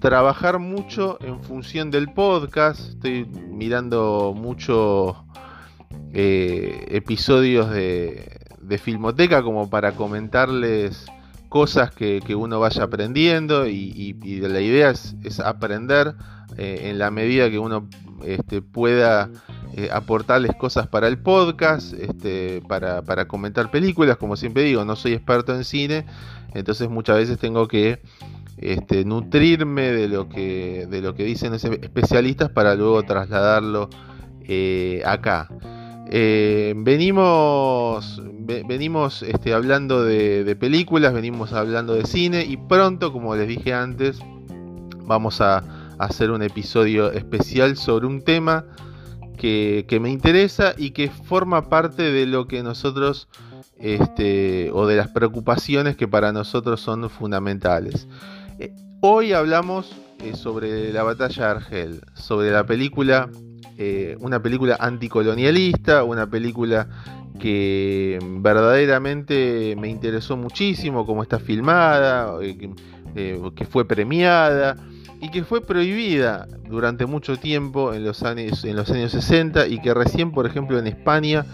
trabajar 0.00 0.58
mucho 0.58 1.18
en 1.20 1.42
función 1.42 1.90
del 1.90 2.12
podcast. 2.12 2.80
Estoy 2.90 3.24
mirando 3.24 4.34
mucho 4.36 5.25
eh, 6.18 6.86
episodios 6.92 7.70
de, 7.70 8.32
Filmoteca 8.82 9.42
como 9.42 9.68
para 9.68 9.92
comentarles 9.92 11.04
cosas 11.50 11.90
que, 11.90 12.22
uno 12.34 12.58
vaya 12.58 12.84
aprendiendo 12.84 13.68
y, 13.68 14.14
la 14.40 14.60
idea 14.62 14.90
es, 14.90 15.40
aprender 15.40 16.14
eh, 16.56 16.88
en 16.90 16.98
la 16.98 17.10
medida 17.10 17.50
que 17.50 17.58
uno 17.58 17.86
este, 18.24 18.62
pueda 18.62 19.30
eh, 19.74 19.90
aportarles 19.92 20.56
cosas 20.56 20.86
para 20.88 21.06
el 21.06 21.18
podcast, 21.18 21.92
este, 21.92 22.62
para, 22.66 23.28
comentar 23.28 23.70
películas, 23.70 24.16
como 24.16 24.36
siempre 24.36 24.62
digo, 24.62 24.86
no 24.86 24.96
soy 24.96 25.12
experto 25.12 25.54
en 25.54 25.64
cine, 25.64 26.06
entonces 26.54 26.88
muchas 26.88 27.16
veces 27.16 27.38
tengo 27.38 27.68
que 27.68 28.00
este, 28.56 29.04
nutrirme 29.04 29.92
de 29.92 30.08
lo 30.08 30.30
que 30.30 30.86
de 30.88 31.02
lo 31.02 31.14
que 31.14 31.24
dicen 31.24 31.52
especialistas 31.52 32.48
para 32.48 32.74
luego 32.74 33.02
trasladarlo 33.02 33.90
acá. 35.04 35.50
Eh, 36.08 36.74
venimos 36.76 38.20
venimos 38.46 39.22
este, 39.22 39.52
hablando 39.52 40.04
de, 40.04 40.56
películas, 40.58 41.12
venimos 41.12 41.52
hablando 41.52 41.94
de 41.94 42.04
cine 42.06 42.44
y 42.44 42.56
pronto, 42.56 43.12
como 43.12 43.34
les 43.34 43.48
dije 43.48 43.74
antes, 43.74 44.18
vamos 45.04 45.40
a, 45.40 45.64
hacer 45.98 46.30
un 46.30 46.42
episodio 46.42 47.10
especial 47.10 47.78
sobre 47.78 48.06
un 48.06 48.20
tema 48.20 48.66
que, 49.38 49.86
me 49.98 50.10
interesa 50.10 50.74
y 50.76 50.90
que 50.90 51.08
forma 51.08 51.70
parte 51.70 52.02
de 52.02 52.26
lo 52.26 52.46
que 52.46 52.62
nosotros 52.62 53.28
este, 53.78 54.70
o 54.72 54.86
de 54.86 54.96
las 54.96 55.08
preocupaciones 55.08 55.96
que 55.96 56.06
para 56.06 56.32
nosotros 56.32 56.82
son 56.82 57.08
fundamentales. 57.08 58.08
Eh, 58.58 58.74
hoy 59.00 59.32
hablamos 59.32 59.96
eh, 60.22 60.36
sobre 60.36 60.92
la 60.92 61.02
batalla 61.02 61.44
de 61.46 61.50
Argel, 61.50 62.00
sobre 62.12 62.50
la 62.50 62.66
película, 62.66 63.30
eh, 63.78 64.16
una 64.20 64.42
película 64.42 64.76
anticolonialista, 64.80 66.04
una 66.04 66.28
película 66.28 66.88
que 67.38 68.18
verdaderamente 68.40 69.76
me 69.78 69.88
interesó 69.88 70.36
muchísimo, 70.36 71.04
como 71.04 71.22
está 71.22 71.38
filmada, 71.38 72.38
que, 72.40 73.64
fue 73.66 73.86
premiada 73.86 74.76
y 75.20 75.30
que 75.30 75.44
fue 75.44 75.60
prohibida 75.60 76.46
durante 76.68 77.06
mucho 77.06 77.36
tiempo 77.36 77.92
en 77.92 78.04
los 78.04 78.22
años, 78.22 78.64
en 78.64 78.76
los 78.76 78.90
años 78.90 79.12
60 79.12 79.68
y 79.68 79.80
que 79.80 79.92
recién, 79.92 80.32
por 80.32 80.46
ejemplo, 80.46 80.78
en 80.78 80.86
España 80.86 81.44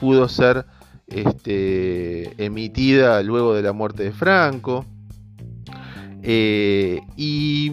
pudo 0.00 0.28
ser 0.28 0.66
este, 1.06 2.44
emitida 2.44 3.22
luego 3.22 3.54
de 3.54 3.62
la 3.62 3.72
muerte 3.72 4.04
de 4.04 4.12
Franco. 4.12 4.84
Eh, 6.22 7.00
y 7.16 7.72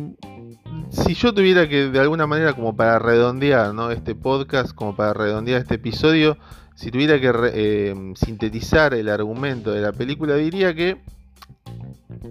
si 0.89 1.13
yo 1.13 1.33
tuviera 1.33 1.67
que 1.67 1.89
de 1.89 1.99
alguna 1.99 2.27
manera 2.27 2.53
como 2.53 2.75
para 2.75 2.99
redondear 2.99 3.73
este 3.91 4.15
podcast, 4.15 4.73
como 4.73 4.95
para 4.95 5.13
redondear 5.13 5.61
este 5.61 5.75
episodio, 5.75 6.37
si 6.75 6.91
tuviera 6.91 7.19
que 7.19 7.31
eh, 7.53 8.13
sintetizar 8.15 8.93
el 8.93 9.09
argumento 9.09 9.71
de 9.71 9.81
la 9.81 9.91
película, 9.91 10.35
diría 10.35 10.73
que 10.75 10.97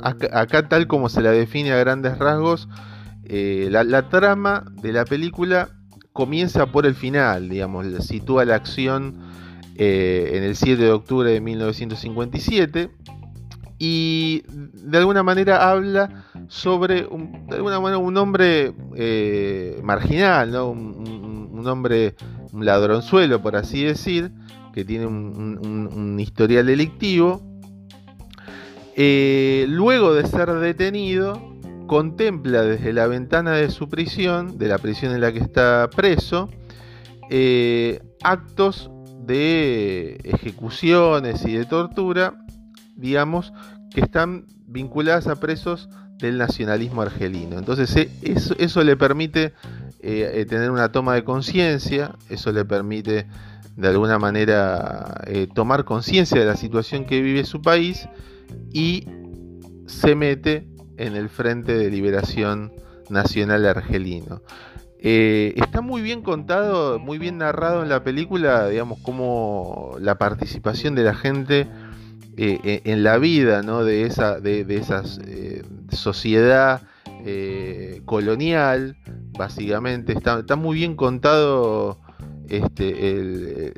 acá, 0.01 0.69
tal 0.69 0.87
como 0.87 1.09
se 1.09 1.21
la 1.21 1.31
define 1.31 1.73
a 1.73 1.77
grandes 1.77 2.19
rasgos, 2.19 2.69
eh, 3.25 3.69
la, 3.71 4.09
trama 4.09 4.65
de 4.81 4.93
la 4.93 5.05
película 5.05 5.69
comienza 6.13 6.67
por 6.67 6.87
el 6.87 6.95
final, 6.95 7.49
digamos, 7.49 7.87
sitúa 8.07 8.45
la 8.45 8.55
acción 8.55 9.17
en 9.79 10.43
el 10.43 10.57
7 10.57 10.83
de 10.83 10.91
octubre 10.91 11.31
de 11.31 11.41
1957 11.41 12.91
y 13.79 14.43
de 14.49 14.99
alguna 14.99 15.23
manera 15.23 15.71
habla 15.71 16.25
sobre 16.49 17.07
un, 17.07 17.47
de 17.47 17.57
alguna 17.57 17.81
manera 17.81 17.99
un 17.99 18.17
hombre 18.17 18.73
eh, 18.95 19.79
marginal, 19.83 20.51
¿no? 20.51 20.71
un, 20.71 21.67
hombre, 21.67 22.15
un 22.53 22.65
ladronzuelo, 22.65 23.43
por 23.43 23.57
así 23.57 23.85
decir, 23.85 24.31
que 24.73 24.85
tiene 24.85 25.07
un, 25.07 26.17
historial 26.19 26.67
delictivo. 26.67 27.43
Eh, 28.95 29.67
luego 29.69 30.15
de 30.15 30.27
ser 30.27 30.51
detenido, 30.55 31.39
contempla 31.87 32.63
desde 32.63 32.93
la 32.93 33.07
ventana 33.07 33.53
de 33.53 33.71
su 33.71 33.89
prisión, 33.89 34.57
de 34.59 34.69
la 34.69 34.79
prisión 34.79 35.13
en 35.13 35.21
la 35.21 35.33
que 35.33 35.41
está 35.41 35.91
preso, 35.95 36.49
eh, 37.29 38.01
actos 38.23 38.91
de 39.27 40.19
ejecuciones 40.25 41.45
y 41.45 41.55
de 41.55 41.65
tortura 41.67 42.46
digamos, 42.97 43.53
que 43.95 44.01
están 44.01 44.47
vinculadas 44.67 45.27
a 45.27 45.37
presos 45.37 45.89
del 46.19 46.39
nacionalismo 46.39 47.03
argelino. 47.03 47.59
Entonces 47.59 47.95
eh, 47.97 48.11
eso, 48.59 48.85
le 48.85 48.97
permite 48.97 49.53
eh, 50.01 50.31
eh, 50.35 50.47
tener 50.47 50.71
una 50.71 50.91
toma 50.91 51.15
de 51.15 51.25
conciencia, 51.25 52.15
eso 52.29 52.53
le 52.53 52.65
permite 52.65 53.27
de 53.77 53.89
alguna 53.89 54.19
manera 54.19 55.23
tomar 55.55 55.85
conciencia 55.85 56.41
de 56.41 56.47
la 56.47 56.57
situación 56.57 57.05
que 57.05 57.21
vive 57.21 57.45
su 57.45 57.61
país 57.61 58.09
y 58.73 59.07
se 59.87 60.15
mete 60.15 60.67
en 60.97 61.15
el 61.15 61.29
Frente 61.29 61.77
de 61.77 61.91
Liberación 61.91 62.73
Nacional 63.11 63.67
Argelino. 63.67 64.41
está 64.99 65.83
muy 65.83 66.01
bien 66.01 66.23
contado, 66.23 66.99
muy 66.99 67.19
bien 67.19 67.37
narrado 67.37 67.83
en 67.83 67.91
la 67.91 68.03
película, 68.03 68.69
digamos, 68.69 68.99
como 69.01 69.95
la 70.01 70.17
participación 70.17 70.95
de 70.95 71.05
la 71.05 71.15
gente 71.15 71.69
eh, 72.39 72.61
eh, 72.65 72.83
en 72.85 73.03
la 73.03 73.17
vida 73.17 73.63
de 73.63 74.03
esa 74.03 74.41
de, 74.41 74.67
esas, 74.77 75.19
eh, 75.27 75.63
sociedad 75.91 76.83
colonial, 78.05 78.97
básicamente. 79.37 80.13
Está, 80.13 80.41
está, 80.41 80.55
muy 80.55 80.77
bien 80.77 80.95
contado 80.95 81.99
este, 82.49 83.75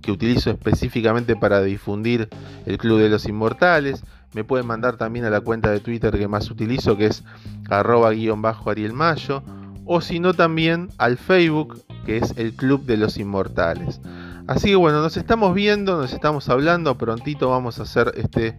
que 0.00 0.12
utilizo 0.12 0.50
específicamente 0.50 1.36
para 1.36 1.62
difundir 1.62 2.30
el 2.64 2.78
Club 2.78 3.00
de 3.00 3.10
los 3.10 3.26
Inmortales. 3.26 4.02
Me 4.32 4.44
pueden 4.44 4.66
mandar 4.66 4.96
también 4.96 5.26
a 5.26 5.30
la 5.30 5.42
cuenta 5.42 5.70
de 5.70 5.80
Twitter 5.80 6.18
que 6.18 6.28
más 6.28 6.50
utilizo, 6.50 6.96
que 6.96 7.04
es 7.06 7.22
arroba 7.68 8.12
guion 8.12 8.40
bajo 8.42 8.70
arielmayo 8.70 9.42
o 9.86 10.00
si 10.00 10.18
no 10.18 10.34
también 10.34 10.88
al 10.98 11.18
Facebook, 11.18 11.82
que 12.06 12.18
es 12.18 12.34
el 12.36 12.54
Club 12.54 12.84
de 12.84 12.96
los 12.96 13.18
Inmortales. 13.18 14.00
Así 14.46 14.68
que 14.68 14.76
bueno, 14.76 15.00
nos 15.00 15.16
estamos 15.16 15.54
viendo, 15.54 15.96
nos 15.96 16.12
estamos 16.12 16.48
hablando, 16.48 16.98
prontito 16.98 17.48
vamos 17.48 17.78
a 17.80 17.84
hacer 17.84 18.12
este 18.16 18.58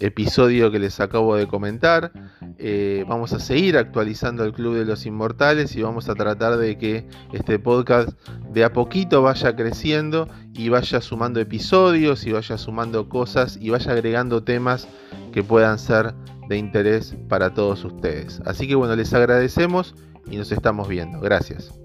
episodio 0.00 0.70
que 0.70 0.78
les 0.78 1.00
acabo 1.00 1.36
de 1.36 1.46
comentar. 1.46 2.12
Eh, 2.58 3.04
vamos 3.08 3.32
a 3.32 3.40
seguir 3.40 3.76
actualizando 3.76 4.44
el 4.44 4.52
Club 4.52 4.76
de 4.76 4.84
los 4.84 5.06
Inmortales 5.06 5.74
y 5.76 5.82
vamos 5.82 6.08
a 6.08 6.14
tratar 6.14 6.56
de 6.56 6.76
que 6.76 7.06
este 7.32 7.58
podcast 7.58 8.10
de 8.52 8.64
a 8.64 8.72
poquito 8.72 9.22
vaya 9.22 9.56
creciendo 9.56 10.28
y 10.52 10.68
vaya 10.68 11.00
sumando 11.00 11.40
episodios 11.40 12.26
y 12.26 12.32
vaya 12.32 12.58
sumando 12.58 13.08
cosas 13.08 13.56
y 13.60 13.70
vaya 13.70 13.92
agregando 13.92 14.42
temas 14.42 14.88
que 15.32 15.42
puedan 15.42 15.78
ser 15.78 16.14
de 16.48 16.58
interés 16.58 17.16
para 17.28 17.54
todos 17.54 17.84
ustedes. 17.84 18.40
Así 18.44 18.68
que 18.68 18.74
bueno, 18.74 18.94
les 18.96 19.12
agradecemos 19.14 19.94
y 20.30 20.36
nos 20.36 20.52
estamos 20.52 20.88
viendo. 20.88 21.20
Gracias. 21.20 21.83